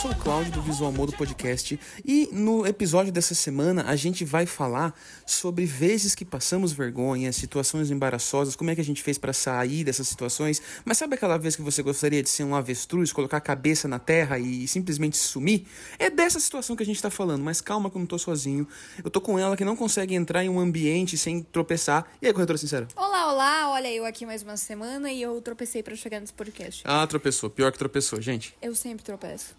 sou 0.00 0.12
o 0.12 0.16
Cláudio 0.16 0.52
do 0.52 0.62
Visual 0.62 0.90
Modo 0.90 1.12
Podcast 1.12 1.78
e 2.02 2.26
no 2.32 2.66
episódio 2.66 3.12
dessa 3.12 3.34
semana 3.34 3.84
a 3.86 3.94
gente 3.96 4.24
vai 4.24 4.46
falar 4.46 4.98
sobre 5.26 5.66
vezes 5.66 6.14
que 6.14 6.24
passamos 6.24 6.72
vergonha, 6.72 7.30
situações 7.32 7.90
embaraçosas, 7.90 8.56
como 8.56 8.70
é 8.70 8.74
que 8.74 8.80
a 8.80 8.84
gente 8.84 9.02
fez 9.02 9.18
para 9.18 9.34
sair 9.34 9.84
dessas 9.84 10.08
situações. 10.08 10.62
Mas 10.86 10.96
sabe 10.96 11.16
aquela 11.16 11.36
vez 11.36 11.54
que 11.54 11.60
você 11.60 11.82
gostaria 11.82 12.22
de 12.22 12.30
ser 12.30 12.44
um 12.44 12.54
avestruz, 12.54 13.12
colocar 13.12 13.36
a 13.36 13.40
cabeça 13.42 13.86
na 13.86 13.98
terra 13.98 14.38
e 14.38 14.66
simplesmente 14.66 15.18
sumir? 15.18 15.66
É 15.98 16.08
dessa 16.08 16.40
situação 16.40 16.74
que 16.74 16.82
a 16.82 16.86
gente 16.86 17.02
tá 17.02 17.10
falando, 17.10 17.44
mas 17.44 17.60
calma 17.60 17.90
que 17.90 17.96
eu 17.96 18.00
não 18.00 18.06
tô 18.06 18.18
sozinho. 18.18 18.66
Eu 19.04 19.10
tô 19.10 19.20
com 19.20 19.38
ela 19.38 19.54
que 19.54 19.66
não 19.66 19.76
consegue 19.76 20.14
entrar 20.14 20.42
em 20.42 20.48
um 20.48 20.58
ambiente 20.58 21.18
sem 21.18 21.42
tropeçar. 21.42 22.06
E 22.22 22.26
aí, 22.26 22.32
corretora 22.32 22.56
sincera? 22.56 22.88
Olá, 22.96 23.34
olá, 23.34 23.70
olha 23.72 23.92
eu 23.92 24.06
aqui 24.06 24.24
mais 24.24 24.42
uma 24.42 24.56
semana 24.56 25.12
e 25.12 25.20
eu 25.20 25.38
tropecei 25.42 25.82
para 25.82 25.94
chegar 25.94 26.20
nesse 26.20 26.32
podcast. 26.32 26.82
Ah, 26.86 27.06
tropeçou. 27.06 27.50
Pior 27.50 27.70
que 27.70 27.78
tropeçou, 27.78 28.18
gente. 28.18 28.56
Eu 28.62 28.74
sempre 28.74 29.04
tropeço. 29.04 29.54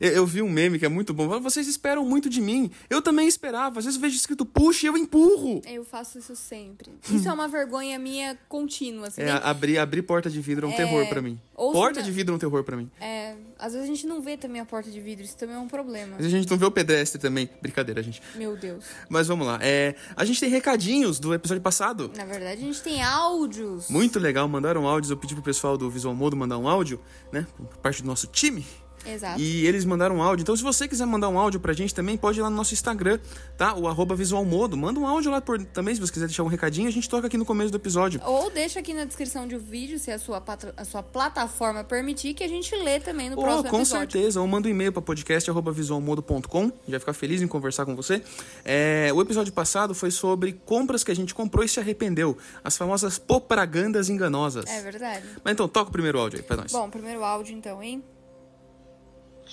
Eu, 0.00 0.10
eu 0.10 0.26
vi 0.26 0.42
um 0.42 0.48
meme 0.50 0.78
que 0.78 0.84
é 0.86 0.88
muito 0.88 1.12
bom. 1.14 1.28
Vocês 1.40 1.66
esperam 1.68 2.04
muito 2.04 2.28
de 2.28 2.40
mim. 2.40 2.70
Eu 2.90 3.00
também 3.02 3.26
esperava. 3.28 3.78
Às 3.78 3.84
vezes 3.84 3.96
eu 3.96 4.02
vejo 4.02 4.16
escrito 4.16 4.44
puxa 4.44 4.86
e 4.86 4.88
eu 4.88 4.96
empurro. 4.96 5.60
Eu 5.66 5.84
faço 5.84 6.18
isso 6.18 6.34
sempre. 6.36 6.90
Isso 7.10 7.28
é 7.28 7.32
uma 7.32 7.48
vergonha 7.48 7.98
minha 7.98 8.38
contínua. 8.48 9.08
Assim, 9.08 9.22
É, 9.22 9.26
nem- 9.26 9.34
abrir, 9.42 9.78
abrir 9.78 10.02
porta 10.02 10.28
de 10.30 10.40
vidro 10.40 10.66
é 10.66 10.70
um 10.70 10.72
É, 10.72 10.76
terror 10.76 11.06
pra 11.08 11.20
mim. 11.22 11.40
ou 11.54 11.72
se 11.72 11.78
Porta 11.78 12.00
não- 12.00 12.06
de 12.06 12.12
vidro 12.12 12.34
é 12.34 12.36
um 12.36 12.38
terror 12.38 12.64
pra 12.64 12.76
mim. 12.76 12.90
é, 13.00 13.36
às 13.58 13.72
vezes 13.72 13.88
a 13.88 13.92
gente 13.92 14.06
não 14.06 14.20
vê 14.20 14.36
também 14.36 14.60
a 14.60 14.64
porta 14.64 14.90
de 14.90 15.00
vidro, 15.00 15.24
isso 15.24 15.36
também 15.36 15.54
é 15.56 15.58
um 15.58 15.68
problema. 15.68 16.14
Mas 16.16 16.26
a 16.26 16.28
gente 16.28 16.50
não 16.50 16.56
vê 16.58 16.64
o 16.66 16.70
pedestre 16.70 17.20
também. 17.20 17.48
Brincadeira, 17.62 18.02
gente. 18.02 18.20
Meu 18.34 18.56
Deus. 18.56 18.84
Mas 19.08 19.26
vamos 19.26 19.46
lá. 19.46 19.58
É, 19.62 19.94
a 20.16 20.24
gente 20.24 20.40
tem 20.40 20.48
recadinhos 20.50 21.18
do 21.18 21.32
episódio 21.34 21.62
passado. 21.62 22.10
Na 22.16 22.24
verdade, 22.24 22.62
a 22.62 22.64
gente 22.64 22.82
tem 22.82 23.02
áudios. 23.02 23.88
Muito 23.88 24.18
legal, 24.18 24.46
mandaram 24.48 24.86
áudios. 24.86 25.10
Eu 25.10 25.16
pedi 25.16 25.34
pro 25.34 25.42
pessoal 25.42 25.76
do 25.78 25.88
Visual 25.90 26.14
Modo 26.14 26.36
mandar 26.36 26.58
um 26.58 26.68
áudio, 26.68 27.00
né? 27.32 27.46
Por 27.56 27.66
parte 27.78 28.02
do 28.02 28.06
nosso 28.06 28.26
time. 28.26 28.66
Exato. 29.06 29.40
E 29.40 29.66
eles 29.66 29.84
mandaram 29.84 30.16
um 30.16 30.22
áudio. 30.22 30.42
Então, 30.42 30.56
se 30.56 30.62
você 30.62 30.86
quiser 30.88 31.06
mandar 31.06 31.28
um 31.28 31.38
áudio 31.38 31.60
pra 31.60 31.72
gente 31.72 31.94
também, 31.94 32.16
pode 32.16 32.38
ir 32.38 32.42
lá 32.42 32.50
no 32.50 32.56
nosso 32.56 32.72
Instagram, 32.74 33.18
tá? 33.56 33.74
O 33.74 33.86
arroba 33.88 34.14
visualmodo. 34.14 34.76
Manda 34.76 34.98
um 35.00 35.06
áudio 35.06 35.30
lá 35.30 35.40
por, 35.40 35.62
também, 35.66 35.94
se 35.94 36.00
você 36.00 36.12
quiser 36.12 36.26
deixar 36.26 36.42
um 36.42 36.48
recadinho. 36.48 36.88
A 36.88 36.92
gente 36.92 37.08
toca 37.08 37.26
aqui 37.26 37.36
no 37.36 37.44
começo 37.44 37.70
do 37.70 37.76
episódio. 37.76 38.20
Ou 38.24 38.50
deixa 38.50 38.80
aqui 38.80 38.92
na 38.94 39.04
descrição 39.04 39.46
do 39.46 39.58
vídeo, 39.58 39.98
se 39.98 40.10
a 40.10 40.18
sua, 40.18 40.42
a 40.76 40.84
sua 40.84 41.02
plataforma 41.02 41.84
permitir, 41.84 42.34
que 42.34 42.42
a 42.44 42.48
gente 42.48 42.74
lê 42.76 42.98
também 43.00 43.30
no 43.30 43.38
Oh, 43.38 43.42
próximo 43.42 43.70
com 43.70 43.76
episódio. 43.78 44.10
certeza. 44.12 44.40
Ou 44.40 44.46
manda 44.46 44.68
um 44.68 44.70
e-mail 44.70 44.92
para 44.92 45.02
podcast.visualmodo.com. 45.02 46.64
Já 46.66 46.72
vai 46.90 47.00
ficar 47.00 47.12
feliz 47.12 47.42
em 47.42 47.46
conversar 47.46 47.84
com 47.84 47.94
você. 47.94 48.22
É, 48.64 49.10
o 49.14 49.20
episódio 49.20 49.52
passado 49.52 49.94
foi 49.94 50.10
sobre 50.10 50.52
compras 50.64 51.04
que 51.04 51.10
a 51.10 51.16
gente 51.16 51.34
comprou 51.34 51.64
e 51.64 51.68
se 51.68 51.78
arrependeu. 51.80 52.36
As 52.62 52.76
famosas 52.76 53.18
propagandas 53.18 54.08
enganosas. 54.08 54.64
É 54.66 54.80
verdade. 54.82 55.24
Mas 55.44 55.52
então, 55.52 55.68
toca 55.68 55.88
o 55.88 55.92
primeiro 55.92 56.18
áudio 56.18 56.38
aí 56.38 56.42
pra 56.44 56.56
nós. 56.56 56.72
Bom, 56.72 56.88
primeiro 56.90 57.22
áudio 57.24 57.54
então, 57.56 57.82
hein? 57.82 58.02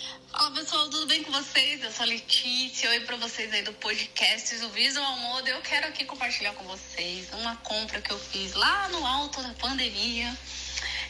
Fala 0.06 0.52
pessoal, 0.52 0.90
tudo 0.90 1.06
bem 1.06 1.24
com 1.24 1.32
vocês? 1.32 1.84
Eu 1.84 1.92
sou 1.92 2.04
a 2.04 2.08
Letícia, 2.08 2.90
oi 2.90 3.02
pra 3.02 3.18
vocês 3.18 3.54
aí 3.54 3.62
do 3.62 3.74
podcast 3.74 4.58
do 4.58 4.70
Visual 4.70 5.18
Modo. 5.20 5.48
Eu 5.48 5.62
quero 5.62 5.88
aqui 5.88 6.06
compartilhar 6.06 6.54
com 6.54 6.64
vocês 6.64 7.28
uma 7.34 7.56
compra 7.58 8.02
que 8.02 8.12
eu 8.12 8.18
fiz 8.18 8.54
lá 8.54 8.90
no 8.90 9.06
alto 9.06 9.42
da 9.44 9.54
pandemia. 9.56 10.36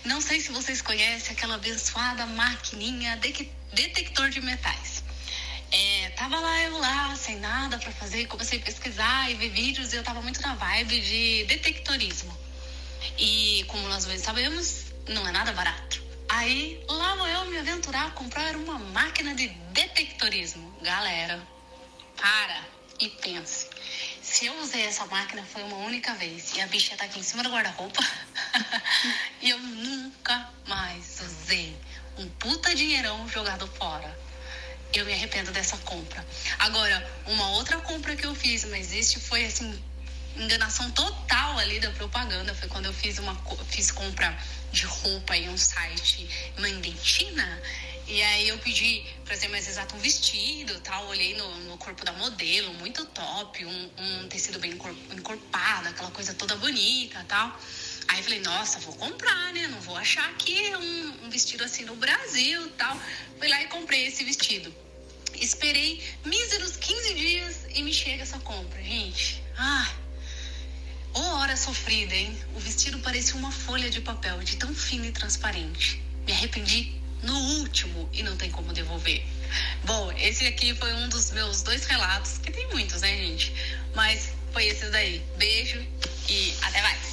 Não 0.04 0.20
sei 0.20 0.42
se 0.42 0.52
vocês 0.52 0.82
conhecem 0.82 1.32
aquela 1.32 1.56
abençoada 1.56 2.26
maquininha 2.26 3.16
de- 3.18 3.50
detector 3.74 4.30
de 4.30 4.42
metais. 4.42 5.04
É, 5.72 6.10
tava 6.18 6.38
lá 6.40 6.64
eu 6.64 6.78
lá, 6.78 7.16
sem 7.16 7.38
nada 7.38 7.78
pra 7.78 7.92
fazer, 7.92 8.28
comecei 8.28 8.60
a 8.60 8.62
pesquisar 8.62 9.32
e 9.32 9.36
ver 9.36 9.50
vídeos 9.50 9.94
e 9.94 9.96
eu 9.96 10.04
tava 10.04 10.22
muito 10.22 10.42
na 10.42 10.54
vibe 10.56 11.00
de 11.00 11.46
detectorismo. 11.46 12.38
E 13.18 13.64
como 13.68 13.88
nós 13.88 14.06
bem 14.06 14.18
sabemos, 14.18 14.86
não 15.08 15.26
é 15.28 15.32
nada 15.32 15.54
barato. 15.54 15.91
Aí 16.34 16.82
lá 16.88 17.16
vou 17.16 17.28
eu 17.28 17.46
me 17.48 17.58
aventurar 17.58 18.08
a 18.08 18.12
comprar 18.12 18.56
uma 18.56 18.80
máquina 18.80 19.36
de 19.36 19.50
detectorismo. 19.50 20.74
Galera, 20.82 21.46
para 22.16 22.66
e 23.02 23.10
pense. 23.10 23.68
Se 24.22 24.46
eu 24.46 24.58
usei 24.62 24.86
essa 24.86 25.06
máquina 25.08 25.44
foi 25.44 25.62
uma 25.64 25.76
única 25.80 26.14
vez 26.14 26.56
e 26.56 26.62
a 26.62 26.68
bicha 26.68 26.96
tá 26.96 27.04
aqui 27.04 27.20
em 27.20 27.24
cima 27.24 27.44
do 27.44 27.50
guarda-roupa 27.50 28.02
e 29.42 29.50
eu 29.50 29.60
nunca 29.60 30.50
mais 30.66 31.20
usei 31.20 31.76
um 32.18 32.30
puta 32.30 32.74
dinheirão 32.74 33.28
jogado 33.28 33.68
fora. 33.68 34.18
Eu 34.94 35.06
me 35.06 35.12
arrependo 35.12 35.52
dessa 35.52 35.76
compra. 35.80 36.26
Agora, 36.60 37.22
uma 37.28 37.50
outra 37.52 37.78
compra 37.82 38.16
que 38.16 38.26
eu 38.26 38.34
fiz, 38.34 38.64
mas 38.64 38.94
este 38.94 39.20
foi 39.20 39.44
assim 39.44 39.84
enganação 40.36 40.90
total 40.92 41.58
ali 41.60 41.80
da 41.80 41.92
propaganda. 41.92 42.54
Foi 42.56 42.68
quando 42.68 42.86
eu 42.86 42.94
fiz 42.94 43.18
uma 43.20 43.36
fiz 43.68 43.92
compra 43.92 44.38
de 44.72 44.86
roupa 44.86 45.36
em 45.36 45.50
um 45.50 45.58
site 45.58 46.28
uma 46.58 46.70
indentina 46.70 47.62
e 48.08 48.22
aí 48.22 48.50
eu 48.50 48.58
pedi 48.58 49.06
para 49.24 49.38
ser 49.38 49.48
mais 49.48 49.68
exato 49.68 49.96
um 49.96 50.00
vestido 50.00 50.80
tal. 50.82 51.08
Olhei 51.08 51.36
no, 51.36 51.56
no 51.70 51.78
corpo 51.78 52.04
da 52.04 52.12
modelo 52.14 52.74
muito 52.76 53.06
top 53.06 53.66
um, 53.66 53.90
um 53.98 54.28
tecido 54.28 54.60
bem 54.60 54.72
encor- 54.72 54.96
encorpado 55.16 55.88
aquela 55.90 56.12
coisa 56.12 56.34
toda 56.34 56.56
bonita 56.56 57.24
tal. 57.28 57.58
Aí 58.08 58.22
falei 58.22 58.42
nossa 58.42 58.80
vou 58.80 58.94
comprar 58.96 59.54
né? 59.54 59.68
Não 59.68 59.80
vou 59.82 59.96
achar 59.96 60.28
aqui 60.30 60.76
um, 60.76 61.26
um 61.26 61.30
vestido 61.30 61.64
assim 61.64 61.86
no 61.86 61.96
Brasil 61.96 62.70
tal. 62.72 63.00
Fui 63.38 63.48
lá 63.48 63.62
e 63.62 63.68
comprei 63.68 64.08
esse 64.08 64.24
vestido. 64.24 64.74
Esperei 65.36 66.04
míseros 66.26 66.76
15 66.78 67.14
dias 67.14 67.56
e 67.70 67.82
me 67.82 67.94
chega 67.94 68.24
essa 68.24 68.40
compra, 68.40 68.82
gente. 68.84 69.42
Ah, 69.58 69.90
ô 71.14 71.20
hora 71.38 71.56
sofrida, 71.58 72.16
hein? 72.16 72.38
O 72.56 72.60
vestido 72.60 73.00
parecia 73.00 73.36
uma 73.36 73.52
folha 73.52 73.90
de 73.90 74.02
papel, 74.02 74.40
de 74.40 74.56
tão 74.58 74.74
fino 74.74 75.06
e 75.06 75.12
transparente. 75.12 76.02
Me 76.26 76.34
arrependi 76.34 76.96
no 77.24 77.36
último 77.60 78.10
e 78.14 78.24
não 78.24 78.36
tem 78.36 78.50
como 78.50 78.74
devolver. 78.74 79.24
Bom, 79.84 80.12
esse 80.14 80.48
aqui 80.48 80.74
foi 80.76 80.94
um 80.94 81.10
dos 81.10 81.32
meus 81.32 81.62
dois 81.62 81.86
relatos, 81.86 82.38
que 82.38 82.52
tem 82.52 82.68
muitos, 82.70 83.02
né, 83.02 83.16
gente? 83.18 83.54
Mas 83.96 84.32
foi 84.54 84.66
esse 84.68 84.86
daí. 84.90 85.22
Beijo 85.38 85.86
e 86.30 86.54
até 86.62 86.82
mais. 86.82 87.12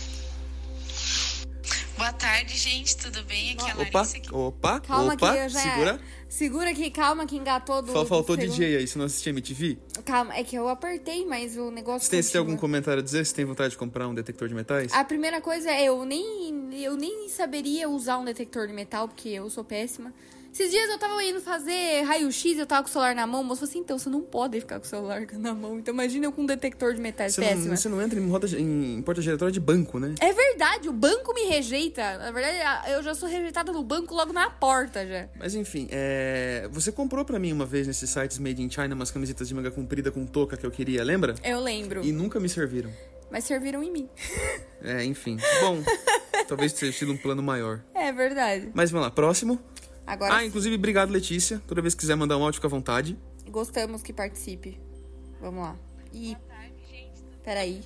Boa 1.96 2.12
tarde, 2.12 2.56
gente, 2.56 2.96
tudo 2.96 3.24
bem? 3.24 3.52
Aqui 3.52 3.64
é 3.66 3.72
a 3.72 3.74
Opa, 3.74 3.98
Larissa. 3.98 4.16
aqui. 4.18 4.32
opa, 4.34 4.80
Calma 4.80 5.14
opa. 5.14 5.32
que 5.32 5.38
eu 5.38 5.48
já. 5.48 5.98
Segura. 6.28 6.74
Que 6.74 6.90
calma 6.90 7.26
que 7.26 7.36
engatou 7.36 7.80
do. 7.82 7.92
Fal- 7.92 8.06
Faltou 8.06 8.36
do 8.36 8.46
DJ 8.46 8.76
aí, 8.76 8.86
se 8.86 8.98
não 8.98 9.06
assistir 9.06 9.30
MTV. 9.30 9.78
Calma, 10.04 10.34
é 10.34 10.44
que 10.44 10.54
eu 10.56 10.68
apertei, 10.68 11.24
mas 11.26 11.56
o 11.56 11.70
negócio. 11.70 12.04
Você 12.06 12.10
tem, 12.10 12.22
você 12.22 12.32
tem 12.32 12.38
algum 12.38 12.56
comentário 12.56 13.00
a 13.00 13.04
dizer? 13.04 13.24
Você 13.24 13.34
tem 13.34 13.44
vontade 13.44 13.70
de 13.70 13.78
comprar 13.78 14.06
um 14.08 14.14
detector 14.14 14.46
de 14.48 14.54
metais? 14.54 14.92
A 14.92 15.04
primeira 15.04 15.40
coisa 15.40 15.70
é, 15.70 15.84
eu 15.84 16.04
nem, 16.04 16.74
eu 16.82 16.96
nem 16.96 17.28
saberia 17.28 17.88
usar 17.88 18.18
um 18.18 18.24
detector 18.24 18.66
de 18.66 18.72
metal, 18.72 19.08
porque 19.08 19.28
eu 19.30 19.48
sou 19.50 19.64
péssima. 19.64 20.12
Esses 20.58 20.72
dias 20.72 20.90
eu 20.90 20.98
tava 20.98 21.22
indo 21.22 21.40
fazer 21.40 22.02
raio-x, 22.02 22.58
eu 22.58 22.66
tava 22.66 22.82
com 22.82 22.88
o 22.88 22.92
celular 22.92 23.14
na 23.14 23.24
mão, 23.28 23.42
o 23.42 23.44
moço 23.44 23.60
falou 23.60 23.70
assim, 23.70 23.78
então 23.78 23.96
você 23.96 24.10
não 24.10 24.20
pode 24.20 24.58
ficar 24.58 24.80
com 24.80 24.86
o 24.86 24.88
celular 24.88 25.24
na 25.38 25.54
mão. 25.54 25.78
Então 25.78 25.94
imagina 25.94 26.26
eu 26.26 26.32
com 26.32 26.42
um 26.42 26.46
detector 26.46 26.92
de 26.94 27.00
metais 27.00 27.36
Você 27.36 27.42
péssima. 27.42 27.68
não, 27.68 27.76
você 27.76 27.88
não 27.88 28.02
entra 28.02 28.18
em, 28.18 28.28
roda, 28.28 28.48
em 28.58 29.00
porta 29.02 29.22
giratória 29.22 29.52
de 29.52 29.60
banco, 29.60 30.00
né? 30.00 30.16
É 30.20 30.32
verdade, 30.32 30.88
o 30.88 30.92
banco 30.92 31.32
me 31.32 31.44
rejeita. 31.44 32.18
Na 32.18 32.32
verdade, 32.32 32.90
eu 32.90 33.00
já 33.04 33.14
sou 33.14 33.28
rejeitada 33.28 33.70
no 33.70 33.84
banco 33.84 34.12
logo 34.12 34.32
na 34.32 34.50
porta 34.50 35.06
já. 35.06 35.28
Mas 35.38 35.54
enfim, 35.54 35.86
é... 35.92 36.68
você 36.72 36.90
comprou 36.90 37.24
pra 37.24 37.38
mim 37.38 37.52
uma 37.52 37.64
vez 37.64 37.86
nesses 37.86 38.10
sites 38.10 38.40
made 38.40 38.60
in 38.60 38.68
China 38.68 38.96
umas 38.96 39.12
camisetas 39.12 39.46
de 39.46 39.54
manga 39.54 39.70
comprida 39.70 40.10
com 40.10 40.26
touca 40.26 40.56
que 40.56 40.66
eu 40.66 40.72
queria, 40.72 41.04
lembra? 41.04 41.36
Eu 41.44 41.60
lembro. 41.60 42.04
E 42.04 42.10
nunca 42.10 42.40
me 42.40 42.48
serviram. 42.48 42.90
Mas 43.30 43.44
serviram 43.44 43.80
em 43.80 43.92
mim. 43.92 44.08
É, 44.82 45.04
enfim. 45.04 45.36
Bom, 45.60 45.84
talvez 46.48 46.72
tenha 46.72 46.90
sido 46.90 47.12
um 47.12 47.16
plano 47.16 47.44
maior. 47.44 47.80
É 47.94 48.10
verdade. 48.10 48.70
Mas 48.72 48.90
vamos 48.90 49.06
lá, 49.06 49.10
próximo. 49.10 49.60
Agora 50.08 50.36
Ah, 50.36 50.44
inclusive, 50.44 50.74
obrigado, 50.74 51.10
Letícia. 51.10 51.62
Toda 51.66 51.82
vez 51.82 51.94
que 51.94 52.00
quiser 52.00 52.16
mandar 52.16 52.38
um 52.38 52.42
áudio, 52.42 52.54
fica 52.56 52.66
à 52.66 52.70
vontade. 52.70 53.14
gostamos 53.46 54.02
que 54.02 54.10
participe. 54.12 54.80
Vamos 55.38 55.62
lá. 55.62 55.76
E. 56.14 56.34
Peraí. 57.44 57.82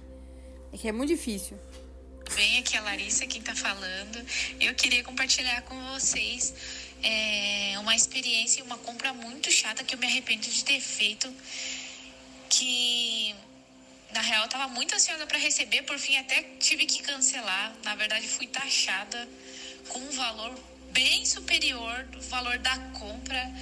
É 0.73 0.79
que 0.79 0.87
é 0.87 0.93
muito 0.93 1.09
difícil. 1.11 1.59
Bem, 2.35 2.59
aqui 2.59 2.77
é 2.77 2.79
a 2.79 2.83
Larissa 2.83 3.27
quem 3.27 3.43
tá 3.43 3.55
falando. 3.57 4.25
Eu 4.61 4.73
queria 4.75 5.03
compartilhar 5.03 5.63
com 5.63 5.75
vocês 5.93 6.55
é, 7.03 7.75
uma 7.81 7.95
experiência 7.95 8.61
e 8.61 8.63
uma 8.63 8.79
compra 8.79 9.13
muito 9.13 9.51
chata 9.51 9.83
que 9.83 9.95
eu 9.95 9.99
me 9.99 10.07
arrependo 10.07 10.43
de 10.43 10.65
ter 10.65 10.81
feito. 10.81 11.29
Que 12.49 13.35
na 14.15 14.21
real 14.21 14.45
eu 14.45 14.49
tava 14.49 14.69
muito 14.69 14.95
ansiosa 14.95 15.27
para 15.27 15.39
receber, 15.39 15.83
por 15.83 15.99
fim 15.99 16.17
até 16.19 16.43
tive 16.61 16.87
que 16.87 17.03
cancelar. 17.03 17.75
Na 17.83 17.97
verdade, 17.97 18.29
fui 18.29 18.47
taxada 18.47 19.29
com 19.89 19.99
um 19.99 20.11
valor 20.11 20.55
bem 20.93 21.25
superior 21.25 22.05
do 22.13 22.21
valor 22.23 22.59
da 22.59 22.77
compra. 22.93 23.53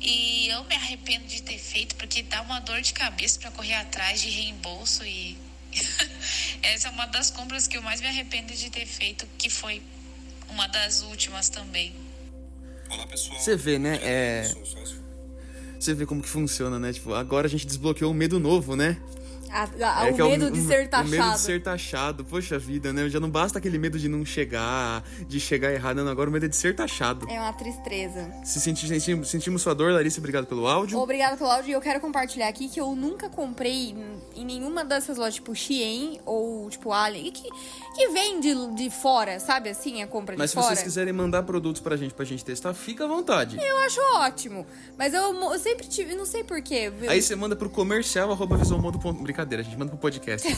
E 0.00 0.48
eu 0.48 0.64
me 0.64 0.74
arrependo 0.74 1.26
de 1.26 1.42
ter 1.42 1.58
feito 1.58 1.94
porque 1.94 2.22
dá 2.24 2.42
uma 2.42 2.60
dor 2.60 2.80
de 2.80 2.92
cabeça 2.92 3.38
para 3.38 3.50
correr 3.52 3.74
atrás 3.74 4.20
de 4.20 4.28
reembolso 4.28 5.04
e 5.04 5.38
essa 6.62 6.88
é 6.88 6.90
uma 6.90 7.06
das 7.06 7.30
compras 7.30 7.66
que 7.66 7.76
eu 7.76 7.82
mais 7.82 8.00
me 8.00 8.08
arrependo 8.08 8.52
de 8.52 8.68
ter 8.68 8.84
feito, 8.84 9.26
que 9.38 9.48
foi 9.48 9.80
uma 10.50 10.66
das 10.66 11.02
últimas 11.02 11.48
também. 11.48 11.94
Olá 12.90 13.06
pessoal. 13.06 13.38
Você 13.38 13.56
vê, 13.56 13.78
né? 13.78 13.98
É. 14.02 14.44
Sócio. 14.44 15.02
Você 15.78 15.94
vê 15.94 16.06
como 16.06 16.22
que 16.22 16.28
funciona, 16.28 16.78
né? 16.78 16.92
Tipo, 16.92 17.14
agora 17.14 17.46
a 17.46 17.50
gente 17.50 17.66
desbloqueou 17.66 18.12
um 18.12 18.14
medo 18.14 18.38
novo, 18.38 18.76
né? 18.76 19.00
A- 19.52 19.68
a- 20.02 20.08
É 20.08 20.10
o 20.10 20.14
que 20.14 20.22
é 20.22 20.28
medo 20.28 20.50
de 20.50 20.60
ser 20.62 20.74
O 20.74 20.78
medo 20.78 20.88
taxado. 20.90 21.34
de 21.34 21.40
ser 21.40 21.62
taxado. 21.62 22.24
Poxa 22.24 22.58
vida, 22.58 22.92
né? 22.92 23.08
Já 23.08 23.20
não 23.20 23.28
basta 23.30 23.58
aquele 23.58 23.78
medo 23.78 23.98
de 23.98 24.08
não 24.08 24.24
chegar, 24.24 25.04
de 25.28 25.38
chegar 25.38 25.72
errado, 25.72 26.02
não. 26.02 26.10
Agora 26.10 26.30
o 26.30 26.32
medo 26.32 26.46
é 26.46 26.48
de 26.48 26.56
ser 26.56 26.74
taxado. 26.74 27.26
É 27.28 27.38
uma 27.38 27.52
tristeza. 27.52 28.32
Se 28.44 28.60
senti, 28.60 28.86
sentimos, 28.88 29.28
sentimos 29.28 29.62
sua 29.62 29.74
dor, 29.74 29.92
Larissa, 29.92 30.18
obrigado 30.20 30.46
pelo 30.46 30.66
áudio. 30.66 30.98
Obrigada 30.98 31.36
pelo 31.36 31.50
áudio 31.50 31.70
e 31.70 31.72
eu 31.72 31.80
quero 31.80 32.00
compartilhar 32.00 32.48
aqui 32.48 32.68
que 32.68 32.80
eu 32.80 32.94
nunca 32.96 33.28
comprei 33.28 33.94
em 34.34 34.44
nenhuma 34.44 34.84
dessas 34.84 35.18
lojas, 35.18 35.34
tipo 35.34 35.54
Shein 35.54 36.20
ou 36.24 36.68
tipo 36.70 36.92
Alien, 36.92 37.30
que, 37.30 37.48
que 37.94 38.08
vem 38.08 38.40
de, 38.40 38.54
de 38.74 38.90
fora, 38.90 39.38
sabe 39.38 39.68
assim, 39.70 40.02
a 40.02 40.06
compra 40.06 40.34
Mas 40.38 40.50
de 40.50 40.50
se 40.50 40.54
fora. 40.54 40.68
vocês 40.68 40.82
quiserem 40.82 41.12
mandar 41.12 41.42
produtos 41.42 41.80
pra 41.82 41.96
gente, 41.96 42.14
pra 42.14 42.24
gente 42.24 42.44
testar, 42.44 42.72
fica 42.74 43.04
à 43.04 43.06
vontade. 43.08 43.58
Eu 43.62 43.76
acho 43.78 44.00
ótimo. 44.16 44.66
Mas 44.98 45.12
eu, 45.12 45.34
eu 45.34 45.58
sempre 45.58 45.86
tive, 45.86 46.14
não 46.14 46.24
sei 46.24 46.42
porquê. 46.44 46.90
Aí 47.08 47.20
você 47.20 47.36
manda 47.36 47.54
pro 47.54 47.68
comercial, 47.68 48.30
arroba 48.32 48.56
visualmodo.com. 48.56 49.24
Brincadeira, 49.42 49.62
a 49.62 49.64
gente 49.64 49.76
manda 49.76 49.90
pro 49.90 49.98
podcast. 49.98 50.48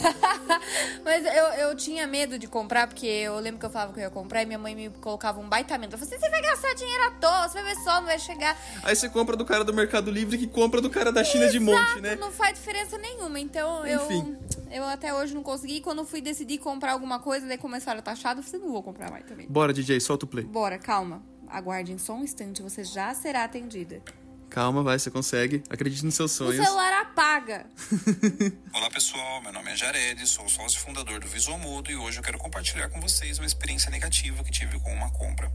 Mas 1.04 1.25
eu, 1.25 1.69
eu 1.69 1.76
tinha 1.76 2.06
medo 2.06 2.38
de 2.38 2.46
comprar, 2.46 2.86
porque 2.86 3.06
eu 3.06 3.38
lembro 3.38 3.58
que 3.58 3.66
eu 3.66 3.70
falava 3.70 3.92
que 3.92 4.00
eu 4.00 4.04
ia 4.04 4.10
comprar 4.10 4.42
e 4.42 4.46
minha 4.46 4.58
mãe 4.58 4.75
me 4.75 4.90
colocava 5.00 5.40
um 5.40 5.48
baitamento. 5.48 5.94
Ela 5.94 6.04
falou 6.04 6.14
assim: 6.14 6.25
você 6.25 6.31
vai 6.31 6.42
gastar 6.42 6.75
dinheiro 6.75 7.04
à 7.04 7.10
toa, 7.12 7.48
você 7.48 7.62
vai 7.62 7.75
ver 7.75 7.81
só, 7.81 7.94
não 7.96 8.04
vai 8.04 8.19
chegar. 8.19 8.56
Aí 8.82 8.94
você 8.94 9.08
compra 9.08 9.36
do 9.36 9.44
cara 9.44 9.64
do 9.64 9.72
Mercado 9.72 10.10
Livre 10.10 10.36
que 10.36 10.46
compra 10.46 10.81
do 10.81 10.90
cara 10.90 11.10
da 11.10 11.25
China 11.25 11.48
de 11.48 11.58
monte, 11.58 11.78
Exato, 11.78 12.00
né? 12.00 12.16
Não 12.16 12.31
faz 12.31 12.58
diferença 12.58 12.98
nenhuma. 12.98 13.40
Então 13.40 13.86
eu, 13.86 14.04
Enfim. 14.04 14.36
eu 14.70 14.84
até 14.84 15.14
hoje 15.14 15.34
não 15.34 15.42
consegui. 15.42 15.81
Quando 15.81 16.04
fui 16.04 16.20
decidir 16.20 16.58
comprar 16.58 16.92
alguma 16.92 17.19
coisa, 17.19 17.46
daí 17.46 17.58
começaram 17.58 18.00
a 18.00 18.02
taxar, 18.02 18.36
eu 18.36 18.42
falei: 18.42 18.66
não 18.66 18.72
vou 18.72 18.82
comprar 18.82 19.10
mais 19.10 19.25
também. 19.25 19.46
Bora, 19.48 19.72
DJ, 19.72 20.00
solta 20.00 20.25
o 20.25 20.28
play. 20.28 20.44
Bora, 20.44 20.78
calma. 20.78 21.22
Aguardem 21.48 21.98
só 21.98 22.14
um 22.14 22.25
instante, 22.25 22.62
você 22.62 22.82
já 22.82 23.14
será 23.14 23.44
atendida. 23.44 24.02
Calma, 24.50 24.82
vai, 24.82 24.99
você 24.99 25.11
consegue. 25.11 25.62
Acredite 25.69 26.05
nos 26.05 26.14
seus 26.14 26.32
O 26.32 26.37
sonhos. 26.46 26.64
celular 26.64 26.93
apaga. 27.02 27.67
Olá 28.73 28.88
pessoal, 28.91 29.43
meu 29.43 29.52
nome 29.52 29.70
é 29.73 29.76
Jared, 29.76 30.25
sou 30.26 30.49
sócio 30.49 30.79
fundador 30.81 31.19
do 31.20 31.26
Visual 31.26 31.58
Modo 31.58 31.91
e 31.91 31.96
hoje 31.96 32.19
eu 32.19 32.23
quero 32.23 32.38
compartilhar 32.38 32.88
com 32.88 33.00
vocês 33.00 33.38
uma 33.38 33.46
experiência 33.46 33.91
negativa 33.91 34.44
que 34.44 34.52
tive 34.52 34.79
com 34.79 34.93
uma 34.93 35.11
compra. 35.11 35.52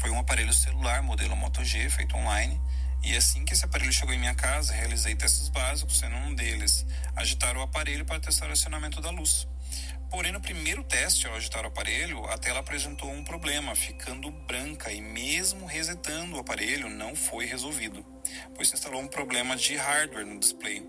Foi 0.00 0.10
um 0.10 0.18
aparelho 0.18 0.52
celular 0.52 1.02
modelo 1.02 1.36
Moto 1.36 1.62
G 1.64 1.88
feito 1.88 2.16
online 2.16 2.60
e 3.04 3.16
assim 3.16 3.44
que 3.44 3.52
esse 3.54 3.64
aparelho 3.64 3.92
chegou 3.92 4.12
em 4.12 4.18
minha 4.18 4.34
casa, 4.34 4.72
realizei 4.72 5.14
testes 5.14 5.48
básicos, 5.48 5.98
sendo 6.00 6.16
um 6.16 6.34
deles 6.34 6.84
agitar 7.14 7.56
o 7.56 7.62
aparelho 7.62 8.04
para 8.04 8.18
testar 8.18 8.48
o 8.48 8.52
acionamento 8.52 9.00
da 9.00 9.10
luz. 9.10 9.46
Porém, 10.12 10.30
no 10.30 10.42
primeiro 10.42 10.84
teste, 10.84 11.26
ao 11.26 11.34
agitar 11.34 11.64
o 11.64 11.68
aparelho, 11.68 12.22
a 12.26 12.36
tela 12.36 12.60
apresentou 12.60 13.10
um 13.10 13.24
problema, 13.24 13.74
ficando 13.74 14.30
branca 14.30 14.92
e 14.92 15.00
mesmo 15.00 15.64
resetando 15.64 16.36
o 16.36 16.38
aparelho 16.38 16.90
não 16.90 17.16
foi 17.16 17.46
resolvido, 17.46 18.04
pois 18.54 18.68
se 18.68 18.74
instalou 18.74 19.00
um 19.00 19.08
problema 19.08 19.56
de 19.56 19.74
hardware 19.74 20.26
no 20.26 20.38
display. 20.38 20.86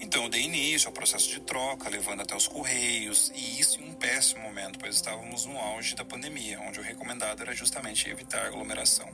Então 0.00 0.22
eu 0.22 0.30
dei 0.30 0.40
início 0.40 0.88
ao 0.88 0.94
processo 0.94 1.28
de 1.28 1.40
troca, 1.40 1.90
levando 1.90 2.22
até 2.22 2.34
os 2.34 2.48
correios, 2.48 3.30
e 3.34 3.60
isso 3.60 3.78
em 3.78 3.90
um 3.90 3.94
péssimo 3.94 4.40
momento, 4.40 4.78
pois 4.78 4.96
estávamos 4.96 5.44
no 5.44 5.58
auge 5.58 5.94
da 5.94 6.04
pandemia, 6.04 6.58
onde 6.60 6.80
o 6.80 6.82
recomendado 6.82 7.42
era 7.42 7.54
justamente 7.54 8.08
evitar 8.08 8.46
aglomeração. 8.46 9.08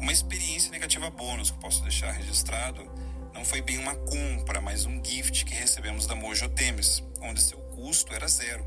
Uma 0.00 0.12
experiência 0.12 0.72
negativa 0.72 1.08
bônus 1.10 1.52
que 1.52 1.56
eu 1.58 1.60
posso 1.60 1.80
deixar 1.82 2.10
registrado 2.10 2.82
não 3.32 3.44
foi 3.44 3.62
bem 3.62 3.78
uma 3.78 3.94
compra, 3.94 4.60
mas 4.60 4.84
um 4.84 5.00
gift 5.04 5.44
que 5.44 5.54
recebemos 5.54 6.08
da 6.08 6.16
Mojo 6.16 6.48
Temes, 6.48 7.04
onde 7.20 7.40
seu 7.40 7.63
custo 7.84 8.14
era 8.14 8.26
zero. 8.26 8.64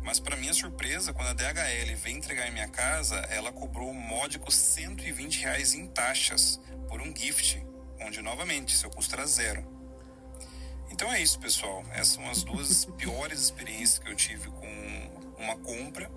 Mas 0.00 0.20
para 0.20 0.36
minha 0.36 0.54
surpresa, 0.54 1.12
quando 1.12 1.26
a 1.26 1.32
DHL 1.32 1.96
veio 1.96 2.16
entregar 2.16 2.46
em 2.46 2.52
minha 2.52 2.68
casa, 2.68 3.16
ela 3.28 3.50
cobrou 3.50 3.90
um 3.90 4.00
módico 4.00 4.52
120 4.52 5.40
reais 5.40 5.74
em 5.74 5.88
taxas 5.88 6.60
por 6.88 7.00
um 7.00 7.14
gift, 7.14 7.60
onde 8.00 8.22
novamente 8.22 8.76
seu 8.76 8.90
custo 8.90 9.12
era 9.16 9.26
zero. 9.26 9.66
Então 10.88 11.12
é 11.12 11.20
isso, 11.20 11.40
pessoal. 11.40 11.84
Essas 11.90 12.14
são 12.14 12.30
as 12.30 12.44
duas 12.44 12.84
piores 12.96 13.40
experiências 13.40 13.98
que 13.98 14.08
eu 14.08 14.14
tive 14.14 14.48
com 14.48 15.34
uma 15.36 15.56
compra. 15.56 16.08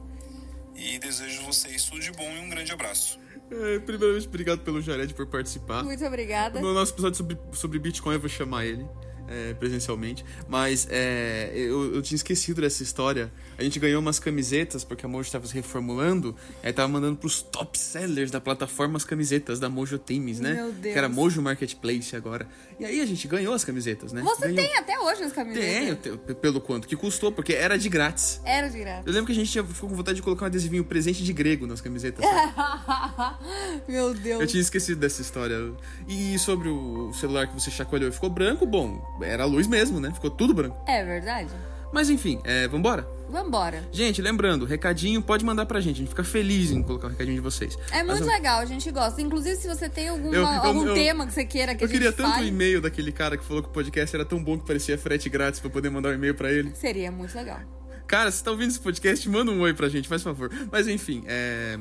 E 0.75 0.99
desejo 0.99 1.41
vocês 1.41 1.85
tudo 1.85 2.01
de 2.01 2.11
bom 2.11 2.31
e 2.31 2.39
um 2.39 2.49
grande 2.49 2.71
abraço. 2.71 3.19
É, 3.49 3.79
primeiramente, 3.79 4.27
obrigado 4.27 4.61
pelo 4.61 4.79
Jared 4.79 5.13
por 5.15 5.25
participar. 5.25 5.83
Muito 5.83 6.05
obrigada. 6.05 6.61
No 6.61 6.71
nosso 6.71 6.93
episódio 6.93 7.17
sobre, 7.17 7.37
sobre 7.51 7.79
Bitcoin, 7.79 8.13
eu 8.13 8.19
vou 8.19 8.29
chamar 8.29 8.65
ele 8.65 8.87
é, 9.31 9.53
presencialmente. 9.53 10.25
Mas 10.47 10.87
é, 10.89 11.51
eu, 11.55 11.95
eu 11.95 12.01
tinha 12.01 12.15
esquecido 12.15 12.61
dessa 12.61 12.83
história. 12.83 13.31
A 13.61 13.63
gente 13.63 13.77
ganhou 13.77 14.01
umas 14.01 14.17
camisetas, 14.17 14.83
porque 14.83 15.05
a 15.05 15.07
Mojo 15.07 15.27
estava 15.27 15.45
se 15.45 15.53
reformulando. 15.53 16.35
Aí 16.63 16.73
tava 16.73 16.87
mandando 16.87 17.15
pros 17.15 17.43
top 17.43 17.77
sellers 17.77 18.31
da 18.31 18.41
plataforma 18.41 18.97
as 18.97 19.05
camisetas 19.05 19.59
da 19.59 19.69
Mojo 19.69 19.99
Teams, 19.99 20.39
né? 20.39 20.55
Meu 20.55 20.71
Deus. 20.71 20.93
Que 20.93 20.97
era 20.97 21.07
Mojo 21.07 21.43
Marketplace 21.43 22.15
agora. 22.15 22.47
E 22.79 22.85
aí 22.85 22.99
a 22.99 23.05
gente 23.05 23.27
ganhou 23.27 23.53
as 23.53 23.63
camisetas, 23.63 24.13
né? 24.13 24.23
Você 24.23 24.47
Ganhou. 24.47 24.55
tem 24.55 24.75
até 24.77 24.99
hoje 24.99 25.21
as 25.21 25.31
camisetas? 25.31 25.99
Tenho, 26.01 26.17
pelo 26.17 26.59
quanto 26.59 26.87
que 26.87 26.95
custou, 26.95 27.31
porque 27.31 27.53
era 27.53 27.77
de 27.77 27.87
grátis. 27.87 28.41
Era 28.43 28.67
de 28.67 28.79
graça. 28.79 29.03
Eu 29.05 29.13
lembro 29.13 29.27
que 29.27 29.33
a 29.33 29.35
gente 29.35 29.51
tinha, 29.51 29.63
ficou 29.63 29.87
com 29.87 29.95
vontade 29.95 30.15
de 30.15 30.23
colocar 30.23 30.45
um 30.45 30.47
adesivinho 30.47 30.83
presente 30.83 31.23
de 31.23 31.31
grego 31.31 31.67
nas 31.67 31.81
camisetas. 31.81 32.25
Meu 33.87 34.11
Deus. 34.15 34.41
Eu 34.41 34.47
tinha 34.47 34.61
esquecido 34.61 34.99
dessa 34.99 35.21
história. 35.21 35.71
E 36.07 36.39
sobre 36.39 36.67
o 36.67 37.13
celular 37.13 37.45
que 37.45 37.53
você 37.53 37.69
chacoalhou 37.69 38.09
e 38.09 38.11
ficou 38.11 38.31
branco, 38.31 38.65
bom, 38.65 38.99
era 39.21 39.43
a 39.43 39.45
luz 39.45 39.67
mesmo, 39.67 39.99
né? 39.99 40.11
Ficou 40.11 40.31
tudo 40.31 40.51
branco. 40.51 40.83
É 40.87 41.05
verdade? 41.05 41.51
Mas 41.91 42.09
enfim, 42.09 42.39
é, 42.43 42.67
vambora? 42.67 43.07
Vambora. 43.29 43.87
Gente, 43.93 44.21
lembrando, 44.21 44.65
recadinho 44.65 45.21
pode 45.21 45.45
mandar 45.45 45.65
pra 45.65 45.79
gente. 45.79 45.95
A 45.95 45.99
gente 45.99 46.09
fica 46.09 46.23
feliz 46.23 46.69
em 46.71 46.83
colocar 46.83 47.07
o 47.07 47.09
recadinho 47.11 47.35
de 47.35 47.41
vocês. 47.41 47.77
É 47.91 48.03
muito 48.03 48.21
eu- 48.23 48.27
legal, 48.27 48.59
a 48.59 48.65
gente 48.65 48.91
gosta. 48.91 49.21
Inclusive, 49.21 49.55
se 49.55 49.67
você 49.69 49.87
tem 49.87 50.09
alguma, 50.09 50.35
Eu- 50.35 50.41
eu- 50.41 50.47
algum 50.47 50.85
eu- 50.87 50.93
tema 50.93 51.25
que 51.25 51.33
você 51.33 51.45
queira 51.45 51.73
que 51.73 51.83
Eu 51.83 51.87
a 51.87 51.89
gente 51.89 51.97
queria 51.97 52.11
tanto 52.11 52.39
o 52.41 52.43
e-mail 52.43 52.81
daquele 52.81 53.11
cara 53.11 53.37
que 53.37 53.45
falou 53.45 53.63
que 53.63 53.69
o 53.69 53.71
podcast 53.71 54.13
era 54.15 54.25
tão 54.25 54.43
bom 54.43 54.57
que 54.59 54.65
parecia 54.65 54.97
frete 54.97 55.29
grátis 55.29 55.59
pra 55.61 55.67
eu 55.67 55.71
poder 55.71 55.89
mandar 55.89 56.09
um 56.09 56.13
e-mail 56.13 56.35
pra 56.35 56.51
ele. 56.51 56.73
seria 56.75 57.09
muito 57.11 57.33
legal. 57.35 57.59
Cara, 58.05 58.29
se 58.29 58.39
você 58.39 58.43
tá 58.43 58.51
ouvindo 58.51 58.69
esse 58.69 58.79
podcast, 58.79 59.29
manda 59.29 59.49
um 59.51 59.61
oi 59.61 59.73
pra 59.73 59.87
gente, 59.87 60.09
faz 60.09 60.21
favor. 60.21 60.51
Mas 60.69 60.87
enfim, 60.89 61.23
é... 61.25 61.77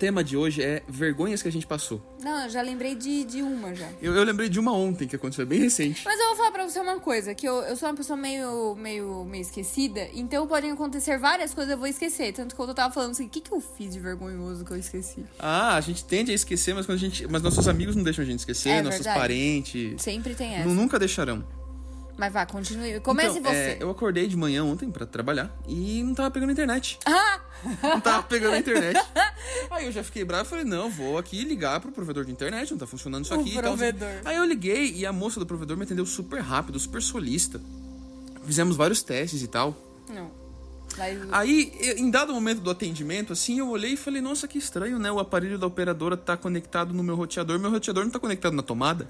o 0.00 0.08
tema 0.10 0.24
de 0.24 0.34
hoje 0.34 0.62
é 0.62 0.82
vergonhas 0.88 1.42
que 1.42 1.48
a 1.48 1.52
gente 1.52 1.66
passou. 1.66 2.00
Não, 2.22 2.44
eu 2.44 2.48
já 2.48 2.62
lembrei 2.62 2.94
de, 2.94 3.22
de 3.24 3.42
uma 3.42 3.74
já. 3.74 3.86
Eu, 4.00 4.14
eu 4.14 4.24
lembrei 4.24 4.48
de 4.48 4.58
uma 4.58 4.72
ontem 4.72 5.06
que 5.06 5.14
aconteceu, 5.14 5.44
bem 5.44 5.60
recente. 5.60 6.00
Mas 6.06 6.18
eu 6.18 6.28
vou 6.28 6.36
falar 6.36 6.50
pra 6.52 6.64
você 6.66 6.80
uma 6.80 6.98
coisa, 6.98 7.34
que 7.34 7.46
eu, 7.46 7.56
eu 7.64 7.76
sou 7.76 7.86
uma 7.86 7.94
pessoa 7.94 8.16
meio, 8.16 8.74
meio, 8.76 9.24
meio 9.26 9.42
esquecida, 9.42 10.08
então 10.14 10.46
podem 10.46 10.70
acontecer 10.70 11.18
várias 11.18 11.52
coisas 11.52 11.70
eu 11.72 11.76
vou 11.76 11.86
esquecer. 11.86 12.32
Tanto 12.32 12.56
que 12.56 12.62
eu 12.62 12.74
tava 12.74 12.94
falando 12.94 13.10
assim, 13.10 13.26
o 13.26 13.28
que, 13.28 13.42
que 13.42 13.52
eu 13.52 13.60
fiz 13.60 13.92
de 13.92 14.00
vergonhoso 14.00 14.64
que 14.64 14.70
eu 14.70 14.78
esqueci? 14.78 15.22
Ah, 15.38 15.76
a 15.76 15.80
gente 15.82 16.02
tende 16.02 16.30
a 16.32 16.34
esquecer, 16.34 16.74
mas 16.74 16.86
quando 16.86 16.96
a 16.96 17.00
gente. 17.00 17.26
Mas 17.28 17.42
nossos 17.42 17.68
amigos 17.68 17.94
não 17.94 18.02
deixam 18.02 18.22
a 18.22 18.26
gente 18.26 18.38
esquecer, 18.38 18.70
É 18.70 18.82
nossos 18.82 19.00
verdade. 19.00 19.20
parentes. 19.20 20.00
Sempre 20.00 20.34
tem 20.34 20.54
essa. 20.54 20.66
nu- 20.66 20.74
Nunca 20.74 20.98
deixarão. 20.98 21.44
Mas 22.20 22.34
vá, 22.34 22.44
continue. 22.44 23.00
Comece 23.00 23.38
Então, 23.38 23.50
você. 23.50 23.56
é, 23.56 23.78
eu 23.80 23.88
acordei 23.90 24.28
de 24.28 24.36
manhã 24.36 24.62
ontem 24.62 24.90
pra 24.90 25.06
trabalhar 25.06 25.50
e 25.66 26.02
não 26.02 26.12
tava 26.12 26.30
pegando 26.30 26.52
internet. 26.52 26.98
Ah! 27.06 27.40
Não 27.82 27.98
tava 27.98 28.22
pegando 28.24 28.56
internet. 28.56 29.02
Aí 29.70 29.86
eu 29.86 29.92
já 29.92 30.04
fiquei 30.04 30.22
bravo 30.22 30.44
e 30.44 30.48
falei, 30.50 30.64
não, 30.66 30.90
vou 30.90 31.16
aqui 31.16 31.42
ligar 31.44 31.80
pro 31.80 31.90
provedor 31.90 32.26
de 32.26 32.30
internet, 32.30 32.70
não 32.72 32.78
tá 32.78 32.86
funcionando 32.86 33.24
isso 33.24 33.34
O 33.34 33.40
aqui 33.40 33.52
e 33.52 33.54
tal. 33.54 33.62
provedor. 33.62 34.10
Aí 34.26 34.36
eu 34.36 34.44
liguei 34.44 34.92
e 34.92 35.06
a 35.06 35.12
moça 35.14 35.40
do 35.40 35.46
provedor 35.46 35.78
me 35.78 35.84
atendeu 35.84 36.04
super 36.04 36.42
rápido, 36.42 36.78
super 36.78 37.00
solista. 37.00 37.58
Fizemos 38.44 38.76
vários 38.76 39.02
testes 39.02 39.40
e 39.42 39.48
tal. 39.48 39.74
Não. 40.06 40.30
Aí, 41.32 41.72
em 41.96 42.10
dado 42.10 42.34
momento 42.34 42.60
do 42.60 42.70
atendimento, 42.70 43.32
assim, 43.32 43.60
eu 43.60 43.68
olhei 43.70 43.92
e 43.92 43.96
falei, 43.96 44.20
nossa, 44.20 44.46
que 44.46 44.58
estranho, 44.58 44.98
né? 44.98 45.10
O 45.10 45.18
aparelho 45.18 45.58
da 45.58 45.66
operadora 45.66 46.18
tá 46.18 46.36
conectado 46.36 46.92
no 46.92 47.02
meu 47.02 47.16
roteador, 47.16 47.58
meu 47.58 47.70
roteador 47.70 48.04
não 48.04 48.10
tá 48.10 48.18
conectado 48.18 48.54
na 48.54 48.62
tomada. 48.62 49.08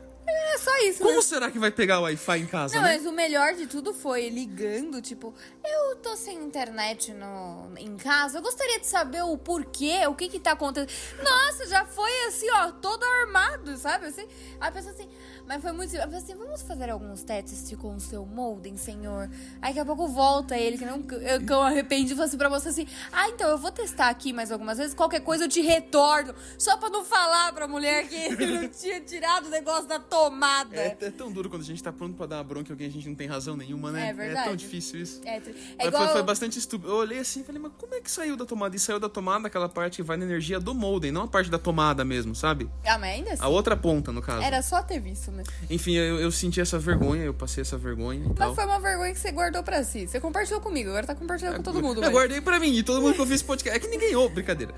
É 0.54 0.58
só 0.58 0.76
isso, 0.78 1.02
Como 1.02 1.16
né? 1.16 1.22
será 1.22 1.50
que 1.50 1.58
vai 1.58 1.70
pegar 1.70 1.98
o 2.00 2.02
Wi-Fi 2.02 2.38
em 2.40 2.46
casa, 2.46 2.74
Não, 2.76 2.82
né? 2.82 2.96
mas 2.96 3.06
o 3.06 3.12
melhor 3.12 3.54
de 3.54 3.66
tudo 3.66 3.92
foi 3.94 4.28
ligando, 4.28 5.00
tipo, 5.00 5.34
eu 5.64 5.96
tô 5.96 6.16
sem 6.16 6.36
internet 6.38 7.12
no, 7.12 7.70
em 7.78 7.96
casa, 7.96 8.38
eu 8.38 8.42
gostaria 8.42 8.78
de 8.80 8.86
saber 8.86 9.22
o 9.22 9.36
porquê, 9.38 10.06
o 10.06 10.14
que 10.14 10.28
que 10.28 10.38
tá 10.40 10.52
acontecendo. 10.52 10.90
Nossa, 11.22 11.66
já 11.66 11.84
foi 11.84 12.10
assim, 12.28 12.50
ó, 12.50 12.72
todo 12.72 13.02
armado, 13.04 13.76
sabe? 13.76 14.06
Assim, 14.06 14.26
a 14.60 14.70
pessoa 14.70 14.92
assim, 14.94 15.08
mas 15.50 15.60
foi 15.60 15.72
muito. 15.72 15.92
Eu 15.96 16.02
falei 16.02 16.18
assim, 16.18 16.36
vamos 16.36 16.62
fazer 16.62 16.90
alguns 16.90 17.24
testes 17.24 17.76
com 17.76 17.96
o 17.96 17.98
seu 17.98 18.24
modem, 18.24 18.76
senhor. 18.76 19.28
Aí 19.60 19.74
daqui 19.74 19.80
a 19.80 19.84
pouco 19.84 20.06
volta 20.06 20.56
ele, 20.56 20.78
que 20.78 20.84
não 20.84 21.04
eu, 21.10 21.44
que 21.44 21.52
eu 21.52 21.60
arrependi, 21.60 22.10
falei 22.10 22.28
assim 22.28 22.38
pra 22.38 22.48
você 22.48 22.68
assim, 22.68 22.86
ah, 23.10 23.28
então 23.28 23.48
eu 23.48 23.58
vou 23.58 23.72
testar 23.72 24.10
aqui 24.10 24.32
mais 24.32 24.52
algumas 24.52 24.78
vezes, 24.78 24.94
qualquer 24.94 25.18
coisa 25.22 25.46
eu 25.46 25.48
te 25.48 25.60
retorno, 25.60 26.36
só 26.56 26.76
pra 26.76 26.88
não 26.88 27.04
falar 27.04 27.52
pra 27.52 27.66
mulher 27.66 28.06
que 28.06 28.14
ele 28.14 28.46
não 28.60 28.68
tinha 28.68 29.00
tirado 29.00 29.46
o 29.46 29.50
negócio 29.50 29.88
da 29.88 29.98
tomada. 29.98 30.76
É, 30.76 30.96
é 31.00 31.10
tão 31.10 31.32
duro 31.32 31.50
quando 31.50 31.62
a 31.62 31.64
gente 31.64 31.82
tá 31.82 31.92
pronto 31.92 32.16
pra 32.16 32.26
dar 32.26 32.36
uma 32.36 32.44
bronca 32.44 32.68
em 32.68 32.72
alguém 32.72 32.86
a 32.86 32.92
gente 32.92 33.08
não 33.08 33.16
tem 33.16 33.26
razão 33.26 33.56
nenhuma, 33.56 33.90
né? 33.90 34.10
É 34.10 34.12
verdade. 34.12 34.46
tão 34.46 34.54
difícil 34.54 35.00
isso. 35.00 35.20
É, 35.24 35.42
é 35.78 35.86
igual. 35.88 36.04
foi, 36.04 36.12
foi 36.12 36.22
bastante 36.22 36.60
estúpido. 36.60 36.92
Eu 36.92 36.96
olhei 36.98 37.18
assim 37.18 37.40
e 37.40 37.44
falei, 37.44 37.60
mas 37.60 37.72
como 37.76 37.92
é 37.92 38.00
que 38.00 38.08
saiu 38.08 38.36
da 38.36 38.46
tomada? 38.46 38.76
E 38.76 38.78
saiu 38.78 39.00
da 39.00 39.08
tomada 39.08 39.48
aquela 39.48 39.68
parte 39.68 39.96
que 39.96 40.02
vai 40.04 40.16
na 40.16 40.24
energia 40.24 40.60
do 40.60 40.72
modem, 40.72 41.10
não 41.10 41.22
a 41.22 41.28
parte 41.28 41.50
da 41.50 41.58
tomada 41.58 42.04
mesmo, 42.04 42.36
sabe? 42.36 42.70
Ah, 42.86 42.96
mas 42.96 43.16
ainda 43.16 43.32
assim. 43.32 43.42
A 43.42 43.48
outra 43.48 43.76
ponta, 43.76 44.12
no 44.12 44.22
caso. 44.22 44.44
Era 44.44 44.62
só 44.62 44.80
ter 44.80 45.00
visto, 45.00 45.32
né? 45.32 45.39
Enfim, 45.68 45.94
eu, 45.94 46.20
eu 46.20 46.30
senti 46.30 46.60
essa 46.60 46.78
vergonha, 46.78 47.24
eu 47.24 47.34
passei 47.34 47.62
essa 47.62 47.76
vergonha 47.78 48.24
e. 48.24 48.38
Mas 48.38 48.54
foi 48.54 48.64
uma 48.64 48.80
vergonha 48.80 49.12
que 49.12 49.18
você 49.20 49.30
guardou 49.32 49.62
pra 49.62 49.82
si. 49.84 50.06
Você 50.06 50.20
compartilhou 50.20 50.60
comigo, 50.60 50.90
agora 50.90 51.06
tá 51.06 51.14
compartilhando 51.14 51.56
com 51.56 51.62
todo 51.62 51.80
mundo. 51.82 52.02
Eu 52.02 52.10
guardei 52.10 52.40
pra 52.40 52.58
mim 52.58 52.74
e 52.76 52.82
todo 52.82 53.00
mundo 53.00 53.14
que 53.14 53.20
ouviu 53.20 53.34
esse 53.34 53.44
podcast. 53.44 53.76
É 53.76 53.80
que 53.80 53.88
ninguém 53.88 54.14
ouve, 54.16 54.34
brincadeira. 54.34 54.74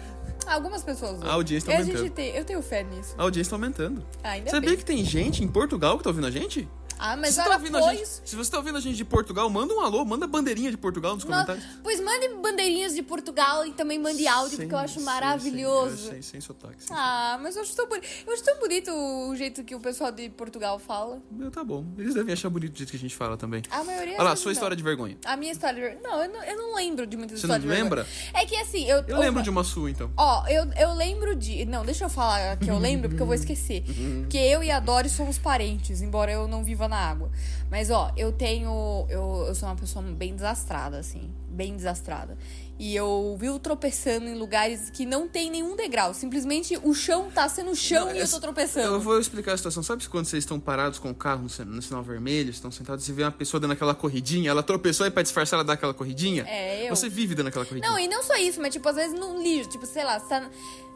Algumas 0.46 0.82
pessoas. 0.82 1.22
A 1.22 1.32
audiência 1.32 1.68
tá 1.70 1.76
a 1.76 1.80
aumentando. 1.80 2.02
gente 2.02 2.12
tem, 2.12 2.34
eu 2.34 2.44
tenho 2.44 2.60
fé 2.62 2.82
nisso. 2.82 3.14
A 3.16 3.22
audiência 3.22 3.50
tá 3.50 3.56
aumentando. 3.56 4.04
Ah, 4.24 4.30
ainda 4.30 4.50
Sabia 4.50 4.70
bem. 4.70 4.78
que 4.78 4.84
tem 4.84 5.04
gente 5.04 5.42
em 5.44 5.48
Portugal 5.48 5.96
que 5.98 6.04
tá 6.04 6.10
ouvindo 6.10 6.26
a 6.26 6.30
gente? 6.30 6.68
Ah, 7.04 7.16
mas 7.16 7.34
você 7.34 7.42
tá 7.42 7.50
ouvindo 7.54 7.76
a 7.76 7.92
gente, 7.94 8.06
se 8.24 8.36
você 8.36 8.48
tá 8.50 8.58
ouvindo 8.58 8.78
a 8.78 8.80
gente 8.80 8.94
de 8.96 9.04
Portugal, 9.04 9.50
manda 9.50 9.74
um 9.74 9.80
alô, 9.80 10.04
manda 10.04 10.24
bandeirinha 10.24 10.70
de 10.70 10.76
Portugal 10.76 11.14
nos 11.16 11.24
Não, 11.24 11.32
comentários. 11.32 11.64
pois 11.82 11.98
mande 12.00 12.28
bandeirinhas 12.40 12.94
de 12.94 13.02
Portugal 13.02 13.66
e 13.66 13.72
também 13.72 13.98
mande 13.98 14.24
áudio, 14.28 14.56
porque 14.58 14.72
eu 14.72 14.78
acho 14.78 15.00
maravilhoso. 15.00 15.96
Sem, 15.96 16.10
sem, 16.12 16.22
sem 16.22 16.40
sotaque. 16.40 16.76
Sem 16.84 16.96
Ah, 16.96 17.38
mas 17.42 17.56
eu 17.56 17.62
acho 17.62 17.74
tão 17.74 17.88
bonito. 17.88 18.06
Eu 18.26 18.32
acho 18.32 18.44
tão 18.44 18.58
bonito 18.60 18.90
o 18.92 19.34
jeito 19.34 19.64
que 19.64 19.74
o 19.74 19.80
pessoal 19.80 20.12
de 20.12 20.28
Portugal 20.30 20.78
fala. 20.78 21.20
Tá 21.52 21.64
bom. 21.64 21.84
Eles 21.98 22.14
devem 22.14 22.32
achar 22.32 22.48
bonito 22.48 22.74
o 22.74 22.78
jeito 22.78 22.90
que 22.90 22.96
a 22.96 23.00
gente 23.00 23.16
fala 23.16 23.36
também. 23.36 23.62
A 23.70 23.82
maioria. 23.82 24.14
Olha 24.14 24.22
lá, 24.22 24.30
não. 24.30 24.36
sua 24.36 24.52
história 24.52 24.76
de 24.76 24.82
vergonha. 24.82 25.16
A 25.24 25.36
minha 25.36 25.50
história 25.52 25.96
de. 25.96 26.02
Não, 26.02 26.22
eu 26.22 26.32
não, 26.32 26.44
eu 26.44 26.56
não 26.56 26.76
lembro 26.76 27.06
de 27.06 27.16
muitas 27.16 27.40
Você 27.40 27.46
não 27.48 27.56
histórias 27.56 27.76
de 27.76 27.82
lembra? 27.82 28.02
vergonha. 28.04 28.30
É 28.42 28.46
que 28.46 28.56
assim, 28.56 28.84
eu. 28.88 29.02
Eu 29.08 29.18
lembro 29.18 29.42
de 29.42 29.50
uma 29.50 29.64
sua, 29.64 29.90
então. 29.90 30.10
Ó, 30.16 30.46
eu, 30.46 30.64
eu 30.78 30.94
lembro 30.94 31.34
de. 31.34 31.64
Não, 31.64 31.84
deixa 31.84 32.04
eu 32.04 32.08
falar 32.08 32.56
que 32.58 32.70
eu 32.70 32.78
lembro, 32.78 33.08
porque 33.08 33.22
eu 33.22 33.26
vou 33.26 33.34
esquecer. 33.34 33.82
Porque 34.22 34.38
eu 34.38 34.62
e 34.62 34.70
a 34.70 34.78
Dori 34.80 35.08
somos 35.08 35.36
parentes, 35.38 36.00
embora 36.00 36.30
eu 36.32 36.46
não 36.48 36.62
viva 36.64 36.88
na 36.88 36.91
água. 36.96 37.30
Mas, 37.70 37.90
ó, 37.90 38.12
eu 38.16 38.32
tenho. 38.32 39.06
Eu, 39.08 39.44
eu 39.48 39.54
sou 39.54 39.68
uma 39.68 39.76
pessoa 39.76 40.04
bem 40.04 40.34
desastrada, 40.34 40.98
assim. 40.98 41.30
Bem 41.48 41.76
desastrada. 41.76 42.36
E 42.78 42.96
eu 42.96 43.36
vivo 43.38 43.58
tropeçando 43.58 44.26
em 44.26 44.34
lugares 44.34 44.90
que 44.90 45.06
não 45.06 45.28
tem 45.28 45.50
nenhum 45.50 45.76
degrau. 45.76 46.12
Simplesmente 46.12 46.76
o 46.82 46.92
chão 46.92 47.30
tá 47.30 47.48
sendo 47.48 47.76
chão 47.76 48.06
Não, 48.06 48.16
e 48.16 48.18
eu 48.18 48.28
tô 48.28 48.40
tropeçando. 48.40 48.94
Eu 48.94 49.00
vou 49.00 49.20
explicar 49.20 49.52
a 49.52 49.56
situação. 49.56 49.82
Sabe 49.82 50.08
quando 50.08 50.24
vocês 50.24 50.42
estão 50.42 50.58
parados 50.58 50.98
com 50.98 51.10
o 51.10 51.14
carro 51.14 51.42
no, 51.42 51.64
no 51.66 51.82
sinal 51.82 52.02
vermelho, 52.02 52.50
estão 52.50 52.70
sentados 52.70 53.08
e 53.08 53.12
vê 53.12 53.22
uma 53.22 53.30
pessoa 53.30 53.60
dando 53.60 53.72
aquela 53.72 53.94
corridinha, 53.94 54.50
ela 54.50 54.62
tropeçou 54.62 55.06
e 55.06 55.10
pra 55.10 55.22
disfarçar 55.22 55.58
ela 55.58 55.64
dá 55.64 55.74
aquela 55.74 55.94
corridinha? 55.94 56.44
É, 56.48 56.86
eu. 56.86 56.96
Você 56.96 57.08
vive 57.08 57.34
dando 57.34 57.48
aquela 57.48 57.64
corridinha. 57.64 57.88
Não, 57.88 57.98
e 57.98 58.08
não 58.08 58.22
só 58.22 58.36
isso, 58.36 58.60
mas 58.60 58.72
tipo, 58.72 58.88
às 58.88 58.96
vezes 58.96 59.18
no 59.18 59.40
lixo, 59.40 59.70
tipo, 59.70 59.86
sei 59.86 60.02
lá, 60.02 60.18
você 60.18 60.28
tá 60.28 60.50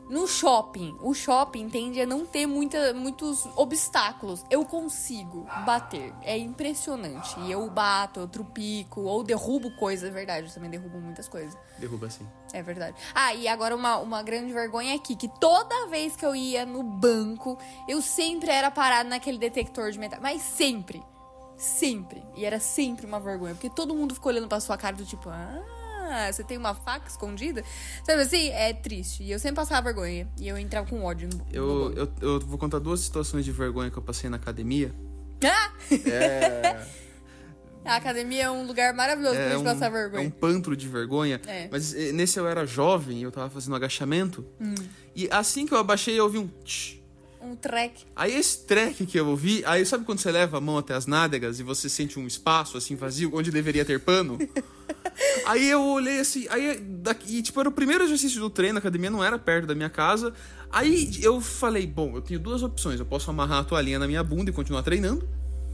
no 0.09 0.27
shopping. 0.27 0.97
O 1.01 1.13
shopping 1.15 1.69
tende 1.69 2.01
a 2.01 2.07
não 2.07 2.25
ter 2.25 2.47
muita, 2.47 2.95
muitos 2.95 3.47
obstáculos. 3.57 4.45
Eu 4.51 4.65
consigo 4.65 5.47
bater. 5.65 6.13
É 6.23 6.37
impressionante. 6.37 7.39
E 7.41 7.51
eu 7.51 7.69
bato, 7.71 8.21
eu 8.21 8.29
trupico, 8.29 9.01
ou 9.03 9.23
derrubo 9.23 9.71
coisas, 9.77 10.09
é 10.09 10.13
verdade. 10.13 10.47
Eu 10.47 10.55
também 10.55 10.71
derrubo 10.71 10.99
muitas 10.99 11.29
coisas. 11.29 11.57
Derruba 11.79 12.07
assim. 12.07 12.27
É 12.53 12.63
verdade. 12.63 12.97
Ah, 13.15 13.35
e 13.35 13.49
agora 13.49 13.75
uma, 13.75 13.99
uma 13.99 14.23
grande 14.23 14.53
vergonha 14.53 14.95
aqui, 14.95 15.17
que 15.17 15.29
toda 15.29 15.87
vez 15.89 16.17
que 16.17 16.25
eu 16.25 16.35
ia 16.35 16.65
no 16.65 16.83
banco, 16.83 17.59
eu 17.89 18.01
sempre 18.01 18.51
era 18.51 18.71
parado 18.71 19.09
naquele 19.09 19.39
detector 19.39 19.91
de 19.91 19.99
metal. 19.99 20.21
Mas 20.23 20.43
sempre. 20.43 21.03
Sempre. 21.57 22.23
E 22.35 22.45
era 22.45 22.61
sempre 22.61 23.07
uma 23.07 23.19
vergonha. 23.19 23.55
Porque 23.55 23.71
todo 23.71 23.95
mundo 23.95 24.15
ficou 24.15 24.31
olhando 24.31 24.49
pra 24.49 24.61
sua 24.61 24.77
cara 24.77 24.95
do 24.95 25.05
tipo, 25.05 25.29
ah, 25.29 25.63
você 26.33 26.45
tem 26.45 26.57
uma 26.57 26.75
faca 26.75 27.09
escondida? 27.09 27.63
Sabe 28.05 28.23
assim? 28.23 28.49
É 28.51 28.73
triste. 28.73 29.23
E 29.23 29.31
eu 29.31 29.39
sempre 29.39 29.57
passava 29.57 29.83
vergonha. 29.83 30.29
E 30.41 30.49
eu 30.49 30.57
entrava 30.59 30.89
com 30.89 31.03
ódio 31.05 31.29
no, 31.33 31.47
Eu, 31.53 31.93
eu, 31.95 32.13
eu 32.21 32.41
vou 32.41 32.59
contar 32.59 32.79
duas 32.79 33.01
situações 33.01 33.45
de 33.45 33.53
vergonha 33.53 33.91
que 33.91 33.97
eu 33.97 34.03
passei 34.03 34.29
na 34.31 34.37
academia. 34.37 34.95
Ah! 35.45 35.73
É. 36.09 36.87
A 37.87 37.95
academia 37.97 38.45
é 38.45 38.51
um 38.51 38.67
lugar 38.67 38.93
maravilhoso 38.93 39.37
pra 39.37 39.45
É 39.45 39.51
gente 39.51 39.61
um, 39.61 39.65
passar 39.65 39.87
é 39.87 39.91
vergonha. 39.91 40.27
um 40.27 40.31
pantro 40.31 40.77
de 40.77 40.89
vergonha. 40.89 41.41
É. 41.47 41.69
Mas 41.71 41.95
eh, 41.95 42.11
nesse 42.11 42.37
eu 42.37 42.49
era 42.49 42.67
jovem, 42.67 43.23
eu 43.23 43.31
tava 43.31 43.49
fazendo 43.49 43.77
agachamento. 43.77 44.45
Hum. 44.61 44.75
E 45.15 45.29
assim 45.31 45.67
que 45.67 45.73
eu 45.73 45.79
abaixei, 45.79 46.19
eu 46.19 46.25
ouvi 46.25 46.37
um 46.37 46.49
tch. 46.65 46.97
Um 47.41 47.55
track. 47.55 48.05
Aí 48.17 48.35
esse 48.35 48.65
treque 48.67 49.07
que 49.07 49.17
eu 49.21 49.29
ouvi, 49.29 49.63
aí 49.65 49.87
sabe 49.87 50.05
quando 50.05 50.19
você 50.19 50.33
leva 50.33 50.59
a 50.59 50.61
mão 50.61 50.79
até 50.79 50.95
as 50.95 51.07
nádegas 51.07 51.61
e 51.61 51.63
você 51.63 51.89
sente 51.89 52.19
um 52.19 52.27
espaço 52.27 52.77
assim 52.77 52.97
vazio 52.97 53.31
onde 53.33 53.53
deveria 53.53 53.85
ter 53.85 54.01
pano? 54.01 54.37
aí 55.47 55.69
eu 55.71 55.83
olhei 55.83 56.21
assim, 56.21 56.47
aí 56.51 56.79
daqui, 56.81 57.39
e, 57.39 57.43
tipo, 57.43 57.59
era 57.61 57.69
o 57.69 57.73
primeiro 57.73 58.05
exercício 58.05 58.41
do 58.41 58.51
treino, 58.51 58.77
a 58.77 58.81
academia 58.81 59.11
não 59.11 59.23
era 59.25 59.39
perto 59.39 59.67
da 59.67 59.75
minha 59.75 59.89
casa. 59.91 60.33
Aí 60.71 61.11
eu 61.23 61.41
falei, 61.41 61.87
bom, 61.87 62.17
eu 62.17 62.21
tenho 62.23 62.41
duas 62.41 62.63
opções, 62.63 62.99
eu 63.01 63.07
posso 63.07 63.31
amarrar 63.31 63.61
a 63.61 63.65
toalhinha 63.65 63.99
na 63.99 64.07
minha 64.07 64.23
bunda 64.23 64.51
e 64.51 64.53
continuar 64.53 64.83
treinando, 64.83 65.27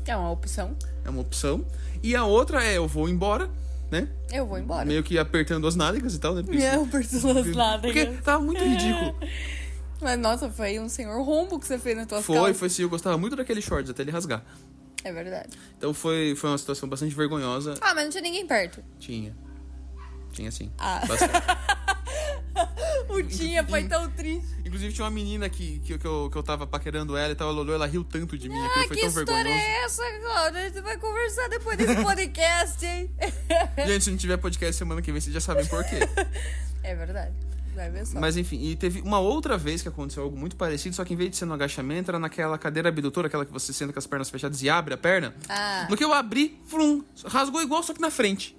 É 0.07 0.17
uma 0.17 0.31
opção. 0.31 0.77
é 1.05 1.11
uma 1.11 1.21
opção. 1.21 1.65
E 2.03 2.15
a 2.15 2.25
outra 2.25 2.63
é 2.65 2.77
eu 2.77 2.87
vou 2.87 3.09
embora, 3.09 3.49
né? 3.91 4.09
Eu 4.33 4.47
vou 4.47 4.59
embora. 4.59 4.85
Meio 4.85 5.03
que 5.03 5.19
apertando 5.19 5.67
as 5.67 5.75
nádegas 5.77 6.15
e 6.15 6.19
tal, 6.19 6.35
né? 6.35 6.43
Porque- 6.43 6.59
Meu, 6.59 6.87
personas 6.87 7.47
nada. 7.55 7.83
Porque 7.83 8.07
tava 8.25 8.43
muito 8.43 8.63
ridículo. 8.63 9.15
Mas 10.01 10.19
nossa, 10.19 10.51
foi 10.51 10.81
um 10.81 10.89
senhor 10.89 11.23
rombo 11.25 11.61
que 11.61 11.67
você 11.67 11.79
fez 11.79 11.97
na 11.97 12.05
tua 12.05 12.21
Foi, 12.21 12.35
calças. 12.37 12.57
foi 12.59 12.69
sim, 12.69 12.83
eu 12.83 12.89
gostava 12.89 13.17
muito 13.17 13.37
daquele 13.37 13.63
shorts 13.63 13.89
até 13.89 14.03
ele 14.03 14.11
rasgar. 14.11 14.43
É 15.05 15.13
verdade. 15.13 15.51
Então 15.77 15.93
foi, 15.93 16.35
foi 16.37 16.51
uma 16.51 16.59
situação 16.59 16.89
bastante 16.89 17.15
vergonhosa. 17.15 17.75
Ah, 17.81 17.95
mas 17.95 18.05
não 18.05 18.11
tinha 18.11 18.23
ninguém 18.23 18.47
perto. 18.47 18.83
Tinha. 18.99 19.35
Tinha 20.33 20.51
sim. 20.51 20.71
Ah. 20.79 21.03
O 23.09 23.23
tinha 23.23 23.65
foi 23.67 23.85
tão 23.85 24.11
triste. 24.11 24.49
Inclusive 24.65 24.93
tinha 24.93 25.05
uma 25.05 25.11
menina 25.11 25.49
que, 25.51 25.81
que, 25.81 25.99
que, 25.99 26.07
eu, 26.07 26.29
que 26.31 26.37
eu 26.37 26.43
tava 26.43 26.67
paquerando 26.67 27.17
ela 27.17 27.33
e 27.33 27.35
tal, 27.35 27.51
ela 27.51 27.61
olhou, 27.61 27.75
ela 27.75 27.87
riu 27.87 28.05
tanto 28.05 28.39
de 28.39 28.49
mim, 28.49 28.55
aquilo 28.57 28.85
Ah, 28.85 28.87
foi 28.89 28.97
que 28.97 29.01
tão 29.03 29.09
história 29.09 29.35
vergonhoso. 29.45 29.61
é 29.61 29.85
essa, 29.85 30.03
cara? 30.03 30.59
A 30.59 30.69
gente 30.69 30.81
vai 30.81 30.97
conversar 30.99 31.49
depois 31.49 31.77
desse 31.77 31.97
podcast, 32.03 32.87
hein? 32.87 33.11
Gente, 33.87 34.05
se 34.05 34.11
não 34.11 34.17
tiver 34.19 34.37
podcast 34.39 34.77
semana 34.77 35.03
que 35.03 35.11
vem, 35.13 35.21
vocês 35.21 35.33
já 35.35 35.41
sabem 35.41 35.67
por 35.67 35.85
quê. 35.85 35.99
É 36.85 36.97
verdade. 36.97 37.33
Vai 37.75 37.91
ver 37.91 38.07
só. 38.07 38.21
Mas 38.21 38.37
enfim, 38.37 38.61
e 38.63 38.77
teve 38.77 39.01
uma 39.01 39.19
outra 39.19 39.57
vez 39.57 39.81
que 39.83 39.89
aconteceu 39.89 40.23
algo 40.23 40.37
muito 40.37 40.57
parecido, 40.57 40.95
só 40.95 41.05
que 41.05 41.15
em 41.15 41.17
vez 41.17 41.31
de 41.31 41.37
ser 41.37 41.47
no 41.47 41.55
agachamento, 41.55 42.11
era 42.11 42.19
naquela 42.19 42.59
cadeira 42.59 42.89
abdutora, 42.91 43.29
aquela 43.29 43.47
que 43.47 43.53
você 43.53 43.73
senta 43.73 43.93
com 43.93 43.99
as 43.99 44.07
pernas 44.07 44.29
fechadas 44.31 44.63
e 44.63 44.69
abre 44.69 44.95
a 44.95 44.99
perna. 44.99 45.35
Ah, 45.49 45.87
No 45.89 45.97
que 45.97 46.05
eu 46.05 46.13
abri, 46.13 46.61
frum, 46.67 47.03
rasgou 47.27 47.63
igual, 47.63 47.83
só 47.83 47.95
que 47.95 48.01
na 48.01 48.11
frente. 48.11 48.57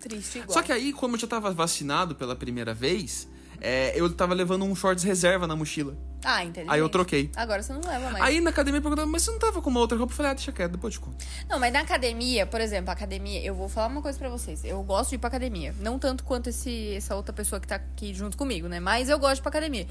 triste 0.00 0.38
igual. 0.38 0.52
Só 0.52 0.62
que 0.62 0.72
aí, 0.72 0.92
como 0.92 1.16
eu 1.16 1.20
já 1.20 1.26
tava 1.26 1.50
vacinado 1.52 2.14
pela 2.14 2.34
primeira 2.34 2.72
vez, 2.72 3.28
é, 3.60 3.98
eu 3.98 4.12
tava 4.14 4.34
levando 4.34 4.64
um 4.64 4.74
shorts 4.74 5.04
reserva 5.04 5.46
na 5.46 5.54
mochila. 5.56 5.96
Ah, 6.28 6.44
entendi. 6.44 6.66
Aí 6.68 6.80
eu 6.80 6.88
troquei. 6.88 7.30
Agora 7.36 7.62
você 7.62 7.72
não 7.72 7.80
leva 7.80 8.10
mais. 8.10 8.24
Aí 8.24 8.40
na 8.40 8.50
academia 8.50 8.80
perguntaram, 8.80 9.08
mas 9.08 9.22
você 9.22 9.30
não 9.30 9.38
tava 9.38 9.62
com 9.62 9.70
uma 9.70 9.78
outra 9.80 9.96
roupa? 9.96 10.12
Eu 10.12 10.16
falei, 10.16 10.32
ah, 10.32 10.34
deixa 10.34 10.50
quieto, 10.50 10.72
depois 10.72 10.94
eu 10.94 11.00
te 11.00 11.04
conto. 11.06 11.24
Não, 11.48 11.58
mas 11.60 11.72
na 11.72 11.80
academia, 11.80 12.44
por 12.46 12.60
exemplo, 12.60 12.90
academia, 12.90 13.40
eu 13.44 13.54
vou 13.54 13.68
falar 13.68 13.86
uma 13.86 14.02
coisa 14.02 14.18
pra 14.18 14.28
vocês. 14.28 14.64
Eu 14.64 14.82
gosto 14.82 15.10
de 15.10 15.14
ir 15.14 15.18
pra 15.18 15.28
academia. 15.28 15.74
Não 15.80 15.98
tanto 15.98 16.24
quanto 16.24 16.48
esse, 16.48 16.94
essa 16.94 17.14
outra 17.14 17.32
pessoa 17.32 17.60
que 17.60 17.66
tá 17.68 17.76
aqui 17.76 18.12
junto 18.12 18.36
comigo, 18.36 18.66
né? 18.68 18.80
Mas 18.80 19.08
eu 19.08 19.18
gosto 19.18 19.34
de 19.34 19.40
ir 19.40 19.42
pra 19.42 19.50
academia. 19.50 19.86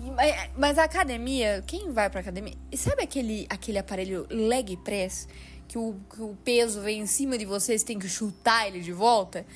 E- 0.00 0.50
mas- 0.56 0.78
a 0.78 0.84
academia, 0.84 1.62
quem 1.66 1.90
vai 1.92 2.08
pra 2.10 2.20
academia? 2.20 2.54
Sabe 2.76 3.02
aquele, 3.02 3.46
aquele 3.50 3.78
aparelho 3.78 4.26
leg 4.30 4.76
press? 4.78 5.26
Que 5.66 5.78
o, 5.78 5.96
que 6.14 6.20
o 6.20 6.36
peso 6.44 6.82
vem 6.82 7.00
em 7.00 7.06
cima 7.06 7.38
de 7.38 7.44
você, 7.46 7.76
você 7.78 7.84
tem 7.84 7.98
que 7.98 8.08
chutar 8.08 8.68
ele 8.68 8.80
de 8.80 8.92
volta? 8.92 9.46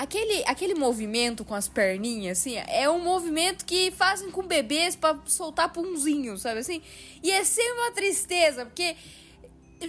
Aquele, 0.00 0.42
aquele 0.46 0.74
movimento 0.74 1.44
com 1.44 1.54
as 1.54 1.68
perninhas, 1.68 2.38
assim, 2.38 2.56
é 2.56 2.88
um 2.88 3.04
movimento 3.04 3.66
que 3.66 3.90
fazem 3.90 4.30
com 4.30 4.42
bebês 4.42 4.96
pra 4.96 5.18
soltar 5.26 5.70
punzinho, 5.70 6.38
sabe 6.38 6.60
assim? 6.60 6.80
E 7.22 7.30
é 7.30 7.44
sempre 7.44 7.72
uma 7.72 7.90
tristeza, 7.90 8.64
porque 8.64 8.96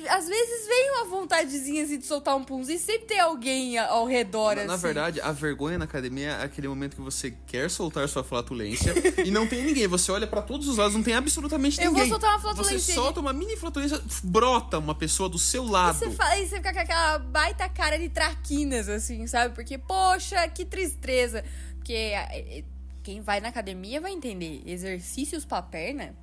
às 0.10 0.28
vezes 0.28 0.68
vem 0.68 0.92
uma 0.92 1.06
vontadezinha 1.06 1.84
assim 1.84 1.98
de 2.00 2.06
soltar 2.06 2.36
um 2.36 2.44
punzinho, 2.44 2.80
sempre 2.80 3.08
tem 3.08 3.20
alguém 3.20 3.78
ao 3.78 4.06
redor, 4.06 4.56
Na, 4.56 4.62
assim. 4.62 4.68
na 4.68 4.76
verdade, 4.78 5.22
a 5.22 5.32
vergonha 5.32 5.78
na 5.78 5.86
academia 5.86 6.30
é 6.32 6.44
aquele 6.44 6.68
momento 6.68 6.96
que 6.96 7.02
você 7.02 7.32
quer 7.46 7.70
soltar 7.70 8.08
sua 8.08 8.24
flatulência 8.24 8.94
e 9.26 9.30
não 9.32 9.46
tem 9.46 9.64
ninguém. 9.64 9.88
Você 9.88 10.12
olha 10.12 10.26
pra 10.26 10.42
todos 10.42 10.68
os 10.68 10.78
lados, 10.78 10.96
não 10.96 11.04
tem 11.04 11.14
absolutamente 11.14 11.78
Eu 11.80 11.86
vou 11.86 11.94
ninguém. 11.94 12.10
soltar 12.10 12.30
uma 12.32 12.40
flatulência. 12.40 12.80
Você 12.80 12.94
solta 12.94 13.20
uma 13.20 13.34
mini 13.34 13.58
flatulência, 13.58 14.02
brota 14.24 14.78
uma 14.78 14.96
pessoa 14.96 15.28
do 15.28 15.38
seu 15.38 15.66
lado. 15.66 15.98
Você 15.98 16.12
fala, 16.12 16.38
e 16.38 16.48
você 16.48 16.56
fica 16.58 16.72
com 16.74 16.80
aquela 16.80 17.20
baita 17.20 17.68
cara 17.68 18.00
de 18.00 18.08
traquinas, 18.08 18.88
assim, 18.88 19.28
sabe? 19.28 19.54
Porque, 19.54 19.78
poxa, 19.78 20.48
que 20.48 20.64
tristeza. 20.64 21.44
Porque 21.76 21.94
é, 21.94 22.60
é, 22.60 22.64
quem 23.04 23.20
vai 23.22 23.42
na 23.42 23.50
academia 23.50 24.00
vai 24.00 24.12
entender. 24.14 24.62
Exercícios 24.66 25.44
pra 25.44 25.62
perna, 25.62 26.16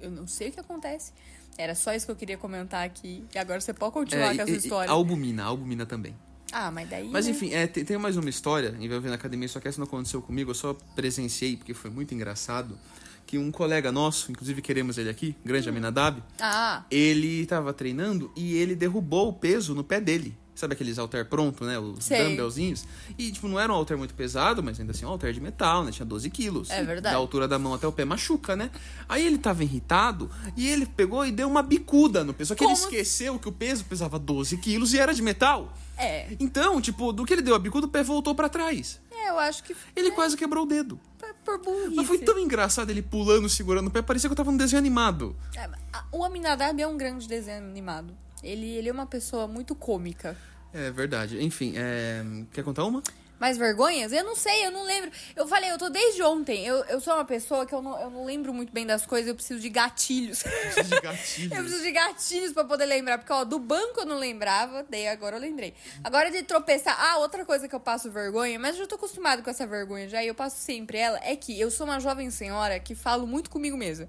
eu 0.00 0.10
não 0.10 0.26
sei 0.26 0.50
o 0.50 0.52
que 0.52 0.60
acontece. 0.60 1.12
Era 1.58 1.74
só 1.74 1.94
isso 1.94 2.06
que 2.06 2.12
eu 2.12 2.16
queria 2.16 2.36
comentar 2.36 2.84
aqui. 2.84 3.24
E 3.34 3.38
agora 3.38 3.60
você 3.60 3.72
pode 3.72 3.92
continuar 3.92 4.32
É, 4.32 4.36
com 4.36 4.42
essa 4.42 4.50
e- 4.50 4.56
história. 4.56 4.90
albumina, 4.90 5.44
albumina 5.44 5.86
também. 5.86 6.14
Ah, 6.52 6.70
mas 6.70 6.88
daí. 6.88 7.08
Mas 7.08 7.26
né? 7.26 7.32
enfim, 7.32 7.52
é, 7.52 7.66
tem, 7.66 7.84
tem 7.84 7.98
mais 7.98 8.16
uma 8.16 8.28
história 8.30 8.74
envolvendo 8.80 9.12
a 9.12 9.14
academia, 9.16 9.48
só 9.48 9.58
que 9.58 9.66
essa 9.68 9.78
não 9.80 9.86
aconteceu 9.86 10.22
comigo, 10.22 10.50
eu 10.50 10.54
só 10.54 10.74
presenciei 10.94 11.56
porque 11.56 11.74
foi 11.74 11.90
muito 11.90 12.14
engraçado. 12.14 12.78
Que 13.26 13.36
um 13.38 13.50
colega 13.50 13.90
nosso, 13.90 14.30
inclusive 14.30 14.62
queremos 14.62 14.96
ele 14.98 15.08
aqui, 15.10 15.34
grande 15.44 15.68
Aminadab, 15.68 16.22
Ah, 16.40 16.84
ele 16.88 17.44
tava 17.46 17.72
treinando 17.72 18.30
e 18.36 18.54
ele 18.56 18.76
derrubou 18.76 19.28
o 19.28 19.32
peso 19.32 19.74
no 19.74 19.82
pé 19.82 20.00
dele. 20.00 20.36
Sabe 20.56 20.72
aqueles 20.72 20.96
halter 20.96 21.24
pronto, 21.28 21.64
né? 21.64 21.78
Os 21.78 22.02
Sei. 22.04 22.24
dumbbellzinhos. 22.24 22.86
E, 23.18 23.30
tipo, 23.30 23.46
não 23.46 23.60
era 23.60 23.70
um 23.70 23.76
halter 23.76 23.96
muito 23.98 24.14
pesado, 24.14 24.62
mas 24.62 24.80
ainda 24.80 24.92
assim 24.92 25.04
um 25.04 25.08
halter 25.10 25.32
de 25.32 25.40
metal, 25.40 25.84
né? 25.84 25.92
Tinha 25.92 26.06
12 26.06 26.30
quilos. 26.30 26.70
É 26.70 26.82
verdade. 26.82 27.12
Da 27.14 27.18
altura 27.20 27.46
da 27.46 27.58
mão 27.58 27.74
até 27.74 27.86
o 27.86 27.92
pé 27.92 28.04
machuca, 28.06 28.56
né? 28.56 28.70
Aí 29.08 29.24
ele 29.26 29.36
tava 29.36 29.62
irritado 29.62 30.30
e 30.56 30.66
ele 30.66 30.86
pegou 30.86 31.24
e 31.26 31.30
deu 31.30 31.46
uma 31.46 31.62
bicuda 31.62 32.24
no 32.24 32.32
peso. 32.32 32.48
Só 32.48 32.54
que 32.54 32.64
ele 32.64 32.72
Como? 32.74 32.84
esqueceu 32.84 33.38
que 33.38 33.48
o 33.48 33.52
peso 33.52 33.84
pesava 33.84 34.18
12 34.18 34.56
quilos 34.56 34.94
e 34.94 34.98
era 34.98 35.12
de 35.12 35.20
metal. 35.22 35.72
é. 35.98 36.26
Então, 36.40 36.80
tipo, 36.80 37.12
do 37.12 37.24
que 37.26 37.34
ele 37.34 37.42
deu 37.42 37.54
a 37.54 37.58
bicuda, 37.58 37.86
o 37.86 37.90
pé 37.90 38.02
voltou 38.02 38.34
pra 38.34 38.48
trás. 38.48 38.98
É, 39.12 39.28
eu 39.30 39.38
acho 39.38 39.62
que 39.62 39.74
Ele 39.94 40.10
quase 40.12 40.36
quebrou 40.36 40.64
o 40.64 40.66
dedo. 40.66 40.98
foi 41.18 41.34
por 41.44 41.58
burrice. 41.62 41.94
Mas 41.96 42.06
foi 42.06 42.18
tão 42.18 42.38
engraçado 42.38 42.88
ele 42.90 43.02
pulando, 43.02 43.48
segurando 43.48 43.88
o 43.88 43.90
pé, 43.90 44.00
parecia 44.00 44.28
que 44.28 44.32
eu 44.32 44.36
tava 44.36 44.50
num 44.50 44.56
desenho 44.56 44.78
animado. 44.78 45.36
É, 45.54 45.68
O 46.12 46.24
Aminadab 46.24 46.80
é 46.80 46.86
um 46.86 46.96
grande 46.96 47.26
desenho 47.28 47.58
animado. 47.58 48.14
Ele, 48.46 48.66
ele 48.66 48.88
é 48.88 48.92
uma 48.92 49.06
pessoa 49.06 49.46
muito 49.46 49.74
cômica. 49.74 50.36
É 50.72 50.90
verdade. 50.90 51.42
Enfim, 51.42 51.74
é... 51.76 52.22
quer 52.52 52.62
contar 52.62 52.84
uma? 52.84 53.02
Mais 53.38 53.58
vergonhas? 53.58 54.12
Eu 54.12 54.24
não 54.24 54.34
sei, 54.34 54.64
eu 54.64 54.70
não 54.70 54.84
lembro. 54.84 55.10
Eu 55.34 55.46
falei, 55.46 55.70
eu 55.70 55.76
tô 55.76 55.90
desde 55.90 56.22
ontem. 56.22 56.64
Eu, 56.64 56.76
eu 56.84 57.00
sou 57.00 57.14
uma 57.14 57.24
pessoa 57.24 57.66
que 57.66 57.74
eu 57.74 57.82
não, 57.82 58.00
eu 58.00 58.08
não 58.08 58.24
lembro 58.24 58.52
muito 58.52 58.72
bem 58.72 58.86
das 58.86 59.04
coisas, 59.04 59.28
eu 59.28 59.34
preciso 59.34 59.60
de 59.60 59.68
gatilhos. 59.68 60.42
Preciso 60.42 60.88
de 60.88 61.00
gatilhos. 61.00 61.52
Eu 61.56 61.62
preciso 61.62 61.82
de 61.82 61.92
gatilhos 61.92 62.52
pra 62.52 62.64
poder 62.64 62.86
lembrar. 62.86 63.18
Porque, 63.18 63.32
ó, 63.32 63.44
do 63.44 63.58
banco 63.58 64.00
eu 64.00 64.06
não 64.06 64.18
lembrava, 64.18 64.86
daí 64.88 65.06
agora 65.06 65.36
eu 65.36 65.40
lembrei. 65.40 65.74
Agora 66.02 66.30
de 66.30 66.42
tropeçar. 66.42 66.96
Ah, 66.98 67.18
outra 67.18 67.44
coisa 67.44 67.68
que 67.68 67.74
eu 67.74 67.80
passo 67.80 68.10
vergonha, 68.10 68.58
mas 68.58 68.74
eu 68.74 68.82
já 68.82 68.86
tô 68.86 68.94
acostumado 68.94 69.42
com 69.42 69.50
essa 69.50 69.66
vergonha 69.66 70.08
já, 70.08 70.22
e 70.24 70.28
eu 70.28 70.34
passo 70.34 70.58
sempre 70.58 70.96
ela, 70.96 71.18
é 71.22 71.36
que 71.36 71.58
eu 71.60 71.70
sou 71.70 71.86
uma 71.86 72.00
jovem 72.00 72.30
senhora 72.30 72.80
que 72.80 72.94
falo 72.94 73.26
muito 73.26 73.50
comigo 73.50 73.76
mesma. 73.76 74.08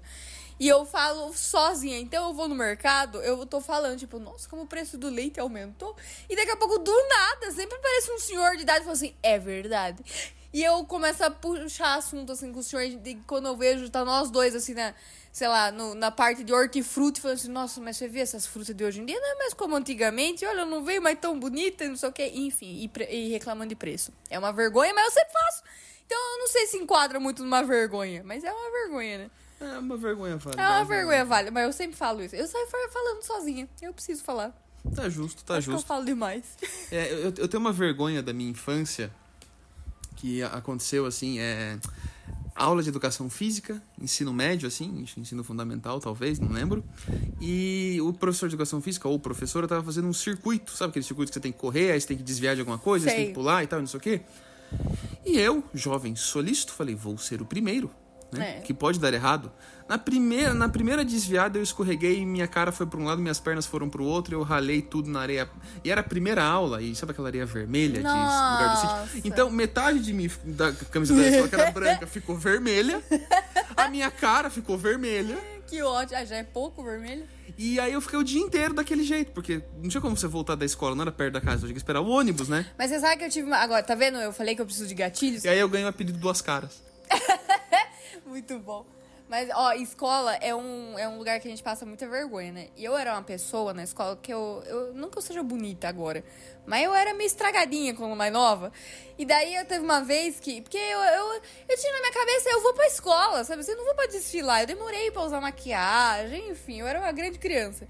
E 0.60 0.66
eu 0.66 0.84
falo 0.84 1.32
sozinha. 1.32 1.98
Então 1.98 2.28
eu 2.28 2.34
vou 2.34 2.48
no 2.48 2.54
mercado, 2.54 3.20
eu 3.22 3.44
tô 3.46 3.60
falando, 3.60 3.98
tipo, 3.98 4.18
nossa, 4.18 4.48
como 4.48 4.62
o 4.62 4.66
preço 4.66 4.98
do 4.98 5.08
leite 5.08 5.38
aumentou. 5.38 5.94
E 6.28 6.34
daqui 6.36 6.50
a 6.50 6.56
pouco, 6.56 6.78
do 6.78 7.08
nada, 7.08 7.50
sempre 7.52 7.76
aparece 7.76 8.10
um 8.10 8.18
senhor 8.18 8.56
de 8.56 8.62
idade 8.62 8.80
e 8.80 8.84
fala 8.84 8.94
assim, 8.94 9.14
é 9.22 9.38
verdade. 9.38 10.02
E 10.52 10.62
eu 10.64 10.82
começo 10.84 11.22
a 11.22 11.30
puxar 11.30 11.94
assunto 11.96 12.32
assim 12.32 12.52
com 12.52 12.60
o 12.60 12.62
senhor. 12.62 12.82
E 12.82 13.14
quando 13.26 13.46
eu 13.46 13.56
vejo, 13.56 13.88
tá 13.90 14.04
nós 14.04 14.30
dois 14.30 14.54
assim 14.54 14.72
na, 14.74 14.94
sei 15.30 15.46
lá, 15.46 15.70
no- 15.70 15.94
na 15.94 16.10
parte 16.10 16.42
de 16.42 16.52
hortifruti, 16.52 17.20
falando 17.20 17.36
assim, 17.36 17.48
nossa, 17.50 17.80
mas 17.80 17.96
você 17.98 18.08
vê 18.08 18.20
essas 18.20 18.46
frutas 18.46 18.74
de 18.74 18.82
hoje 18.82 19.00
em 19.00 19.04
dia? 19.04 19.20
Não 19.20 19.32
é 19.32 19.34
mais 19.36 19.52
como 19.54 19.76
antigamente, 19.76 20.44
olha, 20.46 20.64
não 20.64 20.82
veio 20.82 21.02
mais 21.02 21.18
tão 21.20 21.38
bonita, 21.38 21.86
não 21.86 21.96
sei 21.96 22.08
o 22.08 22.12
quê. 22.12 22.32
Enfim, 22.34 22.90
e, 22.98 23.14
e 23.14 23.28
reclamando 23.28 23.68
de 23.68 23.76
preço. 23.76 24.10
É 24.30 24.38
uma 24.38 24.52
vergonha, 24.52 24.92
mas 24.94 25.04
eu 25.06 25.12
sempre 25.12 25.32
faço. 25.32 25.62
Então 26.06 26.18
eu 26.32 26.38
não 26.38 26.48
sei 26.48 26.66
se 26.66 26.78
enquadra 26.78 27.20
muito 27.20 27.42
numa 27.44 27.62
vergonha, 27.62 28.22
mas 28.24 28.42
é 28.42 28.50
uma 28.50 28.70
vergonha, 28.70 29.18
né? 29.18 29.30
É 29.60 29.78
uma 29.78 29.96
vergonha, 29.96 30.36
vale. 30.36 30.60
É 30.60 30.68
uma 30.68 30.84
vergonha, 30.84 31.24
vale, 31.24 31.50
mas 31.50 31.64
eu 31.66 31.72
sempre 31.72 31.96
falo 31.96 32.22
isso. 32.22 32.34
Eu 32.36 32.46
saio 32.46 32.66
fa- 32.68 32.88
falando 32.92 33.22
sozinha. 33.22 33.68
Eu 33.82 33.92
preciso 33.92 34.22
falar. 34.22 34.52
Tá 34.94 35.08
justo, 35.08 35.44
tá 35.44 35.56
Acho 35.56 35.66
que 35.66 35.70
eu 35.70 35.76
justo. 35.76 35.86
falo 35.86 36.04
demais. 36.04 36.44
É, 36.92 37.12
eu, 37.12 37.34
eu 37.36 37.48
tenho 37.48 37.60
uma 37.60 37.72
vergonha 37.72 38.22
da 38.22 38.32
minha 38.32 38.50
infância 38.50 39.10
que 40.16 40.42
aconteceu 40.42 41.04
assim, 41.06 41.38
é 41.38 41.78
aula 42.54 42.82
de 42.82 42.88
educação 42.88 43.28
física, 43.30 43.80
ensino 44.00 44.32
médio 44.32 44.66
assim, 44.66 45.04
ensino 45.16 45.44
fundamental 45.44 46.00
talvez, 46.00 46.40
não 46.40 46.48
lembro. 46.50 46.82
E 47.40 47.98
o 48.02 48.12
professor 48.12 48.48
de 48.48 48.54
educação 48.54 48.80
física 48.80 49.06
ou 49.08 49.14
o 49.14 49.20
professor 49.20 49.66
tava 49.68 49.84
fazendo 49.84 50.08
um 50.08 50.12
circuito, 50.12 50.72
sabe 50.72 50.90
aquele 50.90 51.04
circuito 51.04 51.30
que 51.30 51.34
você 51.34 51.40
tem 51.40 51.52
que 51.52 51.58
correr, 51.58 51.92
aí 51.92 52.00
você 52.00 52.06
tem 52.08 52.16
que 52.16 52.22
desviar 52.22 52.54
de 52.56 52.60
alguma 52.62 52.78
coisa, 52.78 53.06
aí 53.06 53.10
você 53.10 53.16
tem 53.16 53.28
que 53.28 53.34
pular 53.34 53.62
e 53.62 53.66
tal, 53.66 53.78
não 53.80 53.86
sei 53.86 53.98
o 53.98 54.00
quê. 54.02 54.20
E 55.24 55.38
eu, 55.38 55.62
jovem 55.72 56.16
solícito, 56.16 56.72
falei, 56.72 56.94
vou 56.96 57.16
ser 57.18 57.40
o 57.40 57.44
primeiro, 57.44 57.90
né? 58.32 58.58
É. 58.58 58.60
Que 58.60 58.74
pode 58.74 58.98
dar 58.98 59.12
errado. 59.12 59.50
Na 59.88 59.96
primeira, 59.96 60.52
na 60.52 60.68
primeira 60.68 61.02
desviada 61.02 61.58
eu 61.58 61.62
escorreguei, 61.62 62.24
minha 62.26 62.46
cara 62.46 62.70
foi 62.70 62.86
para 62.86 63.00
um 63.00 63.04
lado, 63.04 63.22
minhas 63.22 63.40
pernas 63.40 63.64
foram 63.64 63.88
para 63.88 64.02
o 64.02 64.04
outro, 64.04 64.34
eu 64.34 64.42
ralei 64.42 64.82
tudo 64.82 65.08
na 65.08 65.20
areia. 65.20 65.48
E 65.82 65.90
era 65.90 66.02
a 66.02 66.04
primeira 66.04 66.44
aula, 66.44 66.82
e 66.82 66.94
sabe 66.94 67.12
aquela 67.12 67.28
areia 67.28 67.46
vermelha 67.46 67.94
de 67.94 68.06
lugar 68.06 68.74
do 68.74 69.08
sítio? 69.08 69.22
Então, 69.24 69.50
metade 69.50 70.00
de 70.00 70.12
mim, 70.12 70.30
da 70.44 70.72
camisa 70.72 71.14
da 71.14 71.26
escola, 71.26 71.48
que 71.48 71.54
era 71.54 71.70
branca, 71.70 72.04
ficou 72.06 72.36
vermelha. 72.36 73.02
A 73.74 73.88
minha 73.88 74.10
cara 74.10 74.50
ficou 74.50 74.76
vermelha. 74.76 75.38
Que 75.68 75.82
ótimo. 75.82 76.18
Ah, 76.18 76.24
já 76.24 76.36
é 76.36 76.42
pouco 76.42 76.82
vermelho? 76.82 77.26
E 77.58 77.78
aí 77.78 77.92
eu 77.92 78.00
fiquei 78.00 78.18
o 78.18 78.24
dia 78.24 78.40
inteiro 78.40 78.72
daquele 78.72 79.04
jeito, 79.04 79.32
porque 79.32 79.62
não 79.76 79.90
tinha 79.90 80.00
como 80.00 80.16
você 80.16 80.26
voltar 80.26 80.54
da 80.54 80.64
escola, 80.64 80.94
não 80.94 81.02
era 81.02 81.12
perto 81.12 81.34
da 81.34 81.42
casa, 81.42 81.56
eu 81.56 81.60
tinha 81.66 81.74
que 81.74 81.78
esperar 81.78 82.00
o 82.00 82.08
ônibus, 82.08 82.48
né? 82.48 82.64
Mas 82.78 82.90
você 82.90 82.98
sabe 82.98 83.18
que 83.18 83.24
eu 83.24 83.28
tive 83.28 83.46
uma... 83.46 83.58
Agora, 83.58 83.82
tá 83.82 83.94
vendo? 83.94 84.16
Eu 84.16 84.32
falei 84.32 84.54
que 84.54 84.62
eu 84.62 84.64
preciso 84.64 84.88
de 84.88 84.94
gatilhos. 84.94 85.44
E 85.44 85.48
aí 85.48 85.58
eu 85.58 85.68
ganhei 85.68 85.84
o 85.84 85.90
apelido 85.90 86.18
Duas 86.18 86.40
Caras. 86.40 86.87
Muito 88.28 88.58
bom. 88.58 88.84
Mas, 89.28 89.50
ó, 89.54 89.72
escola 89.74 90.34
é 90.36 90.54
um, 90.54 90.98
é 90.98 91.06
um 91.06 91.18
lugar 91.18 91.38
que 91.38 91.46
a 91.46 91.50
gente 91.50 91.62
passa 91.62 91.84
muita 91.84 92.08
vergonha, 92.08 92.50
né? 92.50 92.68
E 92.76 92.84
eu 92.84 92.96
era 92.96 93.12
uma 93.12 93.22
pessoa 93.22 93.74
na 93.74 93.82
escola 93.82 94.16
que 94.16 94.32
eu, 94.32 94.62
eu. 94.66 95.08
Que 95.08 95.18
eu 95.18 95.22
seja 95.22 95.42
bonita 95.42 95.88
agora, 95.88 96.24
mas 96.66 96.82
eu 96.84 96.94
era 96.94 97.12
meio 97.14 97.26
estragadinha 97.26 97.94
quando 97.94 98.16
mais 98.16 98.32
nova. 98.32 98.72
E 99.18 99.24
daí 99.26 99.54
eu 99.54 99.64
teve 99.66 99.84
uma 99.84 100.02
vez 100.02 100.40
que. 100.40 100.62
Porque 100.62 100.78
eu, 100.78 100.98
eu, 100.98 101.42
eu 101.68 101.76
tinha 101.76 101.92
na 101.92 102.00
minha 102.00 102.12
cabeça, 102.12 102.48
eu 102.48 102.62
vou 102.62 102.72
pra 102.74 102.86
escola, 102.86 103.44
sabe? 103.44 103.62
Você 103.62 103.74
não 103.74 103.84
vou 103.84 103.94
pra 103.94 104.06
desfilar. 104.06 104.62
Eu 104.62 104.66
demorei 104.66 105.10
pra 105.10 105.22
usar 105.22 105.40
maquiagem, 105.40 106.50
enfim, 106.50 106.80
eu 106.80 106.86
era 106.86 106.98
uma 106.98 107.12
grande 107.12 107.38
criança. 107.38 107.86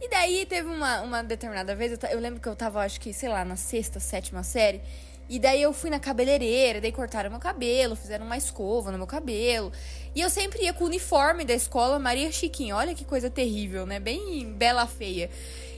E 0.00 0.08
daí 0.08 0.46
teve 0.46 0.68
uma, 0.68 1.02
uma 1.02 1.22
determinada 1.22 1.74
vez, 1.74 1.92
eu, 1.92 2.08
eu 2.08 2.18
lembro 2.18 2.40
que 2.40 2.48
eu 2.48 2.56
tava, 2.56 2.82
acho 2.82 3.00
que, 3.00 3.12
sei 3.12 3.28
lá, 3.28 3.44
na 3.44 3.56
sexta, 3.56 4.00
sétima 4.00 4.42
série. 4.42 4.80
E 5.30 5.38
daí 5.38 5.62
eu 5.62 5.72
fui 5.72 5.90
na 5.90 6.00
cabeleireira, 6.00 6.80
daí 6.80 6.90
cortaram 6.90 7.30
meu 7.30 7.38
cabelo, 7.38 7.94
fizeram 7.94 8.26
uma 8.26 8.36
escova 8.36 8.90
no 8.90 8.98
meu 8.98 9.06
cabelo. 9.06 9.70
E 10.12 10.20
eu 10.20 10.28
sempre 10.28 10.64
ia 10.64 10.74
com 10.74 10.82
o 10.82 10.88
uniforme 10.88 11.44
da 11.44 11.54
escola 11.54 12.00
Maria 12.00 12.32
Chiquinha. 12.32 12.74
Olha 12.74 12.96
que 12.96 13.04
coisa 13.04 13.30
terrível, 13.30 13.86
né? 13.86 14.00
Bem 14.00 14.52
bela 14.52 14.88
feia. 14.88 15.30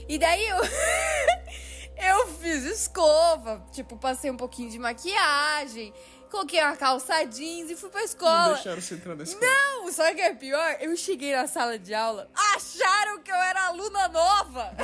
E 0.09 0.17
daí 0.17 0.43
eu. 0.43 0.57
eu 2.03 2.27
fiz 2.41 2.63
escova, 2.63 3.63
tipo, 3.71 3.95
passei 3.95 4.31
um 4.31 4.37
pouquinho 4.37 4.71
de 4.71 4.79
maquiagem, 4.79 5.93
coloquei 6.31 6.59
uma 6.59 6.75
calça 6.75 7.23
jeans 7.23 7.69
e 7.69 7.75
fui 7.75 7.91
pra 7.91 8.03
escola. 8.03 8.57
você 8.57 8.95
entrar 8.95 9.15
na 9.15 9.21
escola. 9.21 9.45
Não, 9.45 9.85
o 9.85 10.15
que 10.15 10.21
é 10.21 10.33
pior? 10.33 10.77
Eu 10.79 10.97
cheguei 10.97 11.31
na 11.31 11.45
sala 11.45 11.77
de 11.77 11.93
aula, 11.93 12.27
acharam 12.55 13.21
que 13.21 13.29
eu 13.29 13.35
era 13.35 13.67
aluna 13.67 14.07
nova. 14.07 14.73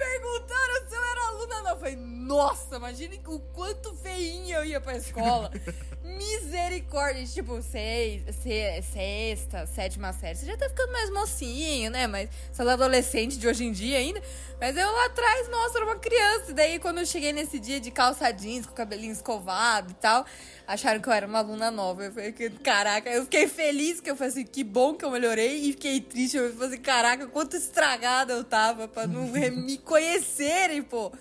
Perguntaram 0.00 0.88
se 0.88 0.94
eu 0.94 1.04
era 1.04 1.26
aluna 1.28 1.56
nova. 1.56 1.70
Eu 1.70 1.76
falei, 1.78 1.96
nossa, 1.96 2.76
imagine 2.76 3.20
o 3.26 3.38
quanto 3.38 3.94
feinha 3.96 4.56
eu 4.56 4.64
ia 4.64 4.80
pra 4.80 4.96
escola. 4.96 5.50
Misericórdia, 6.02 7.24
tipo, 7.26 7.60
seis, 7.62 8.22
se- 8.36 8.82
sexta, 8.92 9.66
sétima 9.66 10.12
série. 10.14 10.36
Você 10.36 10.46
já 10.46 10.56
tá 10.56 10.68
ficando 10.68 10.90
mais 10.92 11.10
mocinho, 11.10 11.90
né? 11.90 12.06
Mas 12.06 12.30
você 12.50 12.62
é 12.62 12.70
adolescente 12.70 13.36
de 13.36 13.46
hoje 13.46 13.64
em 13.64 13.72
dia 13.72 13.98
ainda. 13.98 14.22
Mas 14.58 14.76
eu 14.76 14.90
lá 14.90 15.04
atrás, 15.06 15.48
nossa, 15.48 15.78
era 15.78 15.84
uma 15.86 15.96
criança. 15.96 16.50
E 16.50 16.54
daí, 16.54 16.78
quando 16.78 16.98
eu 16.98 17.06
cheguei 17.06 17.32
nesse 17.32 17.58
dia 17.58 17.78
de 17.80 17.90
calça 17.90 18.30
jeans, 18.32 18.64
com 18.66 18.72
o 18.72 18.74
cabelinho 18.74 19.12
escovado 19.12 19.90
e 19.90 19.94
tal, 19.94 20.24
acharam 20.70 21.00
que 21.00 21.08
eu 21.08 21.12
era 21.12 21.26
uma 21.26 21.38
aluna 21.38 21.70
nova. 21.70 22.04
Eu 22.04 22.12
falei, 22.12 22.32
caraca, 22.62 23.10
eu 23.10 23.24
fiquei 23.24 23.48
feliz 23.48 24.00
que 24.00 24.10
eu 24.10 24.16
falei 24.16 24.32
assim, 24.32 24.44
que 24.44 24.62
bom 24.62 24.94
que 24.94 25.04
eu 25.04 25.10
melhorei. 25.10 25.56
E 25.64 25.72
fiquei 25.72 26.00
triste, 26.00 26.36
eu 26.36 26.52
falei 26.52 26.68
assim, 26.68 26.80
caraca, 26.80 27.26
quanto 27.26 27.56
estragada 27.56 28.32
eu 28.32 28.44
tava 28.44 28.86
pra 28.86 29.06
não 29.06 29.26
me 29.52 29.78
conhecerem, 29.78 30.82
pô. 30.82 31.12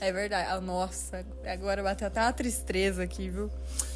É 0.00 0.12
verdade. 0.12 0.48
Ah, 0.50 0.60
nossa, 0.60 1.24
agora 1.46 1.82
bateu 1.82 2.06
até 2.06 2.20
uma 2.20 2.32
tristeza 2.32 3.02
aqui, 3.02 3.28
viu? 3.28 3.50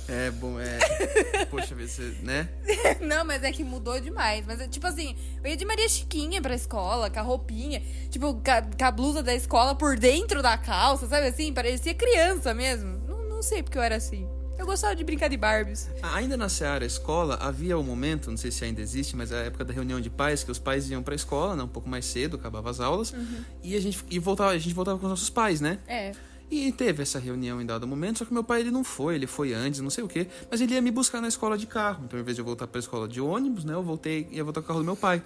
É, 0.09 0.31
bom, 0.31 0.59
é. 0.59 0.79
Poxa, 1.51 1.75
ver 1.75 1.89
você, 1.89 2.15
né? 2.23 2.49
Não, 3.01 3.25
mas 3.25 3.43
é 3.43 3.53
que 3.53 3.63
mudou 3.63 4.01
demais. 4.01 4.45
Mas, 4.47 4.61
é, 4.61 4.67
tipo 4.67 4.87
assim, 4.87 5.17
eu 5.43 5.51
ia 5.51 5.57
de 5.57 5.65
Maria 5.65 5.89
Chiquinha 5.89 6.41
pra 6.41 6.55
escola, 6.55 7.11
com 7.11 7.19
a 7.19 7.23
roupinha, 7.23 7.83
tipo, 8.11 8.33
com 8.35 8.51
a, 8.51 8.63
com 8.63 8.85
a 8.85 8.91
blusa 8.91 9.23
da 9.23 9.35
escola 9.35 9.75
por 9.75 9.99
dentro 9.99 10.41
da 10.41 10.57
calça, 10.57 11.07
sabe 11.07 11.27
assim? 11.27 11.53
Parecia 11.53 11.95
criança 11.95 12.55
mesmo. 12.55 12.99
Não, 13.07 13.29
não 13.29 13.43
sei 13.43 13.63
porque 13.63 13.77
eu 13.77 13.83
era 13.83 13.97
assim. 13.97 14.27
Eu 14.59 14.67
gostava 14.67 14.97
de 14.97 15.05
brincar 15.05 15.29
de 15.29 15.37
Barbies. 15.37 15.89
Ainda 16.03 16.37
na 16.37 16.49
Seara 16.49 16.85
Escola, 16.85 17.39
havia 17.41 17.79
o 17.79 17.83
momento, 17.83 18.29
não 18.29 18.37
sei 18.37 18.51
se 18.51 18.65
ainda 18.65 18.81
existe, 18.81 19.15
mas 19.15 19.31
é 19.31 19.37
a 19.37 19.45
época 19.45 19.65
da 19.65 19.73
reunião 19.73 20.01
de 20.01 20.11
pais, 20.11 20.43
que 20.43 20.51
os 20.51 20.59
pais 20.59 20.91
iam 20.91 21.03
pra 21.03 21.15
escola, 21.15 21.55
né? 21.55 21.63
Um 21.63 21.69
pouco 21.69 21.89
mais 21.89 22.05
cedo, 22.05 22.37
acabava 22.37 22.69
as 22.69 22.81
aulas. 22.81 23.15
E 23.63 23.77
a 23.77 23.81
gente 23.81 24.05
e 24.11 24.19
voltava, 24.19 24.51
a 24.51 24.59
gente 24.59 24.75
voltava 24.75 24.99
com 24.99 25.07
os 25.07 25.11
nossos 25.11 25.31
pais, 25.31 25.61
né? 25.61 25.79
É. 25.87 26.13
E 26.51 26.73
teve 26.73 27.03
essa 27.03 27.19
reunião 27.19 27.61
em 27.61 27.67
dado 27.67 27.87
momento, 27.87 28.19
só 28.19 28.25
que 28.25 28.33
meu 28.33 28.43
pai 28.43 28.63
ele 28.63 28.71
não 28.71 28.83
foi, 28.83 29.15
ele 29.15 29.27
foi 29.27 29.53
antes, 29.53 29.81
não 29.81 29.91
sei 29.91 30.03
o 30.03 30.09
quê, 30.09 30.27
mas 30.51 30.61
ele 30.61 30.75
ia 30.75 30.81
me 30.81 30.91
buscar 30.91 31.21
na 31.21 31.29
escola 31.29 31.57
de 31.57 31.67
carro. 31.67 32.05
Então, 32.05 32.19
ao 32.19 32.23
invés 32.23 32.37
de 32.37 32.41
eu 32.41 32.45
voltar 32.45 32.67
pra 32.67 32.79
escola 32.79 33.07
de 33.07 33.21
ônibus, 33.21 33.65
né, 33.65 33.75
eu 33.75 33.83
voltei, 33.83 34.27
ia 34.31 34.43
voltar 34.43 34.63
com 34.63 34.65
o 34.65 34.69
carro 34.69 34.81
do 34.81 34.85
meu 34.85 34.97
pai. 34.97 35.23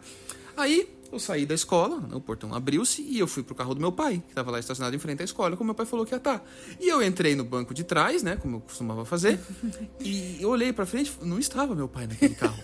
Aí, 0.57 0.88
eu 1.12 1.18
saí 1.20 1.44
da 1.46 1.55
escola, 1.55 2.01
né, 2.01 2.09
o 2.14 2.20
portão 2.20 2.55
abriu-se 2.55 3.03
e 3.03 3.18
eu 3.18 3.27
fui 3.27 3.42
pro 3.42 3.55
carro 3.55 3.75
do 3.75 3.81
meu 3.81 3.92
pai, 3.92 4.22
que 4.27 4.35
tava 4.35 4.51
lá 4.51 4.59
estacionado 4.59 4.96
em 4.96 4.98
frente 4.98 5.20
à 5.20 5.25
escola, 5.25 5.57
como 5.57 5.66
meu 5.68 5.75
pai 5.75 5.87
falou 5.87 6.05
que 6.07 6.12
ia 6.14 6.18
estar. 6.18 6.42
E 6.81 6.88
eu 6.88 7.03
entrei 7.03 7.35
no 7.37 7.44
banco 7.44 7.72
de 7.75 7.85
trás, 7.85 8.22
né, 8.22 8.37
como 8.37 8.57
eu 8.57 8.61
costumava 8.61 9.05
fazer, 9.05 9.38
e 10.01 10.38
eu 10.40 10.48
olhei 10.51 10.72
pra 10.72 10.87
frente, 10.87 11.12
não 11.22 11.38
estava 11.38 11.75
meu 11.75 11.88
pai 11.88 12.07
naquele 12.07 12.35
carro. 12.35 12.62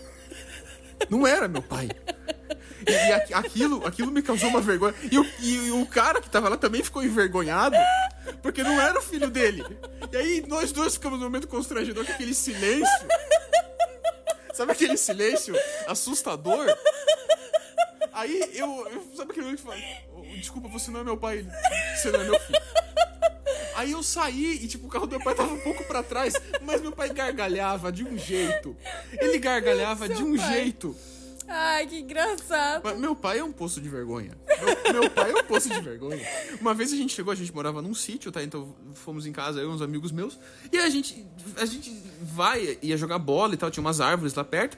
Não 1.08 1.24
era 1.26 1.46
meu 1.46 1.62
pai. 1.62 1.88
E, 2.86 3.12
aqui- 3.12 3.32
aquilo, 3.34 3.86
aquilo 3.86 4.10
me 4.10 4.20
causou 4.22 4.48
uma 4.48 4.60
vergonha. 4.60 4.94
E 5.12 5.18
o, 5.18 5.26
e 5.40 5.70
o 5.70 5.86
cara 5.86 6.20
que 6.20 6.28
tava 6.28 6.48
lá 6.48 6.56
também 6.56 6.82
ficou 6.82 7.04
envergonhado, 7.04 7.76
porque 8.42 8.62
não 8.64 8.80
era 8.80 8.98
o 8.98 9.02
filho 9.02 9.30
dele. 9.30 9.64
E 10.10 10.16
aí 10.16 10.44
nós 10.48 10.72
dois 10.72 10.94
ficamos 10.94 11.18
num 11.18 11.26
momento 11.26 11.46
constrangedor 11.46 12.04
com 12.04 12.12
aquele 12.12 12.34
silêncio. 12.34 12.88
Sabe 14.54 14.72
aquele 14.72 14.96
silêncio 14.96 15.54
assustador? 15.86 16.66
Aí 18.18 18.50
eu. 18.54 18.86
eu- 18.90 19.16
sabe 19.16 19.30
aquele 19.30 19.46
momento 19.46 19.60
que 19.60 19.64
fala: 19.66 19.76
"Oh, 20.14 20.22
Desculpa, 20.36 20.68
você 20.68 20.90
não 20.90 21.00
é 21.00 21.04
meu 21.04 21.16
pai, 21.16 21.46
você 21.96 22.10
não 22.10 22.20
é 22.20 22.24
meu 22.24 22.40
filho. 22.40 22.60
Aí 23.76 23.92
eu 23.92 24.02
saí 24.02 24.64
e, 24.64 24.66
tipo, 24.66 24.86
o 24.86 24.90
carro 24.90 25.06
do 25.06 25.10
meu 25.16 25.20
pai 25.24 25.34
tava 25.36 25.54
um 25.54 25.60
pouco 25.60 25.84
pra 25.84 26.02
trás, 26.02 26.34
mas 26.62 26.80
meu 26.80 26.90
pai 26.90 27.10
gargalhava 27.12 27.92
de 27.92 28.02
um 28.04 28.18
jeito. 28.18 28.76
Ele 29.12 29.38
gargalhava 29.38 30.08
de 30.08 30.22
um 30.24 30.36
pai. 30.36 30.52
jeito. 30.52 30.96
Ai, 31.50 31.86
que 31.86 32.00
engraçado. 32.00 32.82
Mas 32.84 32.98
meu 32.98 33.14
pai 33.16 33.38
é 33.38 33.44
um 33.44 33.52
poço 33.52 33.80
de 33.80 33.88
vergonha. 33.88 34.32
Meu, 34.92 35.00
meu 35.00 35.10
pai 35.10 35.30
é 35.30 35.34
um 35.34 35.44
poço 35.44 35.70
de 35.70 35.80
vergonha. 35.80 36.20
Uma 36.60 36.74
vez 36.74 36.92
a 36.92 36.96
gente 36.96 37.14
chegou, 37.14 37.32
a 37.32 37.36
gente 37.36 37.54
morava 37.54 37.80
num 37.80 37.94
sítio, 37.94 38.30
tá? 38.30 38.42
Então 38.42 38.74
fomos 38.94 39.24
em 39.26 39.32
casa, 39.32 39.60
eu 39.60 39.70
e 39.70 39.72
uns 39.72 39.80
amigos 39.80 40.10
meus. 40.12 40.38
E 40.70 40.76
a 40.76 40.90
gente, 40.90 41.24
a 41.56 41.64
gente 41.64 41.90
vai, 42.20 42.76
ia 42.82 42.96
jogar 42.98 43.18
bola 43.18 43.54
e 43.54 43.56
tal, 43.56 43.70
tinha 43.70 43.80
umas 43.80 43.98
árvores 44.00 44.34
lá 44.34 44.44
perto. 44.44 44.76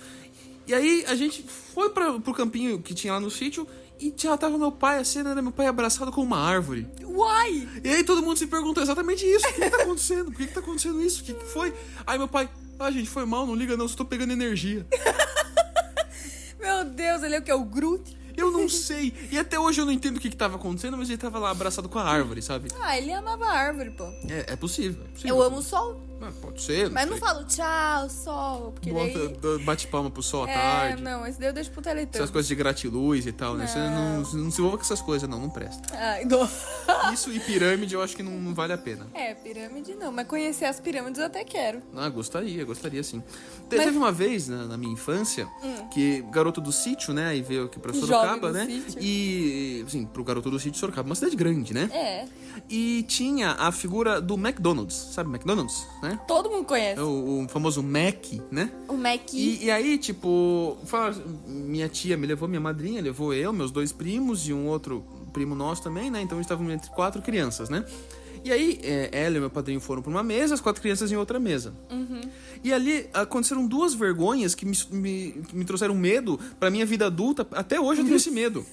E 0.71 0.75
aí 0.75 1.05
a 1.09 1.17
gente 1.17 1.43
foi 1.43 1.91
pra, 1.91 2.21
pro 2.21 2.33
campinho 2.33 2.81
que 2.81 2.95
tinha 2.95 3.13
lá 3.13 3.19
no 3.19 3.29
sítio 3.29 3.67
e 3.99 4.15
já 4.17 4.39
tava 4.39 4.57
meu 4.57 4.71
pai, 4.71 5.01
a 5.01 5.05
cena 5.05 5.31
era 5.31 5.43
meu 5.43 5.51
pai 5.51 5.67
abraçado 5.67 6.13
com 6.13 6.23
uma 6.23 6.39
árvore. 6.39 6.87
Uai! 7.03 7.69
E 7.83 7.89
aí 7.89 8.05
todo 8.05 8.23
mundo 8.23 8.37
se 8.37 8.47
perguntou 8.47 8.81
exatamente 8.81 9.27
isso. 9.27 9.45
O 9.49 9.53
que, 9.53 9.61
que 9.63 9.69
tá 9.71 9.83
acontecendo? 9.83 10.25
Por 10.27 10.37
que, 10.37 10.47
que 10.47 10.55
tá 10.55 10.61
acontecendo 10.61 11.03
isso? 11.03 11.23
O 11.23 11.25
que, 11.25 11.35
que 11.35 11.45
foi? 11.45 11.75
Aí 12.07 12.17
meu 12.17 12.29
pai, 12.29 12.49
ah, 12.79 12.89
gente, 12.89 13.11
foi 13.11 13.27
mal, 13.27 13.45
não 13.49 13.57
liga 13.57 13.77
não, 13.77 13.89
só 13.89 13.97
tô 13.97 14.05
pegando 14.05 14.33
energia. 14.33 14.87
Meu 16.61 16.85
Deus, 16.85 17.23
ele 17.25 17.35
é 17.35 17.39
o 17.41 17.43
que? 17.43 17.53
O 17.53 17.65
Groot? 17.65 18.17
Eu 18.37 18.53
não 18.53 18.69
sei. 18.69 19.13
E 19.33 19.39
até 19.39 19.59
hoje 19.59 19.81
eu 19.81 19.85
não 19.85 19.93
entendo 19.93 20.19
o 20.19 20.21
que, 20.21 20.31
que 20.31 20.37
tava 20.37 20.55
acontecendo, 20.55 20.97
mas 20.97 21.09
ele 21.09 21.19
tava 21.19 21.41
lá 21.41 21.51
abraçado 21.51 21.89
com 21.89 21.99
a 21.99 22.05
árvore, 22.05 22.43
sabe? 22.43 22.69
Ah, 22.81 22.97
ele 22.97 23.13
amava 23.13 23.45
a 23.45 23.53
árvore, 23.53 23.91
pô. 23.91 24.05
É, 24.29 24.53
é 24.53 24.57
possível. 24.57 25.03
É 25.05 25.09
possível. 25.09 25.37
Eu 25.37 25.43
amo 25.43 25.57
o 25.57 25.63
sol. 25.63 26.10
Ah, 26.23 26.31
pode 26.41 26.61
ser. 26.63 26.91
Mas 26.91 27.07
não 27.09 27.17
sei. 27.17 27.27
falo 27.27 27.45
tchau, 27.47 28.11
sol, 28.11 28.73
porque 28.73 28.93
daí... 28.93 29.13
Bota, 29.15 29.59
dá- 29.59 29.65
bate 29.65 29.87
palma 29.87 30.11
pro 30.11 30.23
sol 30.23 30.45
à 30.45 30.51
É, 30.51 30.55
tarde. 30.55 31.03
não, 31.03 31.27
esse 31.27 31.39
daí 31.41 31.49
eu 31.49 31.53
deixo 31.53 31.71
pro 31.71 31.81
teletão. 31.81 32.21
Essas 32.21 32.31
coisas 32.31 32.47
de 32.49 32.55
gratiluz 32.55 33.27
e 33.27 33.33
tal, 33.33 33.55
né? 33.55 33.67
Você 33.67 33.79
não, 33.79 34.19
não 34.19 34.51
se 34.51 34.59
envolva 34.59 34.77
com 34.77 34.83
essas 34.83 35.01
coisas, 35.01 35.29
não, 35.29 35.41
não 35.41 35.49
presta. 35.51 35.83
Ai, 35.97 36.25
dó. 36.27 36.47
Isso 37.13 37.33
e 37.33 37.41
pirâmide 37.41 37.95
eu 37.95 38.03
acho 38.03 38.15
que 38.17 38.23
não, 38.23 38.33
não 38.33 38.55
vale 38.55 38.73
a 38.73 38.79
pena. 38.79 39.07
É, 39.15 39.35
pirâmide 39.35 39.95
não, 39.95 40.13
mas 40.13 40.27
conhecer 40.27 40.67
as 40.67 40.79
pirâmides 40.79 41.19
eu 41.19 41.27
até 41.27 41.43
quero. 41.45 41.81
Ah, 41.97 42.09
gostaria, 42.09 42.65
gostaria 42.65 43.03
sim. 43.03 43.21
Te- 43.69 43.77
Mas- 43.77 43.87
Teve 43.87 43.97
uma 43.97 44.13
vez 44.13 44.49
na, 44.49 44.65
na 44.67 44.77
minha 44.77 44.93
infância 44.93 45.49
que 45.93 46.23
garoto 46.31 46.61
do 46.61 46.71
sítio, 46.73 47.15
né? 47.15 47.29
Aí 47.29 47.41
veio 47.43 47.65
aqui 47.65 47.79
pra 47.79 47.93
Sorocaba, 47.95 48.53
né? 48.53 48.67
sítio. 48.67 49.03
E, 49.03 49.85
sim, 49.89 50.05
pro 50.07 50.23
garoto 50.23 50.51
do 50.51 50.59
sítio 50.59 50.79
Sorocaba, 50.79 51.09
uma 51.09 51.15
cidade 51.15 51.35
grande, 51.37 51.73
né? 51.73 51.89
É, 51.93 52.27
E 52.69 53.03
tinha 53.05 53.53
a 53.53 53.73
figura 53.73 54.21
do 54.21 54.35
McDonald's, 54.35 54.95
sabe 55.15 55.31
McDonald's, 55.31 55.87
né? 56.03 56.10
Todo 56.17 56.51
mundo 56.51 56.65
conhece. 56.65 57.01
É 57.01 57.03
O, 57.03 57.45
o 57.45 57.49
famoso 57.49 57.83
Mac, 57.83 58.25
né? 58.51 58.71
O 58.89 58.95
Mac. 58.95 59.33
E, 59.33 59.65
e 59.65 59.71
aí, 59.71 59.99
tipo, 59.99 60.77
fala- 60.85 61.15
minha 61.47 61.89
tia 61.89 62.17
me 62.17 62.27
levou, 62.27 62.49
minha 62.49 62.61
madrinha 62.61 63.01
levou 63.03 63.33
eu, 63.35 63.53
meus 63.53 63.71
dois 63.71 63.93
primos 63.93 64.49
e 64.49 64.53
um 64.53 64.67
outro 64.67 65.05
primo 65.33 65.55
nosso 65.55 65.83
também, 65.83 66.11
né? 66.11 66.21
Então 66.23 66.37
a 66.37 66.41
gente 66.41 66.47
estávamos 66.47 66.73
entre 66.73 66.91
quatro 66.91 67.23
crianças, 67.23 67.69
né? 67.69 67.85
E 68.45 68.53
aí, 68.53 68.81
é, 68.83 69.11
ela 69.13 69.37
e 69.37 69.41
meu 69.41 69.51
padrinho 69.51 69.81
foram 69.81 70.03
pra 70.03 70.11
uma 70.11 70.23
mesa, 70.23 70.55
as 70.55 70.61
quatro 70.61 70.81
crianças 70.81 71.13
em 71.13 71.17
outra 71.17 71.39
mesa. 71.39 71.75
E 72.63 72.73
ali 72.73 73.09
aconteceram 73.13 73.67
duas 73.67 73.95
vergonhas 73.95 74.55
que 74.55 74.67
me, 74.67 74.77
me, 74.91 75.43
me 75.53 75.65
trouxeram 75.65 75.95
medo 75.95 76.39
pra 76.59 76.71
minha 76.71 76.85
vida 76.85 77.07
adulta. 77.07 77.47
Até 77.53 77.81
hoje 77.81 78.01
eu 78.01 78.05
tenho 78.05 78.17
esse 78.17 78.31
medo. 78.31 78.65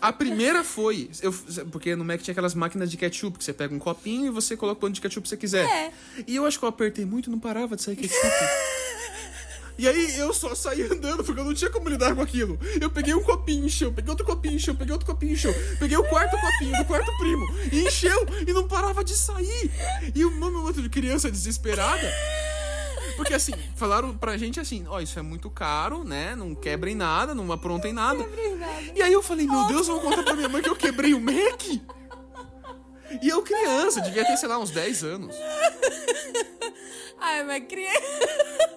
A 0.00 0.12
primeira 0.12 0.64
foi, 0.64 1.10
eu, 1.22 1.32
porque 1.70 1.94
no 1.94 2.04
Mac 2.04 2.20
tinha 2.20 2.32
aquelas 2.32 2.54
máquinas 2.54 2.90
de 2.90 2.96
ketchup, 2.96 3.38
que 3.38 3.44
você 3.44 3.52
pega 3.52 3.74
um 3.74 3.78
copinho 3.78 4.26
e 4.26 4.30
você 4.30 4.56
coloca 4.56 4.78
o 4.78 4.80
quanto 4.80 4.94
de 4.94 5.00
ketchup 5.00 5.22
que 5.22 5.28
você 5.28 5.36
quiser. 5.36 5.66
É. 5.66 5.92
E 6.26 6.36
eu 6.36 6.46
acho 6.46 6.58
que 6.58 6.64
eu 6.64 6.68
apertei 6.68 7.04
muito 7.04 7.28
e 7.28 7.30
não 7.30 7.38
parava 7.38 7.76
de 7.76 7.82
sair 7.82 7.96
ketchup. 7.96 8.16
E 9.78 9.86
aí 9.86 10.18
eu 10.18 10.32
só 10.32 10.54
saí 10.54 10.82
andando, 10.82 11.22
porque 11.22 11.40
eu 11.40 11.44
não 11.44 11.54
tinha 11.54 11.70
como 11.70 11.88
lidar 11.88 12.14
com 12.14 12.22
aquilo. 12.22 12.58
Eu 12.80 12.90
peguei 12.90 13.14
um 13.14 13.22
copinho, 13.22 13.66
encheu, 13.66 13.92
peguei 13.92 14.10
outro 14.10 14.24
copinho, 14.24 14.54
encheu, 14.54 14.74
peguei 14.74 14.92
outro 14.92 15.06
copinho, 15.06 15.32
encheu. 15.32 15.54
Peguei 15.78 15.96
o 15.96 16.04
quarto 16.04 16.36
copinho 16.38 16.76
do 16.78 16.84
quarto 16.84 17.16
primo 17.18 17.46
e 17.70 17.86
encheu 17.86 18.26
e 18.46 18.52
não 18.52 18.66
parava 18.66 19.04
de 19.04 19.14
sair. 19.14 19.70
E 20.14 20.24
o 20.24 20.30
meu 20.30 20.62
outro 20.62 20.82
de 20.82 20.88
criança 20.88 21.30
desesperada. 21.30 22.10
Porque 23.16 23.34
assim, 23.34 23.52
falaram 23.74 24.16
pra 24.16 24.36
gente 24.36 24.60
assim, 24.60 24.84
ó, 24.88 25.00
isso 25.00 25.18
é 25.18 25.22
muito 25.22 25.48
caro, 25.50 26.04
né? 26.04 26.34
Não 26.36 26.54
quebrem 26.54 26.94
nada, 26.94 27.34
não 27.34 27.50
aprontem 27.50 27.92
nada. 27.92 28.26
E 28.94 29.02
aí 29.02 29.12
eu 29.12 29.22
falei, 29.22 29.46
meu 29.46 29.66
Deus, 29.66 29.86
vão 29.86 30.00
contar 30.00 30.22
pra 30.22 30.34
minha 30.34 30.48
mãe 30.48 30.62
que 30.62 30.68
eu 30.68 30.76
quebrei 30.76 31.14
o 31.14 31.20
Mac? 31.20 31.62
E 33.22 33.28
eu 33.28 33.42
criança, 33.42 34.00
devia 34.00 34.24
ter, 34.24 34.36
sei 34.36 34.48
lá, 34.48 34.58
uns 34.58 34.70
10 34.70 35.04
anos. 35.04 35.34
Ai, 37.18 37.44
mas 37.44 37.64
criança. 37.66 38.75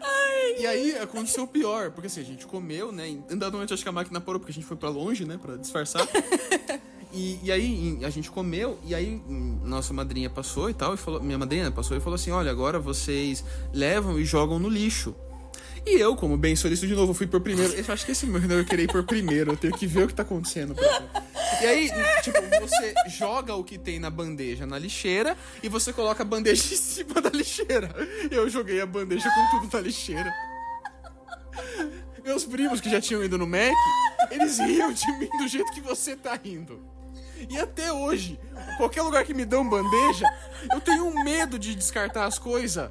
Ai. 0.00 0.60
E 0.60 0.66
aí 0.66 0.98
aconteceu 0.98 1.44
o 1.44 1.48
pior, 1.48 1.90
porque 1.90 2.06
assim, 2.06 2.20
a 2.20 2.24
gente 2.24 2.46
comeu, 2.46 2.92
né? 2.92 3.08
Em 3.08 3.36
dado 3.36 3.52
momento 3.52 3.74
acho 3.74 3.82
que 3.82 3.88
a 3.88 3.92
máquina 3.92 4.20
parou, 4.20 4.40
porque 4.40 4.52
a 4.52 4.54
gente 4.54 4.66
foi 4.66 4.76
pra 4.76 4.88
longe, 4.88 5.24
né? 5.24 5.38
Pra 5.40 5.56
disfarçar. 5.56 6.06
E, 7.12 7.38
e 7.42 7.50
aí 7.50 7.98
a 8.04 8.10
gente 8.10 8.30
comeu, 8.30 8.78
e 8.84 8.94
aí 8.94 9.22
hum, 9.28 9.60
nossa 9.64 9.94
madrinha 9.94 10.28
passou 10.28 10.68
e 10.68 10.74
tal, 10.74 10.92
e 10.92 10.96
falou, 10.96 11.22
minha 11.22 11.38
madrinha 11.38 11.70
passou 11.70 11.96
e 11.96 12.00
falou 12.00 12.16
assim: 12.16 12.30
olha, 12.30 12.50
agora 12.50 12.78
vocês 12.78 13.42
levam 13.72 14.18
e 14.18 14.24
jogam 14.24 14.58
no 14.58 14.68
lixo. 14.68 15.14
E 15.88 15.98
eu, 15.98 16.14
como 16.14 16.36
bem 16.36 16.54
solícito 16.54 16.86
de 16.86 16.94
novo, 16.94 17.14
fui 17.14 17.26
por 17.26 17.40
primeiro. 17.40 17.72
Eu 17.72 17.84
acho 17.88 18.04
que 18.04 18.12
esse 18.12 18.26
meu 18.26 18.42
eu 18.42 18.64
queria 18.64 18.84
ir 18.84 18.88
por 18.88 19.02
primeiro, 19.04 19.52
eu 19.52 19.56
tenho 19.56 19.74
que 19.74 19.86
ver 19.86 20.04
o 20.04 20.06
que 20.06 20.12
tá 20.12 20.22
acontecendo. 20.22 20.76
E 21.62 21.66
aí, 21.66 21.90
tipo, 22.22 22.38
você 22.60 22.94
joga 23.06 23.54
o 23.54 23.64
que 23.64 23.78
tem 23.78 23.98
na 23.98 24.10
bandeja 24.10 24.66
na 24.66 24.78
lixeira 24.78 25.34
e 25.62 25.68
você 25.68 25.90
coloca 25.90 26.22
a 26.22 26.26
bandeja 26.26 26.62
em 26.74 26.76
cima 26.76 27.22
da 27.22 27.30
lixeira. 27.30 27.90
Eu 28.30 28.50
joguei 28.50 28.82
a 28.82 28.86
bandeja 28.86 29.30
com 29.30 29.58
tudo 29.58 29.74
na 29.74 29.80
lixeira. 29.80 30.30
Meus 32.22 32.44
primos 32.44 32.82
que 32.82 32.90
já 32.90 33.00
tinham 33.00 33.24
ido 33.24 33.38
no 33.38 33.46
Mac, 33.46 33.72
eles 34.30 34.58
riam 34.58 34.92
de 34.92 35.10
mim 35.18 35.30
do 35.38 35.48
jeito 35.48 35.72
que 35.72 35.80
você 35.80 36.14
tá 36.14 36.34
rindo. 36.34 36.84
E 37.48 37.58
até 37.58 37.90
hoje, 37.90 38.38
qualquer 38.76 39.00
lugar 39.00 39.24
que 39.24 39.32
me 39.32 39.46
dão 39.46 39.66
bandeja, 39.66 40.26
eu 40.70 40.82
tenho 40.82 41.06
um 41.06 41.24
medo 41.24 41.58
de 41.58 41.74
descartar 41.74 42.26
as 42.26 42.38
coisas. 42.38 42.90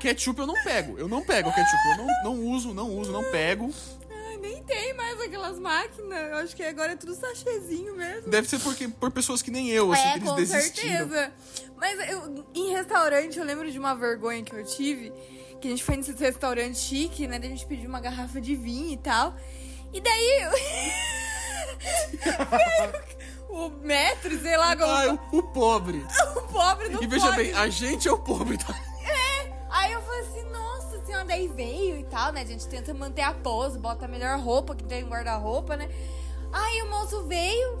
Ketchup 0.00 0.40
eu 0.40 0.46
não 0.46 0.54
pego. 0.62 0.98
Eu 0.98 1.08
não 1.08 1.22
pego 1.22 1.52
ketchup. 1.52 1.88
Eu 1.90 1.96
não, 2.04 2.22
não 2.24 2.44
uso, 2.50 2.74
não 2.74 2.90
uso, 2.98 3.12
não 3.12 3.24
pego. 3.24 3.72
Ai, 4.10 4.36
nem 4.38 4.62
tem 4.64 4.94
mais 4.94 5.20
aquelas 5.20 5.58
máquinas. 5.58 6.30
Eu 6.30 6.36
acho 6.36 6.56
que 6.56 6.62
agora 6.62 6.92
é 6.92 6.96
tudo 6.96 7.14
sachêzinho 7.14 7.94
mesmo. 7.96 8.28
Deve 8.30 8.48
ser 8.48 8.58
porque, 8.60 8.88
por 8.88 9.10
pessoas 9.10 9.42
que 9.42 9.50
nem 9.50 9.68
eu, 9.70 9.92
assim, 9.92 10.02
é, 10.02 10.12
que 10.12 10.18
eles 10.18 10.28
com 10.28 10.34
desistiram. 10.36 11.08
certeza. 11.08 11.32
Mas 11.76 12.10
eu, 12.10 12.44
em 12.54 12.72
restaurante, 12.72 13.38
eu 13.38 13.44
lembro 13.44 13.70
de 13.70 13.78
uma 13.78 13.94
vergonha 13.94 14.42
que 14.42 14.54
eu 14.54 14.64
tive. 14.64 15.12
Que 15.60 15.68
a 15.68 15.70
gente 15.70 15.82
foi 15.84 15.96
nesse 15.96 16.12
restaurante 16.12 16.78
chique, 16.78 17.26
né? 17.26 17.38
Daí 17.38 17.48
a 17.48 17.52
gente 17.52 17.66
pediu 17.66 17.88
uma 17.88 18.00
garrafa 18.00 18.40
de 18.40 18.54
vinho 18.54 18.92
e 18.92 18.96
tal. 18.98 19.34
E 19.92 20.00
daí... 20.00 20.40
o 23.48 23.68
metro, 23.82 24.38
sei 24.40 24.56
lá, 24.56 24.76
como... 24.76 24.90
Ah, 24.90 25.18
o, 25.32 25.38
o 25.38 25.42
pobre. 25.42 26.04
o 26.36 26.42
pobre 26.42 26.88
não 26.90 27.02
E 27.02 27.06
veja 27.06 27.26
pode. 27.26 27.36
bem, 27.36 27.52
a 27.54 27.68
gente 27.68 28.08
é 28.08 28.12
o 28.12 28.18
pobre, 28.18 28.58
tá? 28.58 28.74
Falei 30.16 30.20
assim, 30.20 30.50
nossa 30.50 31.04
senhora, 31.04 31.24
daí 31.26 31.48
veio 31.48 31.98
e 31.98 32.04
tal, 32.04 32.32
né? 32.32 32.40
A 32.40 32.44
gente 32.44 32.66
tenta 32.66 32.94
manter 32.94 33.22
a 33.22 33.34
pose, 33.34 33.78
bota 33.78 34.06
a 34.06 34.08
melhor 34.08 34.38
roupa 34.38 34.74
que 34.74 34.84
tem 34.84 35.02
no 35.02 35.10
guarda-roupa, 35.10 35.76
né? 35.76 35.90
Aí 36.52 36.82
o 36.82 36.90
moço 36.90 37.24
veio, 37.24 37.78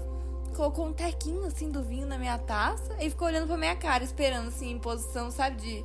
colocou 0.54 0.86
um 0.86 0.92
tequinho 0.92 1.44
assim 1.46 1.70
do 1.70 1.82
vinho 1.82 2.06
na 2.06 2.18
minha 2.18 2.36
taça 2.36 2.94
e 3.00 3.08
ficou 3.08 3.28
olhando 3.28 3.46
pra 3.46 3.56
minha 3.56 3.74
cara, 3.76 4.04
esperando 4.04 4.48
assim, 4.48 4.70
em 4.70 4.78
posição, 4.78 5.30
sabe, 5.30 5.56
de. 5.56 5.84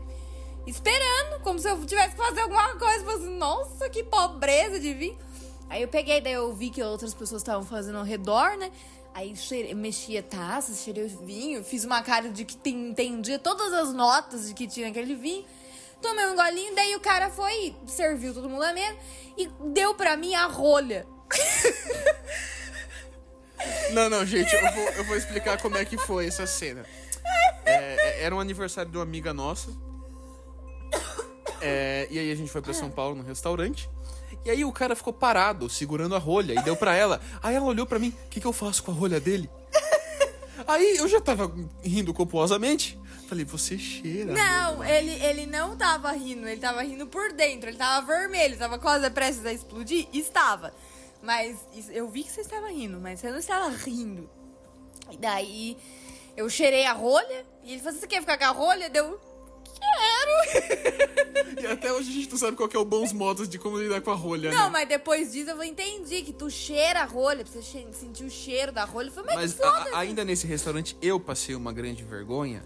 Esperando, 0.67 1.41
como 1.41 1.57
se 1.57 1.69
eu 1.69 1.85
tivesse 1.85 2.15
que 2.15 2.21
fazer 2.21 2.41
alguma 2.41 2.75
coisa. 2.75 3.05
Falei 3.05 3.19
assim, 3.19 3.37
nossa, 3.37 3.89
que 3.89 4.03
pobreza 4.03 4.79
de 4.79 4.93
vinho. 4.93 5.17
Aí 5.69 5.81
eu 5.81 5.87
peguei, 5.87 6.19
daí 6.19 6.33
eu 6.33 6.53
vi 6.53 6.69
que 6.69 6.83
outras 6.83 7.13
pessoas 7.13 7.41
estavam 7.41 7.65
fazendo 7.65 7.97
ao 7.97 8.03
redor, 8.03 8.57
né? 8.57 8.71
Aí 9.13 9.35
cheirei, 9.35 9.73
mexi 9.73 10.17
a 10.17 10.23
taça, 10.23 10.73
cheirei 10.73 11.05
o 11.05 11.25
vinho, 11.25 11.63
fiz 11.63 11.83
uma 11.83 12.01
cara 12.03 12.29
de 12.29 12.45
que 12.45 12.69
entendia 12.69 13.39
todas 13.39 13.73
as 13.73 13.93
notas 13.93 14.47
de 14.47 14.53
que 14.53 14.67
tinha 14.67 14.89
aquele 14.89 15.15
vinho. 15.15 15.45
Tomei 16.01 16.25
um 16.25 16.35
golinho, 16.35 16.75
daí 16.75 16.95
o 16.95 16.99
cara 16.99 17.29
foi, 17.29 17.75
serviu 17.85 18.33
todo 18.33 18.49
mundo 18.49 18.63
a 18.63 18.73
mesa 18.73 18.97
e 19.37 19.47
deu 19.71 19.93
pra 19.93 20.17
mim 20.17 20.33
a 20.35 20.45
rolha. 20.45 21.05
Não, 23.93 24.09
não, 24.09 24.25
gente, 24.25 24.51
eu 24.55 24.73
vou, 24.73 24.89
eu 24.89 25.03
vou 25.03 25.15
explicar 25.15 25.61
como 25.61 25.77
é 25.77 25.85
que 25.85 25.95
foi 25.95 26.25
essa 26.25 26.47
cena. 26.47 26.83
É, 27.63 27.73
é, 28.21 28.23
era 28.23 28.35
um 28.35 28.39
aniversário 28.39 28.89
de 28.91 28.97
uma 28.97 29.03
amiga 29.03 29.33
nossa. 29.33 29.69
É, 31.61 32.07
e 32.09 32.17
aí 32.17 32.31
a 32.31 32.35
gente 32.35 32.51
foi 32.51 32.61
pra 32.61 32.73
São 32.73 32.89
Paulo 32.89 33.15
no 33.15 33.23
restaurante. 33.23 33.87
E 34.43 34.49
aí 34.49 34.65
o 34.65 34.71
cara 34.71 34.95
ficou 34.95 35.13
parado, 35.13 35.69
segurando 35.69 36.15
a 36.15 36.17
rolha, 36.17 36.59
e 36.59 36.63
deu 36.63 36.75
pra 36.75 36.95
ela. 36.95 37.21
Aí 37.43 37.55
ela 37.55 37.65
olhou 37.65 37.85
pra 37.85 37.99
mim, 37.99 38.09
o 38.25 38.29
que, 38.29 38.41
que 38.41 38.47
eu 38.47 38.53
faço 38.53 38.81
com 38.83 38.91
a 38.91 38.95
rolha 38.95 39.19
dele? 39.19 39.49
Aí 40.67 40.97
eu 40.97 41.07
já 41.07 41.21
tava 41.21 41.53
rindo 41.83 42.13
copiosamente. 42.13 42.99
Falei, 43.31 43.45
você 43.45 43.77
cheira. 43.77 44.33
Não, 44.33 44.75
rolha." 44.75 44.89
ele, 44.99 45.11
ele 45.23 45.45
não 45.45 45.77
tava 45.77 46.11
rindo, 46.11 46.45
ele 46.45 46.59
tava 46.59 46.81
rindo 46.83 47.07
por 47.07 47.31
dentro, 47.31 47.69
ele 47.69 47.77
tava 47.77 48.05
vermelho, 48.05 48.57
tava 48.57 48.77
quase 48.77 49.09
prestes 49.09 49.45
a 49.45 49.53
explodir? 49.53 50.05
Estava. 50.11 50.73
Mas 51.23 51.57
eu 51.91 52.09
vi 52.09 52.23
que 52.25 52.31
você 52.31 52.41
estava 52.41 52.67
rindo, 52.67 52.99
mas 52.99 53.21
você 53.21 53.31
não 53.31 53.37
estava 53.37 53.69
rindo. 53.69 54.29
E 55.09 55.15
daí 55.15 55.77
eu 56.35 56.49
cheirei 56.49 56.85
a 56.85 56.91
rolha 56.91 57.45
e 57.63 57.71
ele 57.71 57.81
falou: 57.81 57.97
Você 57.97 58.05
quer 58.05 58.19
ficar 58.19 58.37
com 58.37 58.43
a 58.43 58.49
rolha? 58.49 58.89
Deu. 58.89 59.17
Quero! 59.79 60.91
E 61.61 61.67
até 61.67 61.91
hoje 61.93 62.09
a 62.09 62.13
gente 62.13 62.29
não 62.31 62.37
sabe 62.37 62.57
qual 62.57 62.67
que 62.67 62.75
é 62.75 62.79
o 62.79 62.85
bons 62.85 63.11
modos 63.13 63.47
de 63.47 63.59
como 63.59 63.77
lidar 63.77 64.01
com 64.01 64.09
a 64.09 64.15
rolha, 64.15 64.49
Não, 64.51 64.65
né? 64.65 64.69
mas 64.71 64.87
depois 64.89 65.31
disso 65.31 65.51
eu 65.51 65.63
entendi 65.63 66.21
que 66.23 66.33
tu 66.33 66.49
cheira 66.49 67.01
a 67.01 67.05
rolha, 67.05 67.43
pra 67.43 67.53
você 67.53 67.61
sentir 67.93 68.23
o 68.23 68.29
cheiro 68.29 68.71
da 68.71 68.83
rolha. 68.83 69.09
Eu 69.09 69.11
falei, 69.11 69.35
mas, 69.35 69.57
Mas 69.59 69.61
a- 69.93 69.99
ainda 69.99 70.23
nesse 70.25 70.47
restaurante 70.47 70.97
eu 71.01 71.19
passei 71.19 71.53
uma 71.53 71.71
grande 71.71 72.03
vergonha. 72.03 72.63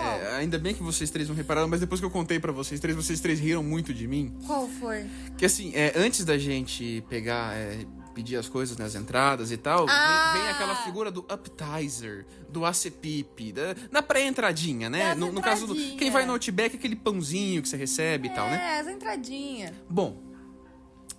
É, 0.00 0.36
ainda 0.36 0.58
bem 0.58 0.74
que 0.74 0.82
vocês 0.82 1.10
três 1.10 1.28
não 1.28 1.34
repararam, 1.36 1.68
mas 1.68 1.80
depois 1.80 2.00
que 2.00 2.06
eu 2.06 2.10
contei 2.10 2.38
pra 2.40 2.52
vocês 2.52 2.80
três, 2.80 2.96
vocês 2.96 3.20
três 3.20 3.38
riram 3.38 3.62
muito 3.62 3.92
de 3.94 4.06
mim. 4.08 4.34
Qual 4.46 4.68
foi? 4.68 5.06
Que 5.36 5.44
assim, 5.44 5.72
é, 5.74 5.92
antes 5.96 6.24
da 6.24 6.36
gente 6.38 7.02
pegar, 7.08 7.54
é, 7.56 7.84
pedir 8.14 8.36
as 8.36 8.48
coisas 8.48 8.76
nas 8.76 8.94
entradas 8.94 9.50
e 9.50 9.56
tal, 9.56 9.86
vem- 9.86 9.94
Ah! 9.94 10.32
vem, 10.34 10.48
aquela 10.50 10.76
figura 10.84 11.10
do 11.10 11.24
appetizer, 11.28 12.24
do 12.48 12.64
acepip, 12.64 13.52
da, 13.52 13.74
na 13.90 14.02
pré-entradinha, 14.02 14.88
né? 14.88 15.08
Das 15.10 15.18
No, 15.18 15.32
no 15.32 15.42
caso 15.42 15.66
do. 15.66 15.72
entradinhas. 15.72 15.98
Quem 15.98 16.10
vai 16.10 16.24
no 16.26 16.32
Outback, 16.32 16.76
aquele 16.76 16.96
pãozinho 16.96 17.60
que 17.62 17.68
você 17.68 17.76
recebe 17.76 18.28
e 18.28 18.30
tal, 18.30 18.48
né? 18.48 18.56
É, 18.76 18.78
essa 18.80 18.92
entradinha. 18.92 19.72
Bom, 19.90 20.22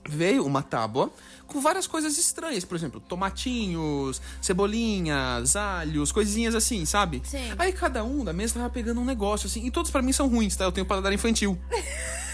veio 0.08 0.46
uma 0.46 0.62
tábua 0.62 1.12
com 1.48 1.60
várias 1.62 1.88
coisas 1.88 2.18
estranhas. 2.18 2.66
Por 2.66 2.76
exemplo, 2.76 3.00
tomatinhos, 3.00 4.22
cebolinhas, 4.42 5.56
alhos, 5.56 6.12
coisinhas 6.12 6.56
assim, 6.56 6.86
sabe? 6.86 7.22
Sim. 7.26 7.54
Aí 7.58 7.74
cada 7.74 8.04
um 8.04 8.24
da 8.24 8.34
mesa 8.34 8.56
tava 8.56 8.70
pegando 8.70 9.02
um 9.02 9.06
negócio, 9.06 9.48
assim. 9.48 9.66
E 9.66 9.72
todos 9.72 9.92
pra 9.92 10.02
mim 10.02 10.12
são 10.14 10.28
ruins, 10.28 10.56
tá? 10.56 10.66
Eu 10.66 10.72
tenho 10.72 10.86
paladar 10.86 11.12
infantil. 11.14 11.58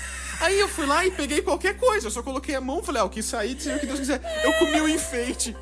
Aí 0.42 0.60
eu 0.60 0.68
fui 0.68 0.88
lá 0.88 1.06
e 1.06 1.12
peguei 1.12 1.42
qualquer 1.44 1.78
coisa. 1.78 2.08
Eu 2.08 2.12
só 2.12 2.24
coloquei 2.24 2.56
a 2.56 2.62
mão 2.62 2.80
e 2.80 2.84
falei, 2.84 3.02
ah, 3.02 3.06
o 3.06 3.10
que 3.10 3.22
sair, 3.22 3.60
seja 3.62 3.76
o 3.76 3.80
que 3.80 3.86
Deus 3.86 4.00
quiser. 4.00 4.42
Eu 4.44 4.52
comi 4.54 4.82
o 4.82 4.90
enfeite. 4.90 5.56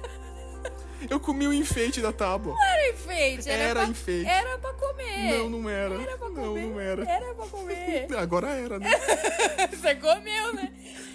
Eu 1.09 1.19
comi 1.19 1.47
o 1.47 1.53
enfeite 1.53 2.01
da 2.01 2.11
tábua. 2.11 2.55
Era 2.61 2.89
enfeite. 2.89 3.49
Era, 3.49 3.63
Era 3.63 3.79
pra, 3.81 3.89
enfeite. 3.89 4.29
Era 4.29 4.57
pra 4.57 4.73
comer. 4.73 5.37
Não, 5.37 5.49
não 5.49 5.69
era. 5.69 5.95
Era 5.95 6.17
pra 6.17 6.29
não, 6.29 6.43
comer. 6.43 6.65
não 6.65 6.79
era. 6.79 7.09
Era 7.09 7.33
pra 7.35 7.45
comer. 7.47 8.07
Agora 8.17 8.49
era, 8.49 8.79
né? 8.79 8.89
Você 9.71 9.95
comeu, 9.95 10.53
né? 10.53 10.71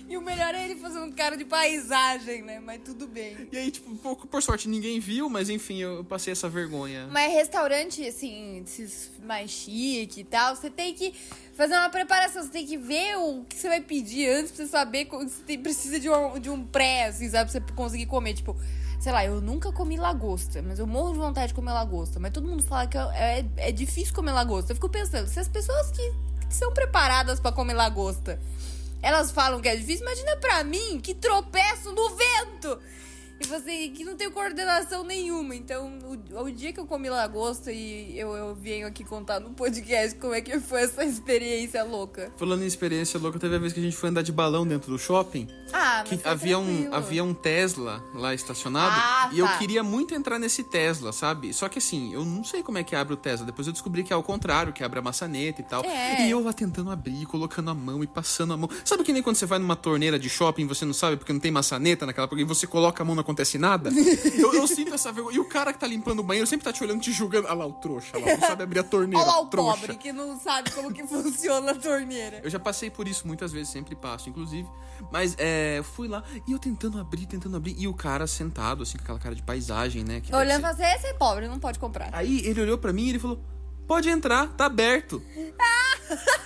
E 0.09 0.17
o 0.17 0.23
melhor 0.23 0.55
é 0.55 0.65
ele 0.65 0.77
fazendo 0.77 1.07
um 1.07 1.13
cara 1.13 1.37
de 1.37 1.45
paisagem, 1.45 2.43
né? 2.43 2.61
Mas 2.61 2.83
tudo 2.85 3.07
bem. 3.07 3.49
E 3.51 3.57
aí, 3.57 3.71
tipo, 3.71 3.95
por, 3.97 4.17
por 4.27 4.43
sorte 4.43 4.69
ninguém 4.69 5.01
viu, 5.01 5.31
mas 5.31 5.49
enfim, 5.49 5.79
eu 5.79 6.05
passei 6.05 6.33
essa 6.33 6.49
vergonha. 6.49 7.09
Mas 7.11 7.33
restaurante, 7.33 8.07
assim, 8.07 8.63
esses 8.65 9.11
mais 9.23 9.51
chique 9.51 10.21
e 10.21 10.25
tal, 10.25 10.55
você 10.55 10.69
tem 10.69 10.93
que 10.93 11.15
fazer 11.55 11.75
uma 11.75 11.89
preparação, 11.89 12.43
você 12.43 12.51
tem 12.51 12.67
que 12.67 12.77
ver 12.77 13.17
o 13.17 13.45
que 13.49 13.57
você 13.57 13.69
vai 13.69 13.81
pedir 13.81 14.29
antes 14.29 14.53
pra 14.53 14.65
você 14.65 14.71
saber 14.71 15.09
se 15.29 15.43
tem, 15.43 15.59
precisa 15.59 15.99
de 15.99 16.11
um, 16.11 16.39
de 16.39 16.51
um 16.51 16.67
pré, 16.67 17.07
assim, 17.07 17.29
sabe? 17.31 17.51
Pra 17.51 17.61
você 17.61 17.73
conseguir 17.73 18.07
comer. 18.07 18.35
Tipo, 18.35 18.55
sei 19.01 19.11
lá, 19.11 19.25
eu 19.25 19.41
nunca 19.41 19.73
comi 19.73 19.97
lagosta, 19.97 20.61
mas 20.63 20.79
eu 20.79 20.87
morro 20.87 21.13
de 21.13 21.19
vontade 21.19 21.49
de 21.49 21.55
comer 21.55 21.73
lagosta. 21.73 22.21
Mas 22.21 22.33
todo 22.33 22.47
mundo 22.47 22.63
fala 22.63 22.87
que 22.87 22.99
é, 22.99 23.45
é 23.57 23.73
difícil 23.73 24.15
comer 24.15 24.33
lagosta. 24.33 24.73
Eu 24.73 24.77
fico 24.77 24.89
pensando, 24.89 25.27
se 25.29 25.41
as 25.41 25.49
pessoas 25.49 25.91
que, 25.91 26.13
que 26.47 26.55
são 26.55 26.73
preparadas 26.73 27.41
pra 27.41 27.53
comer 27.53 27.75
lagosta, 27.75 28.39
elas 29.05 29.31
falam 29.31 29.61
que 29.61 29.69
é 29.69 29.77
difícil, 29.77 30.07
imagina 30.07 30.37
pra 30.39 30.65
mim 30.65 30.99
que 30.99 31.15
tropeço 31.15 31.93
no 31.93 32.17
vento! 32.17 32.81
E 33.41 33.47
você 33.47 33.89
que 33.89 34.05
não 34.05 34.17
tem 34.17 34.31
coordenação 34.31 35.03
nenhuma. 35.05 35.55
Então, 35.55 35.99
o, 36.05 36.43
o 36.45 36.51
dia 36.53 36.73
que 36.73 36.79
eu 36.81 36.87
comi 36.87 37.11
lagosta 37.11 37.73
e 37.73 38.19
eu, 38.19 38.33
eu 38.35 38.55
venho 38.55 38.87
aqui 38.87 39.05
contar 39.05 39.41
no 39.41 39.51
podcast 39.51 40.17
como 40.19 40.35
é 40.35 40.41
que 40.41 40.59
foi 40.61 40.83
essa 40.83 41.05
experiência 41.05 41.83
louca. 41.83 42.33
Falando 42.37 42.63
em 42.63 42.67
experiência 42.67 43.19
louca, 43.19 43.39
teve 43.39 43.57
a 43.57 43.59
vez 43.59 43.73
que 43.73 43.81
a 43.81 43.83
gente 43.83 43.97
foi 43.97 44.09
andar 44.11 44.23
de 44.23 44.31
balão 44.33 44.67
dentro 44.67 44.91
do 44.91 44.99
shopping. 44.99 45.49
Ah, 45.73 46.05
Que 46.07 46.15
mas 46.15 46.23
foi 46.23 46.31
havia 46.31 46.59
um, 46.59 46.95
havia 46.95 47.25
um 47.25 47.35
Tesla 47.35 48.03
lá 48.15 48.33
estacionado 48.33 48.95
Ah, 48.97 49.31
e 49.33 49.39
eu 49.41 49.47
tá. 49.47 49.59
queria 49.59 49.83
muito 49.83 50.15
entrar 50.15 50.39
nesse 50.39 50.63
Tesla, 50.63 51.13
sabe? 51.13 51.53
Só 51.53 51.69
que 51.69 51.79
assim, 51.81 52.15
eu 52.15 52.25
não 52.25 52.45
sei 52.45 52.63
como 52.63 52.79
é 52.79 52.85
que 52.85 52.95
abre 52.95 53.15
o 53.15 53.17
Tesla. 53.17 53.45
Depois 53.45 53.67
eu 53.67 53.73
descobri 53.73 54.05
que 54.05 54.13
é 54.13 54.17
ao 54.17 54.23
contrário, 54.23 54.73
que 54.73 54.85
abre 54.85 55.01
a 55.01 55.03
maçaneta 55.03 55.61
e 55.61 55.65
tal. 55.65 55.85
É. 55.85 56.27
E 56.27 56.31
eu 56.31 56.41
lá 56.43 56.53
tentando 56.53 56.91
abrir, 56.91 57.27
colocando 57.27 57.69
a 57.71 57.75
mão 57.75 58.05
e 58.05 58.07
passando 58.07 58.53
a 58.53 58.57
mão. 58.57 58.71
Sabe 58.85 59.03
que 59.03 59.13
nem 59.13 59.23
quando 59.23 59.37
você 59.37 59.45
vai 59.47 59.59
numa 59.59 59.75
torneira 59.77 60.19
de 60.19 60.29
shopping 60.31 60.67
você 60.67 60.85
não 60.85 60.95
sabe 60.95 61.17
porque 61.17 61.33
não 61.33 61.41
tem 61.41 61.51
maçaneta 61.51 62.07
naquela 62.07 62.29
porque 62.29 62.45
você 62.45 62.67
coloca 62.67 63.03
a 63.03 63.05
mão 63.07 63.17
não 63.17 63.24
acontece 63.25 63.59
nada? 63.59 63.91
eu, 64.39 64.55
eu 64.55 64.67
sinto 64.67 64.95
essa 64.95 65.11
vergonha. 65.13 65.37
E 65.37 65.41
o 65.41 65.45
cara 65.45 65.73
que 65.73 65.79
tá 65.79 65.87
limpando 65.87 66.21
o 66.21 66.23
banheiro 66.23 66.47
sempre 66.47 66.65
tá 66.65 66.73
te 66.73 66.83
olhando, 66.83 67.01
te 67.01 67.13
julgando. 67.13 67.47
Olha 67.47 67.55
lá 67.55 67.67
o 67.67 67.73
trouxa, 67.73 68.19
lá, 68.19 68.27
não 68.27 68.41
sabe 68.41 68.63
abrir 68.63 68.79
a 68.79 68.85
torneira. 68.85 69.25
Olha 69.25 69.33
lá 69.33 69.41
o 69.41 69.47
trouxa. 69.47 69.81
pobre 69.81 69.97
que 69.97 70.13
não 70.13 70.39
sabe 70.39 70.71
como 70.71 70.93
que 70.93 71.07
funciona 71.07 71.73
a 71.73 71.75
torneira. 71.75 72.41
Eu 72.43 72.51
já 72.51 72.59
passei 72.59 72.91
por 72.91 73.09
isso 73.09 73.27
muitas 73.27 73.53
vezes, 73.53 73.69
sempre 73.69 73.95
passo, 73.95 74.29
inclusive. 74.29 74.69
Mas 75.11 75.35
é, 75.39 75.83
fui 75.95 76.09
lá 76.09 76.23
e 76.47 76.53
eu 76.53 76.59
tentando 76.59 76.99
abrir, 76.99 77.27
tentando 77.27 77.57
abrir. 77.57 77.75
E 77.79 77.89
o 77.89 77.95
cara 77.95 78.27
sentado, 78.27 78.83
assim, 78.83 78.97
com 78.97 79.05
aquela 79.05 79.19
cara 79.19 79.35
de 79.35 79.43
paisagem, 79.43 80.05
né? 80.05 80.23
Olhando 80.33 80.61
pra 80.61 80.75
você, 80.75 80.85
esse 80.85 81.07
é 81.07 81.15
pobre, 81.15 81.49
não 81.49 81.59
pode 81.59 81.79
comprar. 81.79 82.11
Aí 82.13 82.47
ele 82.47 82.61
olhou 82.61 82.79
pra 82.79 82.93
mim 82.93 83.07
e 83.07 83.09
ele 83.11 83.19
falou: 83.19 83.41
Pode 83.87 84.09
entrar, 84.09 84.49
tá 84.49 84.67
aberto. 84.67 85.23
Aí 85.37 85.53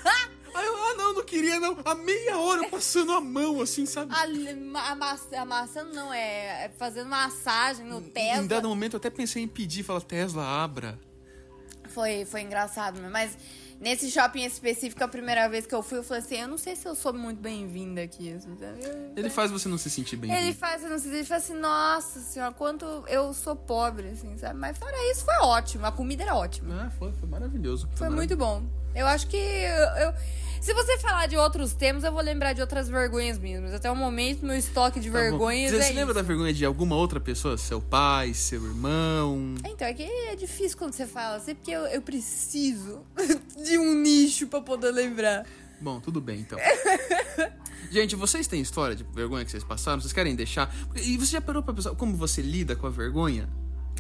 queria 1.29 1.61
não. 1.61 1.77
A 1.85 1.95
meia 1.95 2.39
hora 2.39 2.69
passando 2.69 3.13
a 3.13 3.21
mão, 3.21 3.61
assim, 3.61 3.87
sabe? 3.87 4.13
A, 4.15 4.23
a, 4.91 4.95
massa, 4.97 5.41
amassando 5.41 5.93
não, 5.95 6.13
é, 6.13 6.65
é 6.65 6.71
fazendo 6.79 7.09
massagem 7.09 7.87
no 7.87 7.99
Em 8.01 8.11
Tesla. 8.11 8.47
dado 8.49 8.69
momento 8.69 8.95
eu 8.95 8.99
até 8.99 9.11
pensei 9.11 9.43
em 9.43 9.49
pedir, 9.49 9.83
falar, 9.83 10.01
Tesla, 10.01 10.45
abra. 10.45 10.99
Foi, 11.89 12.25
foi 12.27 12.43
engraçado, 12.43 13.01
mas 13.11 13.37
nesse 13.81 14.11
shopping 14.11 14.45
específico, 14.45 15.03
a 15.03 15.09
primeira 15.09 15.49
vez 15.49 15.67
que 15.67 15.75
eu 15.75 15.83
fui, 15.83 15.99
eu 15.99 16.03
falei 16.03 16.23
assim, 16.23 16.37
eu 16.37 16.47
não 16.49 16.59
sei 16.59 16.77
se 16.77 16.87
eu 16.87 16.95
sou 16.95 17.13
muito 17.13 17.41
bem-vinda 17.41 18.03
aqui. 18.03 18.33
assim, 18.33 18.57
Ele 19.17 19.31
faz 19.31 19.51
você 19.51 19.69
não 19.69 19.79
se 19.79 19.89
sentir 19.89 20.17
bem. 20.17 20.31
Ele 20.33 20.53
faz, 20.53 20.83
eu 20.85 20.91
não 20.91 20.99
sei, 20.99 21.13
ele 21.13 21.25
fala 21.25 21.39
assim, 21.39 21.55
nossa 21.55 22.21
senhora, 22.21 22.53
quanto 22.53 22.85
eu 23.09 23.33
sou 23.33 23.57
pobre, 23.57 24.09
assim, 24.09 24.37
sabe? 24.37 24.59
Mas 24.59 24.77
fora 24.77 24.95
isso, 25.11 25.25
foi 25.25 25.37
ótimo, 25.39 25.87
a 25.87 25.93
comida 25.93 26.23
era 26.25 26.35
ótima. 26.35 26.85
Ah, 26.87 26.91
foi, 26.99 27.11
foi 27.13 27.29
maravilhoso. 27.29 27.89
Foi 27.95 28.09
muito 28.11 28.37
bom. 28.37 28.63
Eu 28.95 29.07
acho 29.07 29.27
que 29.27 29.37
eu, 29.37 29.87
eu- 30.03 30.15
se 30.61 30.73
você 30.75 30.99
falar 30.99 31.27
de 31.27 31.37
outros 31.37 31.73
temas, 31.73 32.05
eu 32.05 32.13
vou 32.13 32.23
lembrar 32.23 32.53
de 32.53 32.61
outras 32.61 32.89
vergonhas. 32.89 33.39
Mas 33.39 33.75
até 33.75 33.91
o 33.91 33.97
momento, 33.97 34.45
meu 34.45 34.57
estoque 34.57 35.01
de 35.01 35.09
Tá 35.11 35.15
bom. 35.19 35.19
vergonhas 35.23 35.71
Você 35.73 35.77
é 35.79 35.83
se 35.83 35.89
lembra 35.93 36.13
isso. 36.13 36.15
da 36.15 36.23
vergonha 36.23 36.53
de 36.53 36.65
alguma 36.65 36.97
outra 36.97 37.21
pessoa? 37.21 37.57
Seu 37.57 37.81
pai, 37.81 38.35
seu 38.35 38.65
irmão? 38.65 39.55
Então, 39.65 39.87
é 39.87 39.95
que 39.95 40.03
é 40.03 40.37
difícil 40.37 40.77
quando 40.79 40.93
você 40.93 41.07
fala 41.07 41.37
assim, 41.37 41.55
porque 41.55 41.71
eu, 41.71 41.83
eu 41.87 42.03
preciso 42.03 43.01
de 43.65 43.79
um 43.79 43.95
nicho 43.95 44.47
pra 44.47 44.61
poder 44.61 44.91
lembrar. 44.91 45.45
Bom, 45.81 46.01
tudo 46.01 46.21
bem 46.21 46.41
então. 46.41 46.59
Gente, 47.91 48.17
vocês 48.17 48.47
têm 48.47 48.61
história 48.61 48.95
de 48.95 49.05
vergonha 49.05 49.45
que 49.45 49.51
vocês 49.51 49.65
passaram? 49.65 50.01
Vocês 50.01 50.13
querem 50.13 50.35
deixar? 50.35 50.75
E 50.97 51.17
você 51.17 51.33
já 51.33 51.41
parou 51.41 51.63
pra 51.63 51.73
pensar 51.73 51.95
como 51.95 52.17
você 52.17 52.43
lida 52.43 52.77
com 52.77 52.87
a 52.87 52.91
vergonha? 52.91 53.49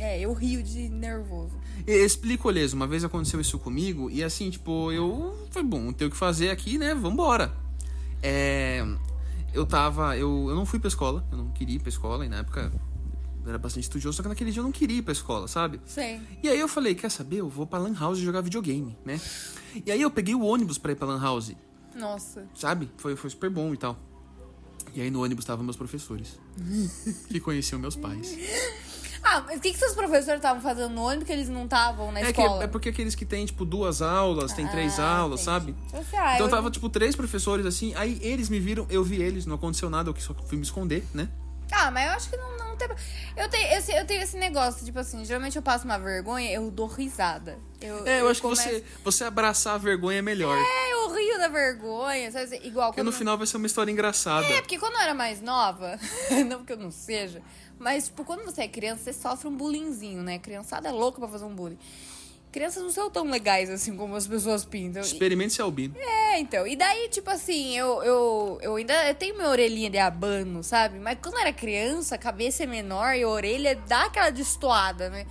É, 0.01 0.21
eu 0.21 0.33
rio 0.33 0.63
de 0.63 0.89
nervoso. 0.89 1.59
Explico, 1.87 2.49
Olês, 2.49 2.73
uma 2.73 2.87
vez 2.87 3.05
aconteceu 3.05 3.41
isso 3.41 3.59
comigo 3.59 4.11
e 4.11 4.23
assim, 4.23 4.51
tipo, 4.51 4.93
eu. 4.93 5.37
Foi 5.51 5.63
bom, 5.63 5.81
não 5.81 5.93
tenho 5.93 6.09
o 6.09 6.13
que 6.13 6.17
fazer 6.17 6.51
aqui, 6.51 6.79
né? 6.79 6.95
Vambora. 6.95 7.53
É. 8.23 8.85
Eu 9.53 9.67
tava. 9.67 10.17
Eu, 10.17 10.47
eu 10.49 10.55
não 10.55 10.67
fui 10.67 10.79
pra 10.79 10.89
escola, 10.89 11.27
eu 11.33 11.39
não 11.39 11.51
queria 11.51 11.77
ir 11.77 11.79
pra 11.81 11.89
escola, 11.89 12.25
e 12.25 12.29
na 12.29 12.39
época 12.39 12.71
eu 13.45 13.49
era 13.49 13.59
bastante 13.59 13.85
estudioso, 13.85 14.17
só 14.17 14.23
que 14.23 14.29
naquele 14.29 14.51
dia 14.51 14.61
eu 14.61 14.65
não 14.65 14.73
queria 14.73 14.99
ir 14.99 15.03
pra 15.03 15.13
escola, 15.13 15.49
sabe? 15.49 15.81
Sei. 15.87 16.21
E 16.43 16.49
aí 16.49 16.61
eu 16.61 16.69
falei, 16.69 16.95
quer 16.95 17.11
saber? 17.11 17.37
Eu 17.37 17.49
vou 17.49 17.67
pra 17.67 17.79
Lan 17.79 17.95
House 17.99 18.19
jogar 18.19 18.43
videogame, 18.43 18.97
né? 19.05 19.21
E 19.87 19.91
aí 19.91 20.03
eu 20.03 20.11
peguei 20.11 20.35
o 20.35 20.43
ônibus 20.43 20.79
pra 20.79 20.93
ir 20.93 20.97
pra 20.97 21.07
Lan 21.07 21.21
House. 21.21 21.55
Nossa. 21.95 22.47
sabe? 22.55 22.89
Foi, 22.97 23.17
foi 23.17 23.31
super 23.31 23.51
bom 23.51 23.73
e 23.75 23.77
tal. 23.77 23.99
E 24.95 25.01
aí 25.01 25.11
no 25.11 25.23
ônibus 25.23 25.43
estavam 25.43 25.65
meus 25.65 25.77
professores. 25.77 26.39
que 27.29 27.41
conheciam 27.41 27.81
meus 27.81 27.97
pais. 27.97 28.37
Ah, 29.23 29.43
mas 29.47 29.59
o 29.59 29.61
que, 29.61 29.73
que 29.73 29.79
seus 29.79 29.95
professores 29.95 30.37
estavam 30.37 30.63
fazendo 30.63 30.91
no 30.95 31.03
ônibus 31.03 31.27
que 31.27 31.33
eles 31.33 31.49
não 31.49 31.65
estavam 31.65 32.11
na 32.13 32.21
É, 32.21 32.33
que, 32.33 32.41
escola? 32.41 32.65
é 32.65 32.67
porque 32.67 32.89
aqueles 32.89 33.15
que 33.15 33.25
tem, 33.25 33.45
tipo, 33.47 33.65
duas 33.65 34.01
aulas, 34.01 34.53
tem 34.53 34.67
três 34.69 34.99
Ah, 34.99 35.19
aulas, 35.19 35.41
entendi. 35.43 35.45
sabe? 35.45 35.75
Eu 35.93 36.05
sei, 36.05 36.19
ah, 36.19 36.35
então 36.35 36.47
eu- 36.47 36.51
tava, 36.51 36.71
tipo, 36.71 36.89
três 36.89 37.15
professores 37.17 37.67
assim, 37.67 37.95
aí 37.97 38.19
eles 38.23 38.49
me 38.49 38.59
viram, 38.61 38.87
eu 38.89 39.03
vi 39.05 39.21
eles, 39.23 39.45
não 39.47 39.57
aconteceu 39.57 39.91
nada, 39.91 40.11
eu 40.11 40.17
só 40.21 40.35
fui 40.47 40.57
me 40.57 40.63
esconder, 40.65 41.05
né? 41.13 41.29
Ah, 41.71 41.91
mas 41.91 42.07
eu 42.07 42.13
acho 42.13 42.31
que 42.31 42.37
não, 42.39 42.57
não 42.57 42.77
tem. 42.77 42.89
Eu 43.37 43.47
tenho, 43.51 43.73
esse, 43.77 43.93
eu 43.93 44.07
tenho 44.07 44.23
esse 44.23 44.39
negócio, 44.39 44.83
tipo 44.87 44.99
assim, 44.99 45.23
geralmente 45.25 45.55
eu 45.57 45.63
passo 45.63 45.85
uma 45.85 45.99
vergonha, 45.99 46.51
eu 46.51 46.71
dou 46.71 46.87
risada. 46.87 47.59
Eu, 47.81 48.07
É, 48.07 48.23
eu, 48.23 48.29
acho 48.29 48.41
começo- 48.41 48.63
que 48.63 48.69
você, 48.71 48.85
você 49.05 49.25
abraçar 49.25 49.75
a 49.75 49.79
vergonha 49.79 50.21
é 50.21 50.23
melhor. 50.23 50.57
É, 50.57 50.93
eu 50.95 51.13
rio 51.15 51.39
da 51.39 51.49
vergonha, 51.49 52.33
sabe? 52.33 52.45
assim, 52.45 52.67
Igual 52.67 52.91
Porque 52.91 53.03
no 53.03 53.13
final 53.13 53.37
vai 53.37 53.47
ser 53.47 53.59
uma 53.59 53.67
história 53.67 53.91
engraçada. 53.93 54.47
É, 54.47 54.63
porque 54.63 54.79
quando 54.79 54.95
eu 54.95 55.01
era 55.01 55.13
mais 55.13 55.43
nova, 55.43 55.99
não 56.49 56.65
que 56.65 56.73
eu 56.73 56.79
não 56.79 56.91
seja, 56.91 57.43
mas, 57.79 58.07
tipo, 58.07 58.25
quando 58.25 58.45
você 58.45 58.63
é 58.63 58.69
criança, 58.69 59.05
você 59.05 59.13
sofre 59.13 59.49
um 59.49 59.57
bullyingzinho, 59.57 60.23
né? 60.23 60.39
Criançada 60.39 60.89
é 60.89 60.93
louca 60.93 61.19
pra 61.21 61.29
fazer 61.29 61.45
um 61.45 61.55
bullying. 61.55 61.79
Crianças 62.51 62.83
não 62.83 62.91
são 62.91 63.11
tão 63.11 63.29
legais 63.29 63.69
assim 63.69 63.95
como 63.95 64.17
as 64.17 64.27
pessoas 64.27 64.65
pintam. 64.65 65.03
Experimente 65.03 65.53
ser 65.53 65.63
albino. 65.63 65.95
É, 65.99 66.41
então. 66.41 66.67
E 66.67 66.77
daí, 66.77 67.09
tipo 67.11 67.29
assim, 67.29 67.77
eu, 67.77 68.03
eu, 68.03 68.59
eu 68.63 68.77
ainda 68.77 69.15
tenho 69.15 69.37
minha 69.37 69.49
orelhinha 69.49 69.91
de 69.91 69.99
abano, 69.99 70.65
sabe? 70.65 70.99
Mas 70.99 71.19
quando 71.23 71.35
eu 71.35 71.41
era 71.41 71.53
criança, 71.53 72.15
a 72.15 72.19
cabeça 72.19 72.63
é 72.63 72.67
menor 72.67 73.15
e 73.15 73.23
a 73.23 73.29
orelha 73.29 73.77
dá 73.87 74.07
aquela 74.07 74.31
destoada, 74.31 75.11
né? 75.11 75.27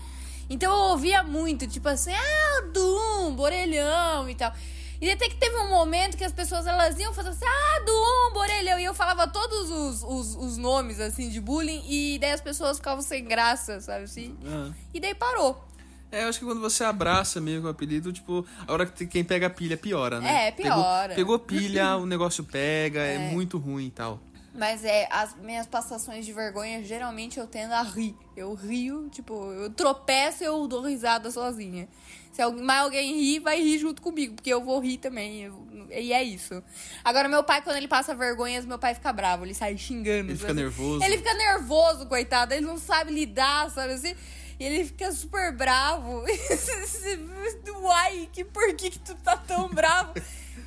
Então 0.49 0.71
eu 0.71 0.91
ouvia 0.91 1.23
muito, 1.23 1.67
tipo 1.67 1.89
assim, 1.89 2.13
ah, 2.13 2.62
Dumbo, 2.71 3.41
orelhão 3.41 4.29
e 4.29 4.36
tal. 4.36 4.53
E 4.99 5.12
até 5.12 5.29
que 5.29 5.36
teve 5.36 5.55
um 5.57 5.69
momento 5.69 6.17
que 6.17 6.23
as 6.23 6.31
pessoas 6.31 6.65
elas 6.65 6.99
iam 6.99 7.13
fazer 7.13 7.29
assim, 7.29 7.45
ah, 7.45 7.79
Dumbo, 7.86 8.39
orelhão. 8.39 8.79
E 8.79 8.83
eu 8.83 8.93
falava 8.93 9.27
todos 9.27 9.69
os, 9.69 10.03
os, 10.03 10.36
os 10.36 10.57
nomes, 10.57 10.99
assim, 10.99 11.29
de 11.29 11.39
bullying. 11.39 11.83
E 11.88 12.17
daí 12.19 12.31
as 12.31 12.41
pessoas 12.41 12.77
ficavam 12.77 13.01
sem 13.01 13.23
graça, 13.23 13.79
sabe 13.79 14.05
assim? 14.05 14.36
Ah. 14.45 14.71
E 14.93 14.99
daí 14.99 15.13
parou. 15.13 15.63
É, 16.12 16.23
eu 16.23 16.29
acho 16.29 16.39
que 16.39 16.45
quando 16.45 16.62
você 16.62 16.83
abraça 16.83 17.41
meio 17.41 17.62
com 17.62 17.67
o 17.67 17.69
apelido, 17.69 18.13
tipo, 18.13 18.45
a 18.65 18.71
hora 18.71 18.86
que 18.86 19.05
quem 19.05 19.23
pega 19.23 19.47
a 19.47 19.49
pilha 19.49 19.77
piora, 19.77 20.21
né? 20.21 20.47
É, 20.47 20.51
piora. 20.51 21.13
Pegou, 21.13 21.38
pegou 21.38 21.39
pilha, 21.39 21.97
o 21.97 22.05
negócio 22.05 22.43
pega, 22.43 23.01
é. 23.01 23.29
muito 23.31 23.57
ruim 23.57 23.88
e 23.88 23.91
tal. 23.91 24.19
Mas 24.57 24.83
é, 24.83 25.07
as 25.12 25.36
minhas 25.36 25.67
passações 25.67 26.25
de 26.25 26.33
vergonha, 26.33 26.83
geralmente 26.83 27.39
eu 27.39 27.45
tendo 27.45 27.73
a 27.73 27.83
rir. 27.83 28.15
Eu 28.36 28.55
rio, 28.55 29.07
tipo, 29.12 29.51
eu 29.51 29.69
tropeço 29.69 30.43
e 30.43 30.47
eu 30.47 30.67
dou 30.67 30.81
risada 30.81 31.29
sozinha. 31.29 31.88
Se 32.38 32.41
alguém, 32.43 32.63
mais 32.63 32.84
alguém 32.84 33.15
rir, 33.17 33.39
vai 33.39 33.60
rir 33.60 33.80
junto 33.80 34.00
comigo, 34.00 34.36
porque 34.36 34.54
eu 34.54 34.63
vou 34.63 34.80
rir 34.80 35.00
também. 35.00 35.41
eu- 35.45 35.88
e 35.89 36.13
é 36.13 36.21
isso. 36.21 36.62
Agora, 37.04 37.28
meu 37.28 37.43
pai, 37.43 37.63
quando 37.63 37.78
ele 37.78 37.88
passa 37.88 38.13
vergonhas, 38.13 38.63
meu 38.63 38.78
pai 38.78 38.93
fica 38.93 39.12
bravo, 39.12 39.43
ele 39.43 39.56
sai 39.56 39.76
xingando. 39.76 40.30
Ele 40.30 40.36
fica 40.36 40.50
sabe? 40.50 40.62
nervoso. 40.62 41.04
Ele 41.04 41.17
fica 41.17 41.34
nervoso, 41.34 42.06
coitado, 42.06 42.54
ele 42.54 42.63
não 42.63 42.78
sabe 42.78 43.12
lidar, 43.12 43.71
sabe 43.71 43.93
assim? 43.93 44.13
E 44.60 44.63
ele 44.63 44.86
fica 44.86 45.12
super 45.12 45.52
bravo. 45.52 46.23
Uai, 47.82 48.30
que 48.32 48.43
por 48.45 48.71
que, 48.76 48.91
que 48.91 49.00
tu 49.00 49.15
tá 49.15 49.36
tão 49.36 49.67
bravo? 49.69 50.13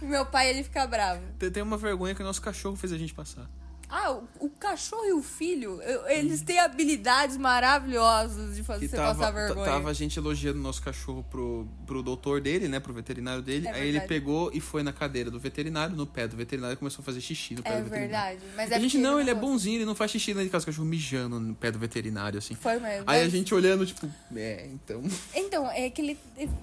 Meu 0.03 0.27
pai, 0.27 0.51
ele 0.51 0.65
fica 0.65 0.85
bravo. 0.89 1.23
Tem 1.39 1.53
tem 1.53 1.63
uma 1.63 1.77
vergonha 1.77 2.17
que 2.17 2.23
o 2.23 2.25
nosso 2.25 2.43
cachorro 2.43 2.75
fez 2.75 2.93
a 2.93 2.99
gente 2.99 3.15
passar. 3.15 3.49
Ah, 3.91 4.13
o, 4.13 4.29
o 4.39 4.49
cachorro 4.51 5.05
e 5.05 5.13
o 5.13 5.21
filho, 5.23 5.83
eu- 5.83 6.07
eles 6.09 6.43
têm 6.43 6.59
habilidades 6.61 7.37
maravilhosas 7.37 8.55
de 8.57 8.63
fazer 8.63 8.89
você 8.89 8.97
tava, 8.97 9.15
passar 9.19 9.31
vergonha. 9.33 9.65
tava 9.67 9.91
a 9.91 9.93
gente 9.93 10.19
elogiando 10.19 10.59
o 10.59 10.63
nosso 10.63 10.81
cachorro 10.83 11.25
pro, 11.31 11.67
pro 11.87 12.03
doutor 12.03 12.41
dele, 12.41 12.69
né? 12.69 12.79
Pro 12.81 12.93
veterinário 12.93 13.43
dele. 13.43 13.67
É 13.69 13.73
Aí 13.73 13.89
ele 13.89 14.01
pegou 14.03 14.51
e 14.55 14.61
foi 14.61 14.83
na 14.83 14.93
cadeira 14.93 15.31
do 15.31 15.39
veterinário, 15.41 15.97
no 15.97 16.07
pé 16.07 16.29
do 16.29 16.37
veterinário, 16.37 16.75
e 16.75 16.77
começou 16.77 17.03
a 17.03 17.05
fazer 17.05 17.21
xixi 17.21 17.55
no 17.55 17.63
pé 17.63 17.71
É 17.71 17.79
do 17.79 17.85
veterinário. 17.85 18.39
verdade. 18.39 18.57
Mas 18.57 18.73
a 18.73 18.77
é 18.77 18.81
gente 18.81 18.93
porque 18.93 19.03
não, 19.03 19.21
ele 19.21 19.31
é 19.31 19.35
bonzinho, 19.35 19.79
ele 19.79 19.85
não 19.85 19.95
faz 19.95 20.11
xixi 20.11 20.33
dentro 20.33 20.45
de 20.45 20.51
casa, 20.51 20.63
o 20.63 20.67
cachorro 20.67 20.87
mijando 20.87 21.41
no 21.41 21.55
pé 21.55 21.71
do 21.73 21.79
veterinário, 21.79 22.39
assim. 22.39 22.55
Foi 22.55 22.79
mesmo. 22.79 23.05
Aí 23.07 23.23
a 23.23 23.29
gente 23.29 23.53
olhando, 23.55 23.85
tipo, 23.87 24.09
é, 24.37 24.67
então. 24.73 25.03
Então, 25.35 25.71
é 25.71 25.91
que 25.91 26.01
ele, 26.01 26.19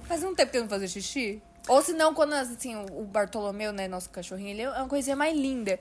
fazia 0.07 0.27
um 0.29 0.35
tempo 0.35 0.51
que 0.51 0.57
ele 0.57 0.63
não 0.63 0.69
fazia 0.69 0.87
xixi. 0.87 1.41
Ou 1.67 1.81
se 1.81 1.91
não, 1.91 2.13
quando 2.13 2.31
assim, 2.33 2.75
o 2.91 3.03
Bartolomeu, 3.03 3.73
né, 3.73 3.89
nosso 3.89 4.09
cachorrinho, 4.09 4.51
ele 4.51 4.61
é 4.61 4.69
uma 4.69 4.87
coisinha 4.87 5.15
mais 5.17 5.35
linda. 5.37 5.77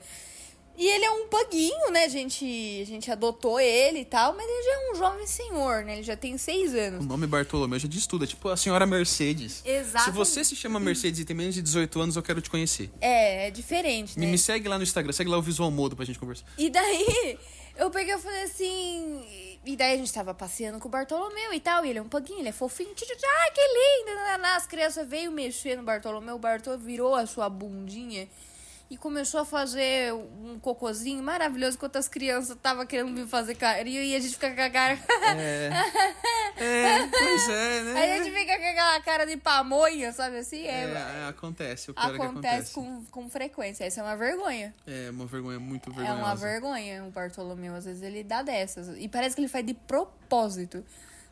E 0.77 0.87
ele 0.87 1.05
é 1.05 1.11
um 1.11 1.27
puguinho, 1.27 1.89
né? 1.91 2.03
A 2.03 2.07
gente, 2.07 2.45
a 2.81 2.85
gente 2.85 3.09
adotou 3.11 3.59
ele 3.59 4.01
e 4.01 4.05
tal, 4.05 4.33
mas 4.33 4.45
ele 4.47 4.63
já 4.63 4.71
é 4.73 4.91
um 4.91 4.95
jovem 4.95 5.25
senhor, 5.25 5.83
né? 5.83 5.93
Ele 5.93 6.03
já 6.03 6.15
tem 6.15 6.37
seis 6.37 6.71
O 6.71 6.77
anos. 6.77 7.05
nome 7.05 7.25
Bartolomeu 7.25 7.79
já 7.79 7.87
diz 7.87 8.05
tudo, 8.05 8.25
é 8.25 8.27
tipo 8.27 8.47
a 8.47 8.55
senhora 8.55 8.85
Mercedes. 8.85 9.63
Exato. 9.65 10.05
Se 10.05 10.11
você 10.11 10.45
se 10.45 10.55
chama 10.55 10.79
Mercedes 10.79 11.19
e 11.19 11.25
tem 11.25 11.35
menos 11.35 11.55
de 11.55 11.63
18 11.63 11.99
anos, 11.99 12.15
eu 12.15 12.21
quero 12.21 12.39
te 12.41 12.49
conhecer. 12.51 12.91
É, 13.01 13.47
é 13.47 13.51
diferente, 13.51 14.19
Me, 14.19 14.25
né? 14.27 14.31
me 14.31 14.37
segue 14.37 14.69
lá 14.69 14.77
no 14.77 14.83
Instagram, 14.83 15.11
segue 15.13 15.31
lá 15.31 15.37
o 15.39 15.41
Visual 15.41 15.71
Modo 15.71 15.95
pra 15.95 16.05
gente 16.05 16.19
conversar. 16.19 16.45
E 16.59 16.69
daí, 16.69 17.39
eu 17.75 17.89
peguei 17.89 18.13
e 18.13 18.19
falei 18.19 18.43
assim. 18.43 19.25
E 19.65 19.75
daí 19.75 19.95
a 19.95 19.97
gente 19.97 20.13
tava 20.13 20.33
passeando 20.33 20.79
com 20.79 20.87
o 20.87 20.91
Bartolomeu 20.91 21.53
e 21.53 21.59
tal. 21.59 21.83
E 21.85 21.89
ele 21.89 21.97
é 21.99 22.01
um 22.01 22.07
pouquinho, 22.07 22.39
ele 22.39 22.49
é 22.49 22.53
fofinho. 22.53 22.91
Ah, 22.91 23.51
que 23.51 23.61
lindo! 23.61 24.45
As 24.55 24.67
crianças 24.67 25.07
veio 25.09 25.31
mexer 25.31 25.75
no 25.75 25.81
Bartolomeu. 25.83 26.35
O 26.35 26.39
Bartolomeu 26.39 26.85
virou 26.85 27.15
a 27.15 27.25
sua 27.25 27.49
bundinha 27.49 28.29
e 28.89 28.95
começou 28.97 29.41
a 29.41 29.45
fazer 29.45 30.13
um 30.13 30.57
cocôzinho 30.59 31.21
maravilhoso 31.21 31.75
enquanto 31.75 31.97
as 31.97 32.07
crianças 32.07 32.55
estavam 32.55 32.85
querendo 32.85 33.13
vir 33.13 33.27
fazer 33.27 33.55
carinho 33.55 34.01
e 34.01 34.15
a 34.15 34.19
gente 34.19 34.33
fica 34.33 34.55
com 34.55 34.61
a 34.61 34.69
cara. 34.69 34.97
É. 35.37 35.69
É, 36.59 37.07
pois 37.07 37.49
é, 37.49 37.83
né? 37.83 37.93
Aí 37.99 38.11
a 38.13 38.23
gente 38.23 38.33
fica 38.35 38.57
com 38.57 38.65
aquela 38.65 39.01
cara 39.01 39.25
de 39.25 39.37
pamonha, 39.37 40.11
sabe 40.13 40.37
assim? 40.37 40.65
É, 40.65 40.85
É, 40.85 41.23
é, 41.23 41.27
acontece, 41.27 41.91
o 41.91 41.93
pior 41.93 42.11
é 42.11 42.15
acontece 42.15 42.71
acontece. 42.71 42.73
com, 42.73 43.05
com 43.23 43.29
frequência. 43.29 43.83
Essa 43.83 43.99
é 43.99 44.03
uma 44.03 44.15
vergonha. 44.15 44.73
É 44.87 45.09
uma 45.11 45.25
vergonha 45.25 45.59
muito 45.59 45.89
É 45.91 45.93
vergonhosa. 45.93 46.19
uma 46.23 46.35
vergonha 46.35 47.03
o 47.05 47.11
Bartolomeu. 47.11 47.75
Às 47.75 47.85
vezes 47.85 48.01
ele 48.01 48.23
dá 48.23 48.41
dessas. 48.41 48.87
E 48.97 49.07
parece 49.09 49.35
que 49.35 49.41
ele 49.41 49.47
faz 49.49 49.65
de 49.65 49.73
propósito. 49.73 50.83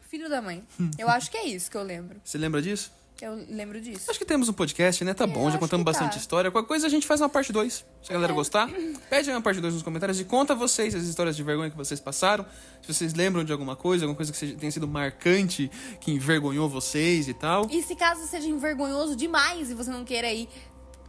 Filho 0.10 0.30
da 0.30 0.42
mãe. 0.42 0.64
Eu 1.00 1.10
acho 1.10 1.32
que 1.32 1.38
é 1.38 1.46
isso 1.46 1.72
que 1.72 1.78
eu 1.78 1.84
lembro. 1.84 2.22
Você 2.24 2.38
lembra 2.38 2.62
disso? 2.62 2.92
Eu 3.22 3.34
lembro 3.50 3.80
disso. 3.80 4.10
Acho 4.10 4.20
que 4.20 4.26
temos 4.26 4.50
um 4.50 4.54
podcast, 4.54 5.04
né? 5.06 5.14
Tá 5.14 5.24
É, 5.24 5.28
bom, 5.28 5.50
já 5.50 5.58
contamos 5.58 5.86
bastante 5.86 6.14
tá. 6.14 6.18
história. 6.18 6.52
Qualquer 6.52 6.68
coisa 6.68 6.88
a 6.88 6.90
gente 6.90 7.08
faz 7.08 7.22
uma 7.22 7.30
parte 7.30 7.54
2. 7.54 7.74
Se 8.04 8.12
a 8.12 8.14
galera 8.14 8.34
É. 8.34 8.36
gostar, 8.36 8.70
pede 9.10 9.30
uma 9.32 9.42
parte 9.42 9.62
2 9.62 9.74
nos 9.74 9.84
comentários 9.84 10.20
e 10.20 10.26
conta 10.26 10.54
vocês 10.54 10.94
as 10.94 11.04
histórias 11.04 11.36
de 11.36 11.42
vergonha 11.42 11.70
que 11.70 11.78
vocês 11.78 12.00
passaram. 12.00 12.46
Se 12.82 12.94
vocês 12.94 13.14
lembram 13.14 13.44
de 13.46 13.54
alguma 13.54 13.76
coisa, 13.76 14.04
alguma 14.04 14.18
coisa 14.18 14.34
que 14.34 14.54
tenha 14.56 14.72
sido 14.72 14.88
marcante, 14.88 15.72
que 16.02 16.12
envergonhou 16.12 16.68
vocês 16.68 17.30
e 17.30 17.34
tal. 17.34 17.68
E 17.72 17.82
se 17.84 17.96
caso 17.96 18.28
seja 18.28 18.48
envergonhoso 18.50 19.16
demais 19.16 19.72
e 19.72 19.74
você 19.74 19.90
não 19.90 20.04
queira 20.04 20.28
aí 20.28 20.50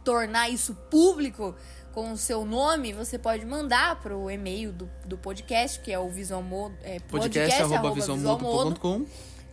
tornar 0.03 0.49
isso 0.49 0.73
público 0.89 1.53
com 1.93 2.13
o 2.13 2.17
seu 2.17 2.45
nome, 2.45 2.93
você 2.93 3.17
pode 3.19 3.45
mandar 3.45 3.99
pro 3.99 4.29
e-mail 4.31 4.71
do, 4.71 4.89
do 5.05 5.17
podcast, 5.17 5.81
que 5.81 5.91
é 5.91 5.99
o 5.99 6.07
Visualmodo. 6.09 6.75
É, 6.83 6.99
Podcast, 6.99 7.61
arroba 7.63 7.91
visualmodo.com. 7.91 9.05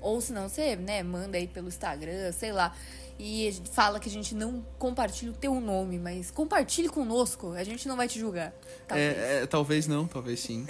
Ou 0.04 0.20
se 0.20 0.32
não, 0.32 0.48
você 0.48 0.76
né, 0.76 1.02
manda 1.02 1.38
aí 1.38 1.48
pelo 1.48 1.68
Instagram, 1.68 2.30
sei 2.32 2.52
lá. 2.52 2.74
E 3.18 3.56
fala 3.72 4.00
que 4.00 4.08
a 4.08 4.12
gente 4.12 4.34
não 4.34 4.64
compartilha 4.76 5.30
o 5.30 5.34
teu 5.34 5.60
nome, 5.60 6.00
mas 6.00 6.32
compartilhe 6.32 6.88
conosco. 6.88 7.52
A 7.52 7.62
gente 7.62 7.86
não 7.86 7.96
vai 7.96 8.08
te 8.08 8.18
julgar. 8.18 8.52
Talvez. 8.88 9.16
É, 9.16 9.42
é, 9.42 9.46
talvez 9.46 9.86
não, 9.86 10.04
talvez 10.06 10.40
sim. 10.40 10.66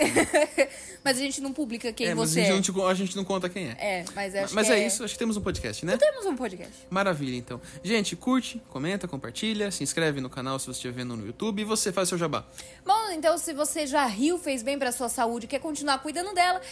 Mas 1.02 1.18
a 1.18 1.20
gente 1.20 1.40
não 1.40 1.52
publica 1.52 1.92
quem 1.92 2.06
é, 2.08 2.14
mas 2.14 2.30
você 2.30 2.40
a 2.40 2.42
é. 2.44 2.46
gente, 2.46 2.72
não 2.72 2.82
te- 2.82 2.90
a 2.90 2.94
gente 2.94 3.16
não 3.16 3.24
conta 3.24 3.48
quem 3.48 3.68
é. 3.68 3.76
É, 3.78 4.04
mas 4.14 4.34
acho 4.34 4.54
Mas 4.54 4.68
que 4.68 4.72
é 4.72 4.86
isso, 4.86 5.04
acho 5.04 5.12
que 5.12 5.18
temos 5.18 5.36
um 5.36 5.42
podcast, 5.42 5.84
né? 5.84 5.98
Temos 5.98 6.24
um 6.24 6.34
podcast. 6.34 6.72
Maravilha, 6.88 7.36
então. 7.36 7.60
Gente, 7.82 8.16
curte, 8.16 8.62
comenta, 8.70 9.06
compartilha, 9.06 9.70
se 9.70 9.82
inscreve 9.82 10.22
no 10.22 10.30
canal 10.30 10.58
se 10.58 10.64
você 10.64 10.72
estiver 10.72 10.94
vendo 10.94 11.14
no 11.14 11.26
YouTube 11.26 11.60
e 11.60 11.64
você 11.64 11.92
faz 11.92 12.08
seu 12.08 12.16
jabá. 12.16 12.46
Bom, 12.86 13.10
então 13.10 13.36
se 13.36 13.52
você 13.52 13.86
já 13.86 14.06
riu, 14.06 14.38
fez 14.38 14.62
bem 14.62 14.78
pra 14.78 14.92
sua 14.92 15.10
saúde, 15.10 15.46
quer 15.46 15.58
continuar 15.60 15.98
cuidando 15.98 16.32
dela, 16.32 16.62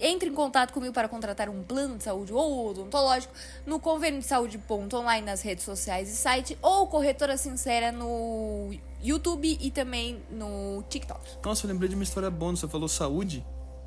entre 0.00 0.28
em 0.28 0.34
contato 0.34 0.72
comigo 0.72 0.92
para 0.92 1.08
contratar 1.08 1.48
um 1.48 1.62
plano 1.62 1.96
de 1.96 2.04
saúde 2.04 2.32
ou 2.32 2.70
odontológico 2.70 3.32
no 3.66 3.78
convênio 3.80 4.20
de 4.20 4.26
saúde.online 4.26 5.24
nas 5.26 5.42
redes 5.42 5.64
sociais 5.64 6.08
e 6.08 6.16
site 6.16 6.56
ou 6.62 6.86
corretora 6.86 7.36
sincera 7.36 7.90
no 7.92 8.70
YouTube 9.02 9.56
e 9.60 9.70
também 9.70 10.20
no 10.30 10.82
TikTok. 10.88 11.20
Nossa, 11.44 11.66
eu 11.66 11.70
lembrei 11.70 11.88
de 11.88 11.94
uma 11.94 12.04
história 12.04 12.30
boa, 12.30 12.54
você 12.54 12.68
falou 12.68 12.88
saúde. 12.88 13.44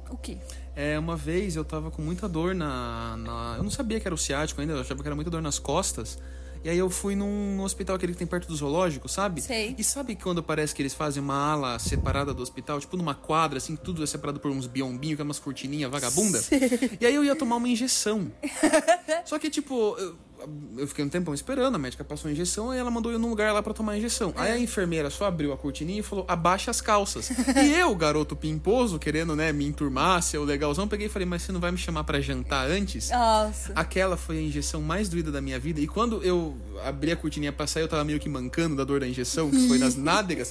O 0.10 0.18
quê? 0.18 0.38
É, 0.76 0.98
uma 1.00 1.16
vez 1.16 1.56
eu 1.56 1.64
tava 1.64 1.90
com 1.92 2.02
muita 2.02 2.28
dor 2.28 2.54
na, 2.54 3.16
na- 3.18 3.56
Eu 3.58 3.64
não 3.64 3.70
sabia 3.72 4.00
que 4.00 4.08
era 4.08 4.16
o 4.16 4.18
ciático 4.18 4.60
ainda, 4.62 4.74
eu 4.74 4.82
achava 4.82 5.02
que 5.02 5.08
era 5.08 5.16
muita 5.16 5.32
dor 5.32 5.42
nas 5.42 5.58
costas. 5.60 6.18
E 6.64 6.70
aí 6.70 6.78
eu 6.78 6.90
fui 6.90 7.16
num, 7.16 7.56
num 7.56 7.64
hospital 7.64 7.96
aquele 7.96 8.14
que 8.14 8.20
tem 8.20 8.28
perto 8.28 8.48
do 8.48 8.56
zoológico, 8.56 9.10
sabe? 9.10 9.42
Sei. 9.42 9.76
E 9.78 9.84
sabe 9.84 10.16
quando 10.16 10.44
parece 10.44 10.76
que 10.76 10.82
eles 10.82 10.94
fazem 10.94 11.22
uma 11.22 11.36
ala 11.36 11.80
separada 11.80 12.34
do 12.34 12.44
hospital, 12.44 12.80
tipo 12.80 12.96
numa 12.96 13.16
quadra, 13.16 13.58
assim, 13.58 13.76
tudo 13.76 14.04
é 14.04 14.06
separado 14.06 14.40
por 14.40 14.52
uns 14.52 14.68
biombinhos, 14.68 15.16
que 15.16 15.22
é 15.22 15.26
umas 15.26 15.40
cortininhas 15.40 15.90
vagabunda? 15.90 16.40
E 17.00 17.06
aí 17.06 17.16
eu 17.16 17.24
ia 17.24 17.36
tomar 17.36 17.56
uma 17.56 17.68
injeção. 17.68 18.32
Só 19.26 19.40
que, 19.40 19.50
tipo, 19.50 19.96
eu, 19.98 20.16
eu 20.78 20.88
fiquei 20.88 21.04
um 21.04 21.10
tempão 21.10 21.34
esperando, 21.34 21.76
a 21.76 21.78
médica 21.78 22.04
passou 22.04 22.30
a 22.30 22.32
injeção 22.32 22.74
e 22.74 22.78
ela 22.78 22.90
mandou 22.90 23.12
eu 23.12 23.20
num 23.20 23.30
lugar 23.30 23.54
lá 23.54 23.62
pra 23.62 23.74
tomar 23.74 23.94
a 23.94 23.98
injeção. 23.98 24.34
Aí 24.36 24.52
a 24.52 24.58
enfermeira 24.58 25.10
só 25.10 25.26
abriu 25.26 25.54
a 25.54 25.58
cortininha 25.58 26.00
e 26.00 26.04
falou, 26.04 26.26
abaixa 26.28 26.72
as 26.72 26.82
calças. 26.82 27.30
e 27.30 27.74
eu, 27.74 27.94
garoto 27.96 28.36
pimposo, 28.36 28.98
querendo, 29.00 29.36
né, 29.36 29.52
me 29.52 29.66
enturmar, 29.66 30.22
ser 30.22 30.38
o 30.38 30.44
legalzão, 30.44 30.88
peguei 30.88 31.08
e 31.08 31.10
falei, 31.10 31.28
mas 31.28 31.44
você 31.44 31.52
não 31.52 31.60
vai 31.60 31.72
me 31.72 31.78
chamar 31.78 32.04
pra 32.04 32.20
jantar 32.20 32.70
antes? 32.70 33.10
Nossa. 33.10 33.74
Aquela 33.76 34.18
foi 34.18 34.38
a 34.38 34.42
injeção 34.42 34.82
mais 34.82 35.10
doída 35.10 35.32
da 35.32 35.42
minha 35.42 35.60
vida. 35.60 35.80
E 35.80 35.88
quando 35.88 36.24
eu 36.24 36.58
abri 36.86 37.12
a 37.12 37.16
cortininha 37.16 37.52
pra 37.52 37.68
sair, 37.68 37.84
eu 37.84 37.88
tava 37.88 38.04
meio 38.04 38.20
que 38.20 38.30
mancando 38.30 38.76
da 38.76 38.84
dor 38.84 39.00
da 39.00 39.08
injeção, 39.08 39.50
que 39.50 39.68
foi 39.68 39.78
nas 39.78 39.96
nádegas. 39.96 40.50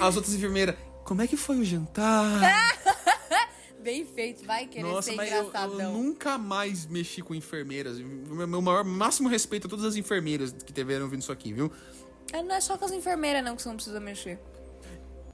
As 0.00 0.16
outras 0.16 0.34
enfermeiras, 0.34 0.74
como 1.04 1.22
é 1.22 1.26
que 1.26 1.36
foi 1.36 1.58
o 1.58 1.64
jantar? 1.64 2.40
Bem 3.90 4.06
feito, 4.06 4.46
vai 4.46 4.68
querer 4.68 4.84
Nossa, 4.84 5.10
ser 5.10 5.16
mas 5.16 5.32
eu, 5.32 5.38
eu 5.38 5.48
engraçadão. 5.48 5.92
nunca 5.92 6.38
mais 6.38 6.86
mexi 6.86 7.22
com 7.22 7.34
enfermeiras. 7.34 7.98
Meu 7.98 8.62
maior, 8.62 8.84
máximo 8.84 9.28
respeito 9.28 9.66
a 9.66 9.70
todas 9.70 9.84
as 9.84 9.96
enfermeiras 9.96 10.52
que 10.52 10.72
tiveram 10.72 11.06
ouvindo 11.06 11.22
isso 11.22 11.32
aqui, 11.32 11.52
viu? 11.52 11.72
É, 12.32 12.40
Não 12.40 12.54
é 12.54 12.60
só 12.60 12.78
com 12.78 12.84
as 12.84 12.92
enfermeiras 12.92 13.42
não 13.42 13.56
que 13.56 13.62
você 13.62 13.68
não 13.68 13.74
precisa 13.74 13.98
mexer. 13.98 14.38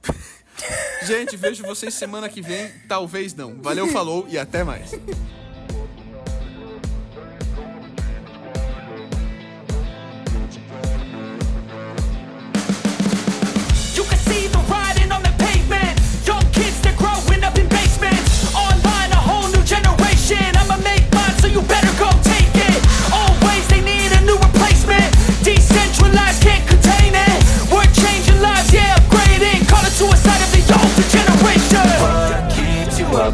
Gente, 1.05 1.37
vejo 1.37 1.63
vocês 1.67 1.93
semana 1.93 2.27
que 2.27 2.41
vem. 2.41 2.71
Talvez 2.87 3.35
não. 3.35 3.61
Valeu, 3.61 3.89
falou 3.89 4.25
e 4.27 4.39
até 4.39 4.63
mais. 4.63 4.89